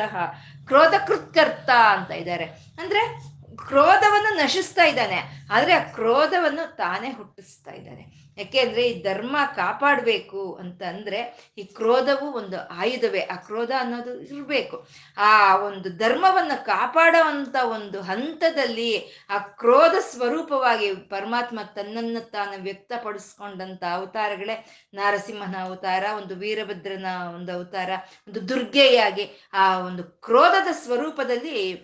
ಕ್ರೋಧ 0.65 0.93
ಕೃತ್ಕರ್ತ 1.07 1.69
ಅಂತ 1.69 2.11
ಇದ್ದಾರೆ. 2.11 2.43
ಅಂದ್ರೆ 2.79 3.32
ಕ್ರೋಧವನ್ನು 3.55 4.35
ನಶಿಸ್ತಾ 4.35 4.83
ಇದ್ದಾನೆ. 4.83 5.47
ಆದರೆ 5.51 5.73
ಆ 5.73 5.79
ಕ್ರೋಧವನ್ನು 5.79 6.75
ತಾನೇ 6.75 7.11
ಹುಟ್ಟಿಸ್ತಾ 7.11 7.71
ಇದ್ದಾನೆ. 7.71 8.22
ಯಾಕೆಂದ್ರೆ 8.37 8.83
ಈ 8.89 9.03
ಧರ್ಮ 9.03 9.37
ಕಾಪಾಡಬೇಕು 9.55 10.55
ಅಂತ 10.55 10.83
ಅಂದ್ರೆ 10.83 11.19
ಈ 11.57 11.63
ಕ್ರೋಧವು 11.63 12.31
ಒಂದು 12.33 12.57
ಆಯುಧವೇ. 12.67 13.19
ಆ 13.19 13.35
ಕ್ರೋಧ 13.35 13.71
ಅನ್ನೋದು 13.79 14.21
ಇರಬೇಕು. 14.21 14.87
ಆ 15.17 15.55
ಒಂದು 15.55 15.97
ಧರ್ಮವನ್ನು 15.97 16.65
ಕಾಪಾಡುವಂತ 16.65 17.55
ಒಂದು 17.63 18.01
ಹಂತದಲ್ಲಿ 18.01 18.91
ಆ 19.29 19.37
ಕ್ರೋಧ 19.37 19.95
ಸ್ವರೂಪವಾಗಿ 19.99 20.93
ಪರಮಾತ್ಮ 20.95 21.59
ತನ್ನನ್ನು 21.75 22.29
ತಾನು 22.31 22.63
ವ್ಯಕ್ತಪಡಿಸ್ಕೊಂಡಂತ 22.63 23.83
ಅವತಾರಗಳೇ. 23.93 24.55
ನಾರಸಿಂಹನ 24.93 25.55
ಅವತಾರ, 25.63 26.03
ಒಂದು 26.17 26.35
ವೀರಭದ್ರನ 26.35 27.05
ಒಂದು 27.35 27.51
ಅವತಾರ, 27.53 27.89
ಒಂದು 28.27 28.49
ದುರ್ಗೆಯಾಗಿ 28.49 29.25
ಆ 29.53 29.79
ಒಂದು 29.79 30.03
ಕ್ರೋಧದ 30.03 30.67
ಸ್ವರೂಪದಲ್ಲಿ 30.71 31.75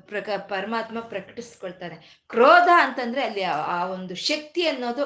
ಪ್ರಕ, 0.00 0.28
ಪರಮಾತ್ಮ 0.48 1.00
ಪ್ರಕಟಿಸ್ಕೊಳ್ತಾರೆ. 1.00 1.96
ಕ್ರೋಧ 2.28 2.68
ಅಂತಂದ್ರೆ 2.76 3.22
ಅಲ್ಲಿ 3.24 3.42
ಆ 3.42 3.84
ಒಂದು 3.86 4.14
ಶಕ್ತಿ 4.14 4.66
ಅನ್ನೋದು 4.66 5.04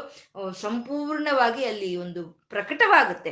ಸಂಪೂರ್ಣವಾಗಿ 0.71 1.65
ಅಲ್ಲಿ 1.65 1.97
ಒಂದು 1.97 2.25
ಪ್ರಕಟವಾಗುತ್ತೆ. 2.49 3.31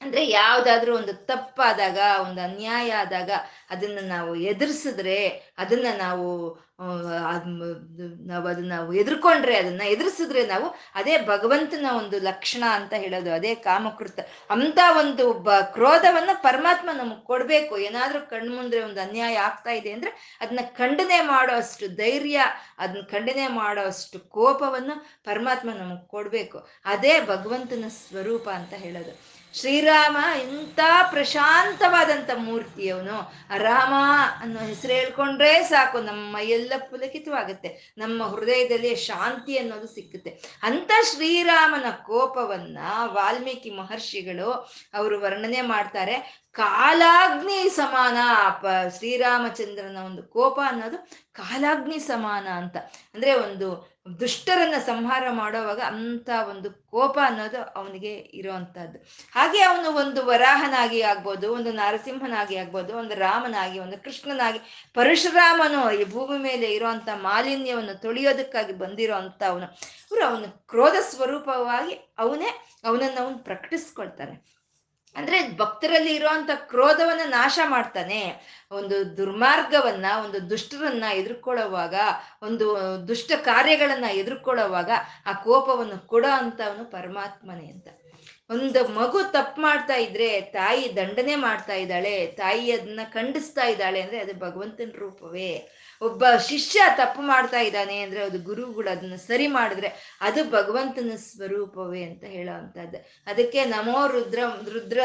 ಅಂದ್ರೆ 0.00 0.28
ಯಾವ್ದಾದ್ರೂ 0.28 0.96
ಒಂದು 0.96 1.14
ತಪ್ಪಾದಾಗ, 1.14 1.98
ಒಂದು 2.20 2.40
ಅನ್ಯಾಯ 2.40 2.92
ಆದಾಗ 2.92 3.30
ಅದನ್ನ 3.70 3.98
ನಾವು 4.02 4.36
ಎದುರಿಸಿದ್ರೆ, 4.36 5.26
ಅದನ್ನ 5.58 5.86
ನಾವು 5.98 6.58
ನಾವು 6.78 8.46
ಅದನ್ನ 8.46 8.68
ನಾವು 8.68 8.94
ಎದುರ್ಕೊಂಡ್ರೆ 8.94 9.56
ಅದನ್ನ 9.56 9.82
ಎದುರಿಸಿದ್ರೆ 9.82 10.46
ನಾವು 10.46 10.74
ಅದೇ 10.94 11.18
ಭಗವಂತನ 11.18 11.86
ಒಂದು 11.98 12.20
ಲಕ್ಷಣ 12.20 12.64
ಅಂತ 12.70 12.92
ಹೇಳೋದು, 12.92 13.32
ಅದೇ 13.32 13.54
ಕಾಮಕೃತ. 13.54 14.20
ಅಂತ 14.50 14.78
ಒಂದು 14.98 15.32
ಬ 15.32 15.50
ಕ್ರೋಧವನ್ನ 15.50 16.30
ಪರಮಾತ್ಮ 16.34 16.90
ನಮಗ್ 16.92 17.24
ಕೊಡ್ಬೇಕು. 17.24 17.78
ಏನಾದ್ರೂ 17.78 18.54
ಮುಂದೆ 18.54 18.82
ಒಂದು 18.82 19.00
ಅನ್ಯಾಯ 19.00 19.34
ಆಗ್ತಾ 19.34 19.70
ಇದೆ 19.70 19.92
ಅಂದ್ರೆ 19.92 20.38
ಅದನ್ನ 20.40 20.60
ಖಂಡನೆ 20.76 21.20
ಮಾಡೋ 21.20 21.56
ಅಷ್ಟು 21.56 21.88
ಧೈರ್ಯ 21.88 22.40
ಅದನ್ನ 22.78 23.02
ಖಂಡನೆ 23.10 23.48
ಮಾಡೋ 23.48 23.86
ಅಷ್ಟು 23.86 24.18
ಕೋಪವನ್ನು 24.28 25.04
ಪರಮಾತ್ಮ 25.24 25.70
ನಮಗ್ 25.70 26.08
ಕೊಡ್ಬೇಕು. 26.08 26.68
ಅದೇ 26.84 27.20
ಭಗವಂತನ 27.20 27.84
ಸ್ವರೂಪ 27.88 28.48
ಅಂತ 28.48 28.72
ಹೇಳೋದು. 28.72 29.33
ಶ್ರೀರಾಮ 29.54 30.16
ಎಂತ 30.40 30.80
ಪ್ರಶಾಂತವಾದಂಥ 31.10 32.30
ಮೂರ್ತಿ 32.36 32.90
ಅವನು 32.90 33.32
ರಾಮ 33.58 33.94
ಅನ್ನೋ 34.40 34.60
ಹೆಸರು 34.60 34.92
ಹೇಳ್ಕೊಂಡ್ರೆ 34.92 35.62
ಸಾಕು, 35.62 36.00
ನಮ್ಮ 36.00 36.36
ಎಲ್ಲ 36.38 36.72
ಪುಲಕಿತವಾಗುತ್ತೆ, 36.90 37.94
ನಮ್ಮ 37.98 38.24
ಹೃದಯದಲ್ಲಿ 38.24 38.96
ಶಾಂತಿ 38.96 39.58
ಅನ್ನೋದು 39.58 39.86
ಸಿಕ್ಕುತ್ತೆ. 39.86 40.30
ಅಂತ 40.62 40.90
ಶ್ರೀರಾಮನ 41.14 41.90
ಕೋಪವನ್ನ 41.90 42.78
ವಾಲ್ಮೀಕಿ 43.04 43.70
ಮಹರ್ಷಿಗಳು 43.70 44.50
ಅವರು 44.94 45.20
ವರ್ಣನೆ 45.20 45.60
ಮಾಡ್ತಾರೆ. 45.60 46.44
ಕಾಲಾಗ್ನಿ 46.52 47.68
ಸಮಾನ 47.68 48.16
ಪ 48.62 48.66
ಶ್ರೀರಾಮಚಂದ್ರನ 48.96 49.96
ಒಂದು 50.06 50.22
ಕೋಪ 50.22 50.60
ಅನ್ನೋದು 50.66 50.98
ಕಾಲಾಗ್ನಿ 51.32 51.98
ಸಮಾನ 51.98 52.48
ಅಂತ. 52.48 52.76
ಅಂದ್ರೆ 53.14 53.34
ಒಂದು 53.34 53.93
ದುಷ್ಟರನ್ನ 54.06 54.74
ಸಂಹಾರ 54.86 55.24
ಮಾಡೋವಾಗ 55.30 55.80
ಅಂತ 55.80 56.28
ಒಂದು 56.48 56.70
ಕೋಪ 56.70 57.18
ಅನ್ನೋದು 57.22 57.60
ಅವನಿಗೆ 57.76 58.12
ಇರುವಂತಹದ್ದು 58.14 58.98
ಹಾಗೆ 59.32 59.60
ಅವನು 59.62 59.88
ಒಂದು 59.92 60.22
ವರಾಹನಾಗಿ 60.22 61.02
ಆಗ್ಬೋದು, 61.02 61.52
ಒಂದು 61.52 61.72
ನರಸಿಂಹನಾಗಿ 61.72 62.56
ಆಗ್ಬೋದು, 62.56 62.96
ಒಂದು 62.96 63.14
ರಾಮನಾಗಿ, 63.14 63.78
ಒಂದು 63.78 63.98
ಕೃಷ್ಣನಾಗಿ, 64.04 64.60
ಪರಶುರಾಮನು 64.94 65.80
ಈ 65.90 66.04
ಭೂಮಿ 66.04 66.38
ಮೇಲೆ 66.38 66.68
ಇರುವಂತ 66.74 67.08
ಮಾಲಿನ್ಯವನ್ನು 67.22 68.02
ತೊಳೆಯೋದಕ್ಕಾಗಿ 68.02 68.72
ಬಂದಿರೋ 68.72 69.14
ಅಂತ 69.14 69.42
ಅವನು. 69.48 69.68
ಅವರು 70.10 70.24
ಅವನು 70.26 70.48
ಕ್ರೋಧ 70.68 70.96
ಸ್ವರೂಪವಾಗಿ 71.10 71.94
ಅವನೇ 72.18 72.50
ಅವನನ್ನು 72.84 73.20
ಅವನು 73.22 73.38
ಪ್ರಕಟಿಸ್ಕೊಳ್ತಾನೆ 73.38 74.36
ಅಂದ್ರೆ 75.16 75.56
ಭಕ್ತರಲ್ಲಿ 75.56 76.14
ಇರುವಂತ 76.14 76.50
ಕ್ರೋಧವನ್ನ 76.54 77.20
ನಾಶ 77.30 77.58
ಮಾಡ್ತಾನೆ. 77.68 78.40
ಒಂದು 78.70 79.16
ದುರ್ಮಾರ್ಗವನ್ನ, 79.16 80.06
ಒಂದು 80.24 80.50
ದುಷ್ಟರನ್ನ 80.50 81.04
ಎದುರ್ಕೊಳ್ಳೋವಾಗ, 81.12 81.94
ಒಂದು 82.42 82.76
ದುಷ್ಟ 83.08 83.32
ಕಾರ್ಯಗಳನ್ನ 83.36 84.04
ಎದುರ್ಕೊಳ್ಳೋವಾಗ 84.04 84.90
ಆ 85.26 85.32
ಕೋಪವನ್ನು 85.32 86.06
ಕೊಡೋ 86.06 86.28
ಅಂತವನು 86.28 86.84
ಪರಮಾತ್ಮನೇ 86.84 87.66
ಅಂತ. 87.66 87.88
ಒಂದು 88.50 88.88
ಮಗು 88.88 89.22
ತಪ್ಪು 89.22 89.62
ಮಾಡ್ತಾ 89.62 89.94
ಇದ್ರೆ, 89.94 90.40
ತಾಯಿ 90.40 90.96
ದಂಡನೆ 90.96 91.34
ಮಾಡ್ತಾ 91.36 91.74
ಇದ್ದಾಳೆ 91.74 92.26
ತಾಯಿ 92.26 92.72
ಅದನ್ನ 92.72 93.00
ಖಂಡಿಸ್ತಾ 93.12 93.64
ಇದ್ದಾಳೆ 93.64 94.00
ಅಂದ್ರೆ 94.00 94.18
ಅದು 94.18 94.34
ಭಗವಂತನ 94.34 94.90
ರೂಪವೇ. 94.98 95.68
ಒಬ್ಬ 96.04 96.24
ಶಿಷ್ಯ 96.48 96.80
ತಪ್ಪು 96.96 97.22
ಮಾಡ್ತಾ 97.22 97.60
ಇದ್ದಾನೆ 97.60 98.00
ಅಂದ್ರೆ 98.00 98.24
ಅದು 98.24 98.38
ಗುರುಗಳು 98.38 98.90
ಅದನ್ನ 98.90 99.16
ಸರಿ 99.16 99.46
ಮಾಡಿದ್ರೆ 99.46 100.18
ಅದು 100.20 100.50
ಭಗವಂತನ 100.50 101.16
ಸ್ವರೂಪವೇ 101.16 102.02
ಅಂತ 102.02 102.24
ಹೇಳೋ 102.24 102.54
ಅಂತದ್ದು 102.58 102.98
ಅದಕ್ಕೆ 103.26 103.64
ನಮೋ 103.64 104.06
ರುದ್ರ 104.06 104.38
ರುದ್ರ 104.72 105.00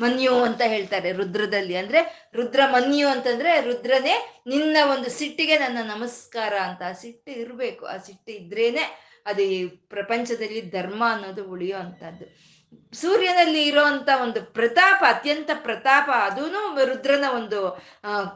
ಮನ್ಯು 0.00 0.34
ಅಂತ 0.42 0.62
ಹೇಳ್ತಾರೆ 0.66 1.12
ರುದ್ರದಲ್ಲಿ. 1.12 1.76
ಅಂದ್ರೆ 1.76 2.30
ರುದ್ರ 2.34 2.60
ಮನ್ಯು 2.66 3.08
ಅಂತಂದ್ರೆ 3.08 3.60
ರುದ್ರನೇ 3.60 4.14
ನಿನ್ನ 4.46 4.76
ಒಂದು 4.90 5.10
ಸಿಟ್ಟಿಗೆ 5.10 5.58
ನನ್ನ 5.58 5.78
ನಮಸ್ಕಾರ 5.90 6.54
ಅಂತ. 6.62 6.82
ಆ 6.88 6.92
ಸಿಟ್ಟು 6.92 7.30
ಇರಬೇಕು. 7.32 7.86
ಆ 7.86 7.96
ಸಿಟ್ಟು 7.96 8.32
ಇದ್ರೇನೆ 8.32 8.84
ಅದು 9.26 9.42
ಈ 9.42 9.66
ಪ್ರಪಂಚದಲ್ಲಿ 9.66 10.60
ಧರ್ಮ 10.70 11.02
ಅನ್ನೋದು 11.06 11.44
ಉಳಿಯೋ 11.44 11.76
ಅಂತದ್ದು 11.78 12.55
ಸೂರ್ಯನಲ್ಲಿ 12.94 13.64
ಇರೋಂಥ 13.64 14.08
ಒಂದು 14.22 14.42
ಪ್ರತಾಪ, 14.42 15.04
ಅತ್ಯಂತ 15.08 15.50
ಪ್ರತಾಪ 15.54 16.10
ಅದೂ 16.10 16.44
ರುದ್ರನ 16.84 17.24
ಒಂದು 17.34 17.82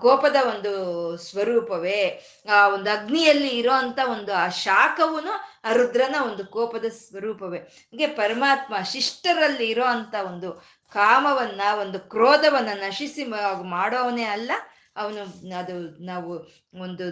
ಕೋಪದ 0.00 0.37
ಒಂದು 0.48 1.16
ಸ್ವರೂಪವೇ. 1.16 2.24
ಆ, 2.53 2.68
ಒಂದು 2.68 2.90
ಅಗ್ನಿಯಲ್ಲಿ 2.90 3.48
ಇರೋಂಥ 3.48 3.98
ಒಂದು 4.11 4.35
ಆ 4.35 4.48
ಶಾಖವೂ 4.48 5.20
ಆ 5.64 5.72
ರುದ್ರನ 5.72 6.16
ಒಂದು 6.22 6.46
ಕೋಪದ 6.46 6.85
ಸ್ವರೂಪವೇ. 6.85 7.59
ಹೀಗೆ 7.59 8.07
ಪರಮಾತ್ಮ 8.07 8.74
ಶಿಷ್ಟರಲ್ಲಿ 8.93 9.66
ಇರೋ 9.66 9.84
ಅಂತ 9.84 10.14
ಒಂದು 10.26 10.53
ಕಾಮವನ್ನ, 10.93 11.61
ಒಂದು 11.80 11.99
ಕ್ರೋಧವನ್ನ 11.99 12.68
ನಶಿಸಿ 12.74 13.24
ಮಾಡೋವನೇ 13.62 14.24
ಅಲ್ಲ 14.24 14.51
ಅವನು 15.01 15.22
ಅದು 15.59 16.05
ನಾವು 16.05 16.32
ಒಂದು 16.80 17.07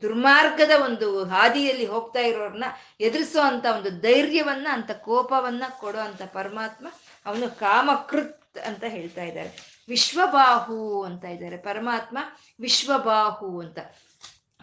ದುರ್ಮಾರ್ಗದ 0.00 0.70
ಒಂದು 0.84 1.24
ಹಾದಿಯಲ್ಲಿ 1.24 1.86
ಹೋಗ್ತಾ 1.86 2.20
ಇರೋರನ್ನ 2.20 2.64
ಎದುರಿಸೋ 3.00 3.40
ಅಂತ 3.40 3.66
ಒಂದು 3.76 3.90
ಧೈರ್ಯವನ್ನ, 4.00 4.68
ಅಂತ 4.72 4.90
ಕೋಪವನ್ನ 4.90 5.64
ಕೊಡೋ 5.80 5.98
ಅಂತ 5.98 6.22
ಪರಮಾತ್ಮ 6.22 6.86
ಅವನು 7.26 7.58
ಕಾಮಕೃತ್ 7.58 8.58
ಅಂತ 8.58 8.84
ಹೇಳ್ತಾ 8.84 9.22
ಇದ್ದಾರೆ. 9.22 9.80
ವಿಶ್ವಬಾಹು 9.88 11.02
ಅಂತ 11.02 11.24
ಇದ್ದಾರೆ. 11.24 11.56
ಪರಮಾತ್ಮ 11.56 12.18
ವಿಶ್ವಬಾಹು 12.60 13.60
ಅಂತ. 13.60 13.78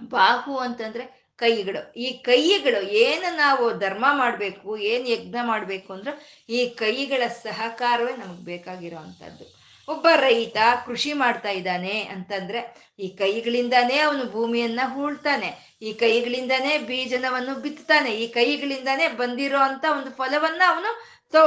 ಬಾಹು 0.10 0.58
ಅಂತಂದ್ರೆ 0.58 1.28
ಕೈಗಳು. 1.36 1.94
ಈ 1.94 2.14
ಕೈಗಳು 2.14 2.82
ಏನು 2.82 3.38
ನಾವು 3.38 3.78
ಧರ್ಮ 3.78 4.06
ಮಾಡಬೇಕು, 4.12 4.78
ಏನು 4.78 5.10
ಯಜ್ಞ 5.10 5.36
ಮಾಡಬೇಕು 5.44 5.94
ಅಂದ್ರೆ 5.94 6.46
ಈ 6.50 6.70
ಕೈಗಳ 6.70 7.28
ಸಹಕಾರವೇ 7.28 8.16
ನಮಗೆ 8.16 8.44
ಬೇಕಾಗಿರೋ 8.44 8.98
ಅಂಥದ್ದು. 8.98 9.57
ಒಬ್ಬ 9.88 10.08
ರೈತ 10.16 10.58
ಕೃಷಿ 10.86 11.14
ಮಾಡ್ತಾ 11.14 11.50
ಇದ್ದಾನೆ 11.50 12.00
ಅಂತಂದ್ರೆ 12.02 12.92
ಈ 13.00 13.08
ಕೈಗಳಿಂದಾನೇ 13.10 13.98
ಅವನು 13.98 14.32
ಭೂಮಿಯನ್ನ 14.32 14.80
ಹೂಳ್ತಾನೆ. 14.86 15.78
ಈ 15.82 15.94
ಕೈಗಳಿಂದಾನೇ 15.94 16.78
ಬೀಜನವನ್ನು 16.78 17.56
ಬಿತ್ತಾನೆ 17.56 18.12
ಈ 18.12 18.28
ಕೈಗಳಿಂದಾನೇ 18.28 19.08
ಬಂದಿರೋ 19.08 19.60
ಅಂತ 19.60 19.86
ಒಂದು 19.92 20.12
ಫಲವನ್ನ 20.12 20.62
ಅವನು 20.70 21.18
ತೋ 21.32 21.40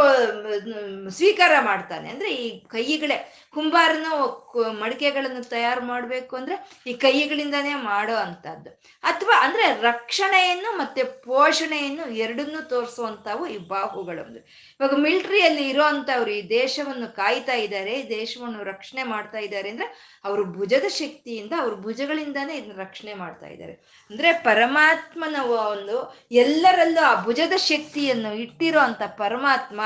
ಸ್ವೀಕಾರ 1.11 1.53
ಮಾಡ್ತಾನೆ. 1.61 2.09
ಅಂದ್ರೆ 2.09 2.35
ಈ 2.35 2.61
ಕೈಗಳೇ 2.67 3.49
ಕುಂಬಾರನು 3.55 4.13
ಮಡಿಕೆಗಳನ್ನು 4.83 5.43
ತಯಾರು 5.51 5.83
ಮಾಡಬೇಕು 5.87 6.37
ಅಂದ್ರೆ 6.37 6.57
ಈ 6.87 6.93
ಕೈಗಳಿಂದನೇ 6.95 7.75
ಮಾಡೋ 7.75 8.17
ಅಂತದ್ದು 8.17 8.71
ಅಥವಾ 9.05 9.37
ಅಂದ್ರೆ 9.41 9.67
ರಕ್ಷಣೆಯನ್ನು 9.83 10.79
ಮತ್ತೆ 10.79 11.03
ಪೋಷಣೆಯನ್ನು 11.27 12.07
ಎರಡನ್ನೂ 12.17 12.61
ತೋರಿಸುವಂತವು 12.63 13.47
ಈ 13.47 13.59
ಬಾಹುಗಳು 13.73 14.23
ಅಂದ್ರೆ 14.25 14.43
ಇವಾಗ 14.81 14.95
ಮಿಲ್ಟ್ರಿಯಲ್ಲಿ 14.97 15.65
ಇರೋಂಥವ್ರು 15.69 16.31
ಈ 16.31 16.43
ದೇಶವನ್ನು 16.51 17.09
ಕಾಯ್ತಾ 17.15 17.53
ಇದ್ದಾರೆ, 17.55 17.93
ಈ 18.01 18.05
ದೇಶವನ್ನು 18.11 18.61
ರಕ್ಷಣೆ 18.65 19.03
ಮಾಡ್ತಾ 19.03 19.39
ಇದ್ದಾರೆ 19.39 19.71
ಅಂದ್ರೆ 19.71 19.89
ಅವರು 20.25 20.45
ಭುಜದ 20.59 20.87
ಶಕ್ತಿಯಿಂದ, 21.01 21.53
ಅವ್ರ 21.63 21.75
ಭುಜಗಳಿಂದಾನೇ 21.75 22.55
ಇದನ್ನ 22.57 22.79
ರಕ್ಷಣೆ 22.81 23.15
ಮಾಡ್ತಾ 23.15 23.47
ಇದ್ದಾರೆ. 23.47 23.75
ಅಂದ್ರೆ 24.11 24.33
ಪರಮಾತ್ಮನ 24.33 25.37
ಒಂದು 25.73 25.99
ಎಲ್ಲರಲ್ಲೂ 26.45 27.03
ಆ 27.03 27.15
ಭುಜದ 27.25 27.55
ಶಕ್ತಿಯನ್ನು 27.71 28.33
ಇಟ್ಟಿರೋ 28.35 28.81
ಅಂತ 28.81 29.03
ಪರಮಾತ್ಮ, 29.25 29.81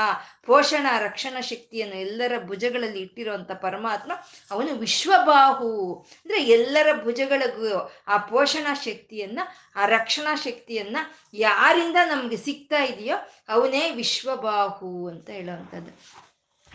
ಪೋಷಣ, 0.47 0.87
ರಕ್ಷಣಾ 1.07 1.41
ಶಕ್ತಿಯನ್ನು 1.51 1.97
ಎಲ್ಲರ 2.07 2.33
ಭುಜಗಳಲ್ಲಿ 2.45 2.99
ಇಟ್ಟಿರುವಂತ 2.99 3.51
ಪರಮಾತ್ಮ 3.55 4.11
ಅವನು 4.51 4.75
ವಿಶ್ವಬಾಹು. 4.75 6.01
ಅಂದ್ರೆ 6.01 6.43
ಎಲ್ಲರ 6.43 7.03
ಭುಜಗಳಿಗೂ 7.03 7.91
ಆ 8.07 8.17
ಪೋಷಣಾ 8.17 8.73
ಶಕ್ತಿಯನ್ನ, 8.73 9.39
ಆ 9.75 9.85
ರಕ್ಷಣಾ 9.85 10.35
ಶಕ್ತಿಯನ್ನ 10.35 10.97
ಯಾರಿಂದ 11.33 11.95
ನಮ್ಗೆ 12.05 12.37
ಸಿಗ್ತಾ 12.37 12.83
ಇದೆಯೋ 12.83 13.17
ಅವನೇ 13.49 13.91
ವಿಶ್ವಬಾಹು 13.91 15.07
ಅಂತ 15.07 15.29
ಹೇಳುವಂಥದ್ದು. 15.29 16.25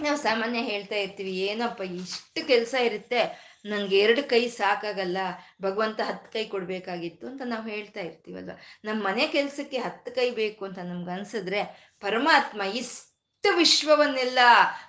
ನಾವು 0.02 0.16
ಸಾಮಾನ್ಯ 0.16 0.58
ಹೇಳ್ತಾ 0.58 0.94
ಇರ್ತೀವಿ, 0.94 1.30
ಏನಪ್ಪ 1.30 1.80
ಇಷ್ಟು 1.80 2.46
ಕೆಲಸ 2.46 2.74
ಇರುತ್ತೆ, 2.74 3.50
ನನ್ಗೆ 3.64 3.98
ಎರಡು 3.98 4.22
ಕೈ 4.28 4.48
ಸಾಕಾಗಲ್ಲ, 4.48 5.18
ಭಗವಂತ 5.62 6.00
ಹತ್ತು 6.00 6.32
ಕೈ 6.32 6.44
ಕೊಡ್ಬೇಕಾಗಿತ್ತು 6.44 7.26
ಅಂತ 7.26 7.42
ನಾವು 7.44 7.68
ಹೇಳ್ತಾ 7.68 8.00
ಇರ್ತೀವಲ್ವ? 8.00 8.50
ನಮ್ಮ 8.84 9.04
ಮನೆ 9.04 9.26
ಕೆಲಸಕ್ಕೆ 9.26 9.78
ಹತ್ತು 9.78 10.14
ಕೈ 10.14 10.30
ಬೇಕು 10.30 10.64
ಅಂತ 10.64 10.78
ನಮ್ಗೆ 10.78 11.10
ಅನ್ಸಿದ್ರೆ 11.10 11.92
ಪರಮಾತ್ಮ 12.00 12.62
ಇಷ್ಟು 12.62 13.09
ವಿಶ್ವವನ್ನೆಲ್ಲ 13.56 14.38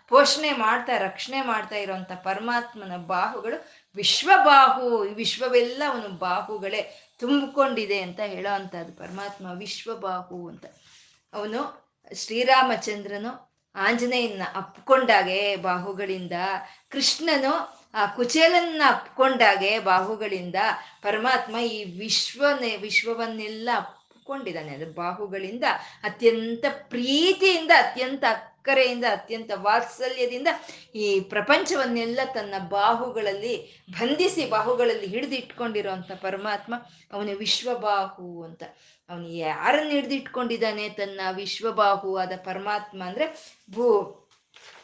ಪೋಷಣೆ 0.10 0.52
ಮಾಡ್ತಾ, 0.52 0.98
ರಕ್ಷಣೆ 0.98 1.42
ಮಾಡ್ತಾ 1.42 1.76
ಇರುವಂತ 1.76 2.12
ಪರಮಾತ್ಮನ 2.12 2.98
ಬಾಹುಗಳು 2.98 3.88
ವಿಶ್ವಬಾಹು 3.96 4.98
ವಿಶ್ವವೆಲ್ಲ 4.98 5.84
ಅವನು 5.88 6.08
ಬಾಹುಗಳೇ 6.08 7.12
ತುಂಬಿಕೊಂಡಿದೆ 7.20 8.02
ಅಂತ 8.02 8.20
ಹೇಳೋ 8.20 8.54
ಅಂತದ್ದು 8.54 8.94
ಪರಮಾತ್ಮ 8.94 9.52
ವಿಶ್ವಬಾಹು 9.52 10.50
ಅಂತ. 10.50 10.66
ಅವನು 11.34 11.90
ಶ್ರೀರಾಮಚಂದ್ರನು 12.16 13.52
ಆಂಜನೇಯನ್ನ 13.76 14.42
ಅಪ್ಕೊಂಡಾಗೆ 14.56 15.56
ಬಾಹುಗಳಿಂದ, 15.56 16.32
ಕೃಷ್ಣನು 16.90 17.82
ಆ 17.94 18.06
ಕುಚೇಲನ್ನ 18.06 18.82
ಅಪ್ಕೊಂಡಾಗೆ 18.88 19.80
ಬಾಹುಗಳಿಂದ, 19.80 20.56
ಪರಮಾತ್ಮ 21.02 21.58
ಈ 21.58 22.00
ವಿಶ್ವನೇ, 22.00 22.78
ವಿಶ್ವವನ್ನೆಲ್ಲ 22.78 23.70
ಅಪ್ಕೊಂಡಿದ್ದಾನೆ 24.22 24.76
ಅದು 24.76 24.94
ಬಾಹುಗಳಿಂದ 24.94 25.64
ಅತ್ಯಂತ 26.04 26.66
ಪ್ರೀತಿಯಿಂದ, 26.90 27.72
ಅತ್ಯಂತ 27.78 28.24
ಅಕ್ಕರೆಯಿಂದ, 28.30 29.06
ಅತ್ಯಂತ 29.12 29.52
ವಾತ್ಸಲ್ಯದಿಂದ 29.56 30.48
ಈ 30.96 31.20
ಪ್ರಪಂಚವನ್ನೆಲ್ಲ 31.20 32.20
ತನ್ನ 32.34 32.54
ಬಾಹುಗಳಲ್ಲಿ 32.70 33.84
ಬಂಧಿಸಿ, 33.90 34.50
ಬಾಹುಗಳಲ್ಲಿ 34.50 35.08
ಹಿಡಿದು 35.08 35.36
ಇಟ್ಕೊಂಡಿರೋಂಥ 35.36 36.12
ಪರಮಾತ್ಮ 36.12 36.76
ಅವನು 37.14 37.32
ವಿಶ್ವಬಾಹು 37.38 38.44
ಅಂತ. 38.44 38.64
ಅವನು 39.10 39.28
ಯಾರನ್ನು 39.28 39.92
ಹಿಡಿದಿಟ್ಕೊಂಡಿದ್ದಾನೆ? 39.92 40.90
ತನ್ನ 40.90 41.22
ವಿಶ್ವಬಾಹು 41.32 42.18
ಆದ 42.18 42.32
ಪರಮಾತ್ಮ 42.44 43.04
ಅಂದ್ರೆ 43.04 43.58
ಭೂ 43.74 43.88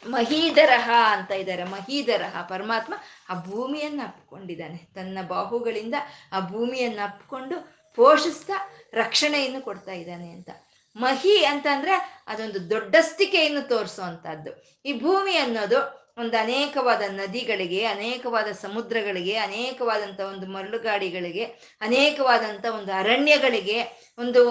ಮಹೀಧರಹ 0.08 0.90
ಅಂತ 1.12 1.32
ಇದ್ದಾರೆ. 1.32 1.64
ಮಹೀಧರಹ 1.64 2.42
ಪರಮಾತ್ಮ 2.42 2.94
ಆ 3.30 3.44
ಭೂಮಿಯನ್ನು 3.44 4.04
ಅಪ್ಕೊಂಡಿದ್ದಾನೆ. 4.04 4.78
ತನ್ನ 4.96 5.18
ಬಾಹುಗಳಿಂದ 5.28 5.96
ಆ 6.32 6.40
ಭೂಮಿಯನ್ನು 6.40 7.04
ಅಪ್ಕೊಂಡು 7.04 7.78
ಪೋಷಿಸ್ತಾ 7.98 8.54
ರಕ್ಷಣೆಯನ್ನು 8.94 9.62
ಕೊಡ್ತಾ 9.62 9.92
ಇದ್ದಾನೆ 9.92 10.30
ಅಂತ. 10.30 10.50
ಮಹಿ 10.96 11.46
ಅಂತ 11.46 11.68
ಅಂದ್ರೆ 11.72 12.24
ಅದೊಂದು 12.28 12.70
ದೊಡ್ಡಸ್ತಿಕೆಯನ್ನು 12.70 13.62
ತೋರಿಸುವಂತಹದ್ದು. 13.62 14.82
ಈ 14.86 15.00
ಭೂಮಿ 15.00 15.38
ಅನ್ನೋದು 15.38 16.07
ಒಂದು 16.18 16.38
ಅನೇಕವಾದ 16.42 17.02
ನದಿಗಳಿಗೆ, 17.10 17.86
ಅನೇಕವಾದ 17.86 18.48
ಸಮುದ್ರಗಳಿಗೆ 18.52 19.36
ಅನೇಕವಾದಂಥ 19.36 20.20
ಒಂದು 20.20 20.48
ಮರಳುಗಾಡಿಗಳಿಗೆ 20.48 21.44
ಅನೇಕವಾದಂಥ 21.82 22.66
ಒಂದು 22.66 22.92
ಅರಣ್ಯಗಳಿಗೆ, 22.94 23.80
ಒಂದು 24.20 24.42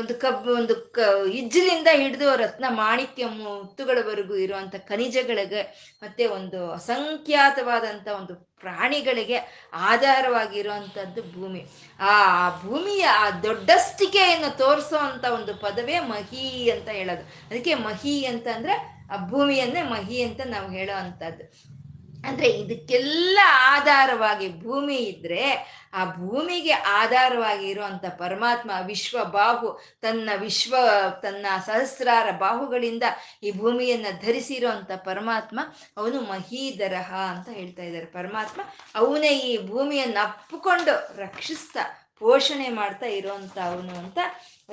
ಒಂದು 0.00 0.14
ಕಬ್ಬು 0.20 0.50
ಒಂದು 0.50 0.74
ಕ 0.76 0.98
ಇಜ್ಜಲಿಂದ 1.32 1.88
ಹಿಡಿದು 1.92 2.36
ರತ್ನ 2.36 2.64
ಮಾಣಿಕ್ಯ 2.68 3.26
ಮುತ್ತುಗಳವರೆಗೂ 3.26 4.34
ಇರುವಂಥ 4.34 4.76
ಖನಿಜಗಳಿಗೆ, 4.88 5.62
ಮತ್ತೆ 6.02 6.26
ಒಂದು 6.26 6.70
ಅಸಂಖ್ಯಾತವಾದಂಥ 6.70 8.08
ಒಂದು 8.08 8.34
ಪ್ರಾಣಿಗಳಿಗೆ 8.58 9.38
ಆಧಾರವಾಗಿರುವಂಥದ್ದು 9.72 11.22
ಭೂಮಿ. 11.22 11.60
ಆ 12.00 12.14
ಭೂಮಿಯ 12.62 13.04
ಆ 13.04 13.30
ದೊಡ್ಡಸ್ತಿಕೆಯನ್ನು 13.30 14.58
ತೋರಿಸೋ 14.58 14.96
ಅಂತ 14.96 15.24
ಒಂದು 15.24 15.54
ಪದವೇ 15.54 15.98
ಮಹಿ 15.98 16.70
ಅಂತ 16.70 16.88
ಹೇಳೋದು. 16.88 17.24
ಅದಕ್ಕೆ 17.50 17.74
ಮಹಿ 17.74 18.24
ಅಂತ 18.24 18.48
ಆ 19.10 19.26
ಭೂಮಿಯನ್ನೇ 19.26 19.82
ಮಹಿ 19.82 20.22
ಅಂತ 20.22 20.40
ನಾವು 20.46 20.70
ಹೇಳೋ 20.70 20.96
ಅಂಥದ್ದು. 20.96 21.78
ಅಂದ್ರೆ 22.28 22.48
ಇದಕ್ಕೆಲ್ಲ 22.48 23.38
ಆಧಾರವಾಗಿ 23.44 24.60
ಭೂಮಿ 24.60 24.96
ಇದ್ರೆ 24.96 25.78
ಆ 25.92 26.04
ಭೂಮಿಗೆ 26.04 26.70
ಆಧಾರವಾಗಿ 26.70 27.66
ಇರುವಂತ 27.68 28.04
ಪರಮಾತ್ಮ 28.06 28.70
ವಿಶ್ವ 28.86 29.24
ಬಾಹು 29.24 29.80
ತನ್ನ 30.00 30.30
ವಿಶ್ವ, 30.36 30.76
ತನ್ನ 31.22 31.46
ಸಹಸ್ರಾರ 31.66 32.30
ಬಾಹುಗಳಿಂದ 32.30 33.02
ಈ 33.42 33.50
ಭೂಮಿಯನ್ನ 33.52 34.06
ಧರಿಸಿರುವಂತ 34.20 34.90
ಪರಮಾತ್ಮ 34.92 35.60
ಅವನು 35.96 36.20
ಮಹೀಧರಹ 36.20 37.14
ಅಂತ 37.14 37.48
ಹೇಳ್ತಾ 37.48 37.82
ಇದ್ದಾರೆ. 37.82 38.06
ಪರಮಾತ್ಮ 38.06 38.60
ಅವನೇ 38.94 39.38
ಈ 39.38 39.68
ಭೂಮಿಯನ್ನು 39.68 40.24
ಅಪ್ಪಿಕೊಂಡು 40.24 41.16
ರಕ್ಷಿಸ್ತಾ 41.16 41.80
ಪೋಷಣೆ 42.18 42.68
ಮಾಡ್ತಾ 42.68 43.06
ಇರೋಂಥ 43.06 43.58
ಅವನು 43.58 43.98
ಅಂತ 43.98 44.18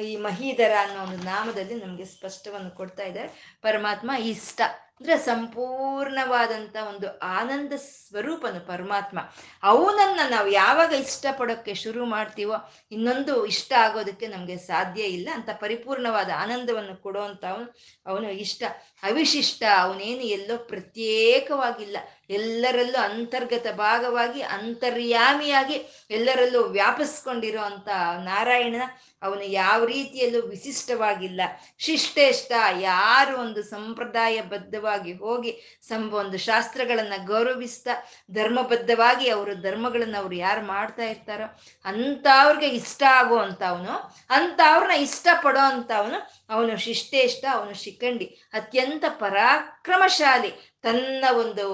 ಈ 0.01 0.15
ಮಹೀಧರ 0.15 0.71
ಅನ್ನೋ 0.81 1.03
ಒಂದು 1.03 1.23
ನಾಮದಲ್ಲಿ 1.23 1.75
ನಮಗೆ 1.75 2.05
ಸ್ಪಷ್ಟವನ್ನು 2.05 2.71
ಕೊಡ್ತಾ 2.71 3.03
ಇದ್ದಾರೆ 3.03 3.57
ಪರಮಾತ್ಮ 3.61 4.11
ಇಷ್ಟ. 4.19 4.61
ಅಂದ್ರೆ 4.99 5.17
ಸಂಪೂರ್ಣವಾದಂಥ 5.17 6.75
ಒಂದು 6.89 7.19
ಆನಂದ 7.19 7.73
ಸ್ವರೂಪನು 7.73 8.67
ಪರಮಾತ್ಮ. 8.67 9.19
ಅವನನ್ನ 9.63 10.19
ನಾವು 10.29 10.47
ಯಾವಾಗ 10.47 10.93
ಇಷ್ಟಪಡೋಕ್ಕೆ 10.93 11.73
ಶುರು 11.73 12.05
ಮಾಡ್ತೀವೋ, 12.05 12.53
ಇನ್ನೊಂದು 12.91 13.45
ಇಷ್ಟ 13.45 13.73
ಆಗೋದಕ್ಕೆ 13.73 14.27
ನಮಗೆ 14.27 14.57
ಸಾಧ್ಯ 14.57 15.01
ಇಲ್ಲ 15.01 15.29
ಅಂತ 15.33 15.49
ಪರಿಪೂರ್ಣವಾದ 15.49 16.29
ಆನಂದವನ್ನು 16.37 17.01
ಕೊಡುವಂತ 17.01 17.45
ಅವನು 17.45 17.75
ಅವನು 18.05 18.31
ಇಷ್ಟ. 18.31 18.63
ಅವಿಶಿಷ್ಟ, 19.03 19.63
ಅವನೇನು 19.77 20.21
ಎಲ್ಲೋ 20.21 20.57
ಪ್ರತ್ಯೇಕವಾಗಿಲ್ಲ. 20.57 21.97
ಎಲ್ಲರಲ್ಲೂ 22.29 22.99
ಅಂತರ್ಗತ 23.01 23.67
ಭಾಗವಾಗಿ, 23.77 24.41
ಅಂತರ್ಯಾಮಿಯಾಗಿ 24.41 25.77
ಎಲ್ಲರಲ್ಲೂ 26.11 26.63
ವ್ಯಾಪಿಸ್ಕೊಂಡಿರೋ 26.69 27.61
ಅಂತ 27.61 27.89
ನಾರಾಯಣನ 28.23 28.85
ಅವನು 29.21 29.41
ಯಾವ 29.41 29.85
ರೀತಿಯಲ್ಲೂ 29.85 30.41
ವಿಶಿಷ್ಟವಾಗಿಲ್ಲ. 30.47 31.41
ಶಿಷ್ಟೇಷ್ಟ 31.79 32.51
ಯಾರು 32.81 33.37
ಒಂದು 33.37 33.63
ಸಂಪ್ರದಾಯಬದ್ಧವಾಗಿ 33.63 35.13
ಹೋಗಿ 35.13 35.51
ಸಂಬ 35.81 36.13
ಒಂದು 36.13 36.37
ಶಾಸ್ತ್ರಗಳನ್ನ 36.37 37.13
ಗೌರವಿಸ್ತಾ 37.27 37.93
ಧರ್ಮಬದ್ಧವಾಗಿ 38.31 39.29
ಅವರು 39.29 39.55
ಧರ್ಮಗಳನ್ನ 39.61 40.15
ಅವ್ರು 40.17 40.35
ಯಾರು 40.35 40.65
ಮಾಡ್ತಾ 40.65 41.03
ಇರ್ತಾರೋ 41.03 41.47
ಅಂಥವ್ರಿಗೆ 41.85 42.67
ಇಷ್ಟ 42.67 43.03
ಆಗೋ 43.13 43.37
ಅಂತ 43.37 43.63
ಅವನು 43.63 43.95
ಅಂತ 44.29 44.59
ಅವ್ರನ್ನ 44.65 44.97
ಇಷ್ಟ 44.99 45.27
ಪಡೋ 45.43 45.59
ಅಂತ 45.59 45.91
ಅವನು 45.97 46.19
ಅವನು 46.49 46.77
ಶಿಷ್ಟೇಷ್ಟ, 46.77 47.45
ಅವನು 47.51 47.73
ಶಿಖಂಡಿ, 47.73 48.25
ಅತ್ಯಂತ 48.53 49.05
ಪರಾಕ್ರಮಶಾಲಿ 49.19 50.51
ತನ್ನ 50.85 51.25
ಒಂದು 51.39 51.65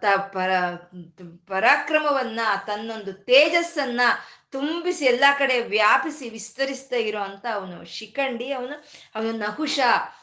ತ, 0.00 0.04
ಪರ, 0.18 0.50
ಪರಾಕ್ರಮವನ್ನ, 1.46 2.40
ತನ್ನೊಂದು 2.66 3.12
ತೇಜಸ್ಸನ್ನ 3.12 4.00
ತುಂಬಿಸಿ 4.52 5.04
ಎಲ್ಲ 5.04 5.24
ಕಡೆ 5.38 5.56
ವ್ಯಾಪಿಸಿ 5.60 6.26
ವಿಸ್ತರಿಸ್ತಾ 6.28 6.96
ಇರೋ 6.96 7.18
ಅಂತ 7.18 7.46
ಅವನು 7.54 7.84
ಶಿಖಂಡಿ. 7.84 8.52
ಅವನು 8.52 8.74
ಅವನು 9.14 9.32
ನಹುಷ. 9.32 9.78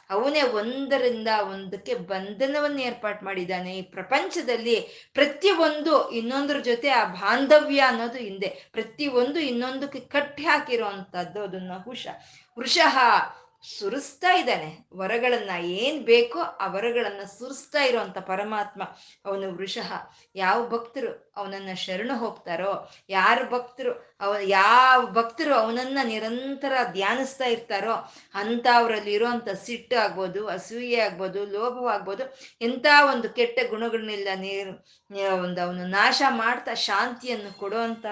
ಅವನೇ 0.10 0.42
ಒಂದರಿಂದ 0.42 1.28
ಒಂದಕ್ಕೆ 1.52 1.96
ಬಂಧನವನ್ನು 1.96 2.82
ಏರ್ಪಾಟ್ 2.82 3.24
ಮಾಡಿದ್ದಾನೆ. 3.24 3.78
ಈ 3.78 3.82
ಪ್ರಪಂಚದಲ್ಲಿ 3.82 4.76
ಪ್ರತಿಯೊಂದು 5.14 6.12
ಇನ್ನೊಂದ್ರ 6.12 6.60
ಜೊತೆ 6.60 6.90
ಆ 6.90 7.04
ಬಾಂಧವ್ಯ 7.04 7.80
ಅನ್ನೋದು 7.80 8.18
ಹಿಂದೆ. 8.18 8.50
ಪ್ರತಿಯೊಂದು 8.72 9.40
ಇನ್ನೊಂದಕ್ಕೆ 9.40 10.00
ಕಟ್ಟಿ 10.00 10.44
ಹಾಕಿರೋ 10.44 10.86
ಅಂಥದ್ದು 10.86 11.42
ಅದು 11.44 11.60
ನಹುಷ. 11.60 12.08
ವೃಷಃ 12.60 12.98
ಸುರಿಸ್ತಾ 13.68 14.32
ಇದ್ದಾನೆ. 14.34 14.70
ವರಗಳನ್ನ 14.94 15.54
ಏನ್ 15.66 16.00
ಬೇಕೋ 16.06 16.40
ಆ 16.40 16.68
ವರಗಳನ್ನ 16.68 17.24
ಸುರಿಸ್ತಾ 17.24 17.82
ಇರುವಂತ 17.84 18.18
ಪರಮಾತ್ಮ, 18.18 18.84
ಅವನು 19.26 19.48
ವೃಷಃ. 19.58 19.92
ಯಾವ 20.36 20.58
ಭಕ್ತರು 20.70 21.12
ಅವನನ್ನ 21.38 21.74
ಶರಣು 21.74 22.16
ಹೋಗ್ತಾರೋ, 22.18 22.74
ಯಾರು 23.10 23.50
ಭಕ್ತರು 23.50 23.94
ಅವ 24.22 24.36
ಯಾವ 24.42 25.00
ಭಕ್ತರು 25.08 25.54
ಅವನನ್ನ 25.56 26.00
ನಿರಂತರ 26.04 26.74
ಧ್ಯಾನಿಸ್ತಾ 26.92 27.46
ಇರ್ತಾರೋ 27.46 27.96
ಅಂತ 28.34 28.68
ಅವರಲ್ಲಿ 28.76 29.14
ಇರುವಂತ 29.14 29.50
ಸಿಟ್ಟು 29.64 29.98
ಆಗ್ಬೋದು, 29.98 30.48
ಅಸೂಯೆ 30.48 31.00
ಆಗ್ಬೋದು 31.00 31.46
ಲೋಭವಾಗ್ಬೋದು 31.46 32.26
ಎಂಥ 32.62 32.86
ಒಂದು 33.14 33.30
ಕೆಟ್ಟ 33.30 33.60
ಗುಣಗಳನ್ನೆಲ್ಲ 33.70 34.28
ನೀರು, 34.36 34.74
ಒಂದು 35.44 35.62
ಅವನು 35.62 35.86
ನಾಶ 35.88 36.22
ಮಾಡ್ತಾ 36.30 36.74
ಶಾಂತಿಯನ್ನು 36.74 37.52
ಕೊಡುವಂತ 37.60 38.06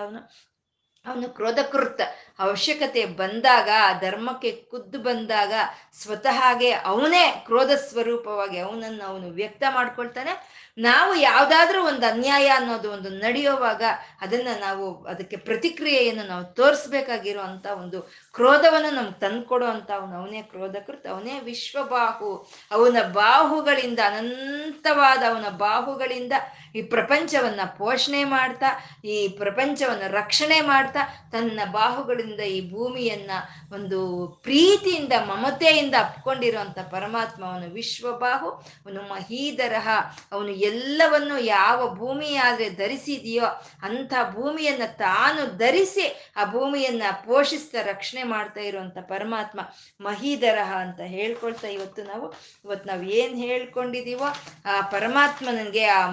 ಅವನು 1.05 1.29
ಕ್ರೋಧಕೃತ 1.29 2.01
ಅವಶ್ಯಕತೆ 2.39 3.05
ಬಂದಾಗ, 3.05 3.69
ಧರ್ಮಕ್ಕೆ 4.01 4.51
ಕುದ್ದು 4.51 4.99
ಬಂದಾಗ 4.99 5.53
ಸ್ವತಃಗೆ 5.93 6.71
ಅವನೇ 6.71 7.43
ಕ್ರೋಧ 7.45 7.71
ಸ್ವರೂಪವಾಗಿ 7.71 8.59
ಅವನನ್ನು 8.59 9.03
ಅವನು 9.03 9.27
ವ್ಯಕ್ತ 9.29 9.63
ಮಾಡ್ಕೊಳ್ತಾನೆ. 9.69 10.33
ನಾವು 10.77 11.15
ಯಾವುದಾದ್ರೂ 11.15 11.85
ಒಂದು 11.85 12.05
ಅನ್ಯಾಯ 12.07 12.47
ಅನ್ನೋದು 12.47 12.91
ಒಂದು 12.91 13.09
ನಡೆಯುವಾಗ 13.09 13.83
ಅದನ್ನ 14.21 14.47
ನಾವು 14.59 15.03
ಅದಕ್ಕೆ 15.03 15.35
ಪ್ರತಿಕ್ರಿಯೆಯನ್ನು 15.35 16.23
ನಾವು 16.23 16.43
ತೋರಿಸ್ಬೇಕಾಗಿರೋ 16.53 17.41
ಅಂತ 17.41 17.65
ಒಂದು 17.65 18.01
ಕ್ರೋಧವನ್ನು 18.33 18.89
ನಮ್ಗೆ 18.89 19.19
ತಂದ್ಕೊಡೋ 19.19 19.65
ಅಂತ 19.65 19.91
ಅವನು, 19.91 20.15
ಅವನೇ 20.17 20.41
ಕ್ರೋಧಕೃತ, 20.41 21.07
ಅವನೇ 21.07 21.39
ವಿಶ್ವಬಾಹು. 21.39 22.31
ಅವನ 22.71 22.97
ಬಾಹುಗಳಿಂದ 23.11 23.99
ಅನಂತವಾದ 24.05 25.23
ಅವನ 25.29 25.47
ಬಾಹುಗಳಿಂದ 25.57 26.33
ಈ 26.75 26.81
ಪ್ರಪಂಚವನ್ನ 26.81 27.59
ಪೋಷಣೆ 27.77 28.23
ಮಾಡ್ತಾ, 28.23 28.65
ಈ 29.03 29.27
ಪ್ರಪಂಚವನ್ನು 29.27 30.11
ರಕ್ಷಣೆ 30.11 30.61
ಮಾಡ್ತಾ, 30.61 30.99
ತನ್ನ 31.31 31.59
ಬಾಹುಗಳಿಂದ 31.71 32.39
ಈ 32.39 32.71
ಭೂಮಿಯನ್ನ 32.71 33.31
ಒಂದು 33.71 34.27
ಪ್ರೀತಿಯಿಂದ, 34.43 35.13
ಮಮತೆಯಿಂದ 35.25 35.95
ಅಪ್ಕೊಂಡಿರುವಂತ 35.99 36.79
ಪರಮಾತ್ಮ 36.79 37.45
ಅವನು 37.45 37.69
ವಿಶ್ವಬಾಹು. 37.73 38.49
ಅವನು 38.85 39.01
ಮಹೀಧರಹ 39.01 39.87
ಅವನು 40.31 40.49
ಎಲ್ಲವನ್ನು 40.49 41.39
ಯಾವ 41.39 41.95
ಭೂಮಿಯಾದ್ರೆ 41.95 42.69
ಧರಿಸಿದೆಯೋ 42.69 43.45
ಅಂತ 43.83 44.13
ಭೂಮಿಯನ್ನ 44.31 44.85
ತಾನು 44.85 45.57
ಧರಿಸಿ 45.57 46.33
ಆ 46.35 46.45
ಭೂಮಿಯನ್ನ 46.45 47.03
ಪೋಷಿಸ್ತಾ, 47.25 47.81
ರಕ್ಷಣೆ 47.81 48.23
ಮಾಡ್ತಾ 48.23 48.61
ಇರುವಂತ 48.61 48.97
ಪರಮಾತ್ಮ 49.01 49.59
ಮಹೀಧರಹ 50.01 50.73
ಅಂತ 50.75 51.01
ಹೇಳ್ಕೊಳ್ತಾ 51.01 51.67
ಇವತ್ತು 51.67 52.03
ನಾವು. 52.03 52.33
ಇವತ್ತು 52.65 52.89
ನಾವು 52.89 53.03
ಏನ್ 53.03 53.35
ಹೇಳ್ಕೊಂಡಿದೀವೋ 53.35 54.25
ಆ 54.65 54.81
ಪರಮಾತ್ಮನಿಗೆ 54.81 55.85
ಆ 55.85 56.09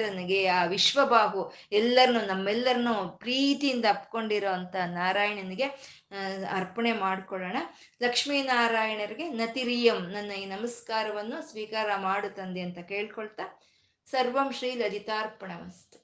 ಮಹೀಧರನಿಗೆ 0.00 0.46
ಆ 0.46 0.64
ವಿಶ್ವಬಾಹು 0.64 1.42
ಎಲ್ಲರನ್ನು, 1.72 2.20
ನಮ್ಮೆಲ್ಲರನ್ನು 2.26 2.94
ಪ್ರೀತಿಯಿಂದ 3.18 3.86
ಅಪ್ಕೊಂಡಿರೋ 3.90 4.52
ಅಂತ 4.52 4.76
ನಾರಾಯಣನಿಗೆ 4.76 5.66
ಅರ್ಪಣೆ 6.50 6.92
ಮಾಡ್ಕೊಳ್ಳೋಣ. 6.92 7.58
ಲಕ್ಷ್ಮೀನಾರಾಯಣರಿಗೆ 8.02 9.26
ನತಿರಿಯಂ 9.30 10.00
ನನ್ನ 10.12 10.32
ಈ 10.32 10.44
ನಮಸ್ಕಾರವನ್ನು 10.46 11.40
ಸ್ವೀಕಾರ 11.50 11.88
ಮಾಡು 11.96 12.30
ತಂದೆ 12.34 12.60
ಅಂತ 12.60 12.78
ಕೇಳ್ಕೊಳ್ತಾ 12.88 13.46
ಸರ್ವಂ 14.10 14.48
ಶ್ರೀ 14.52 14.70
ಲಲಿತಾರ್ಪಣಮಸ್ತು. 14.74 15.99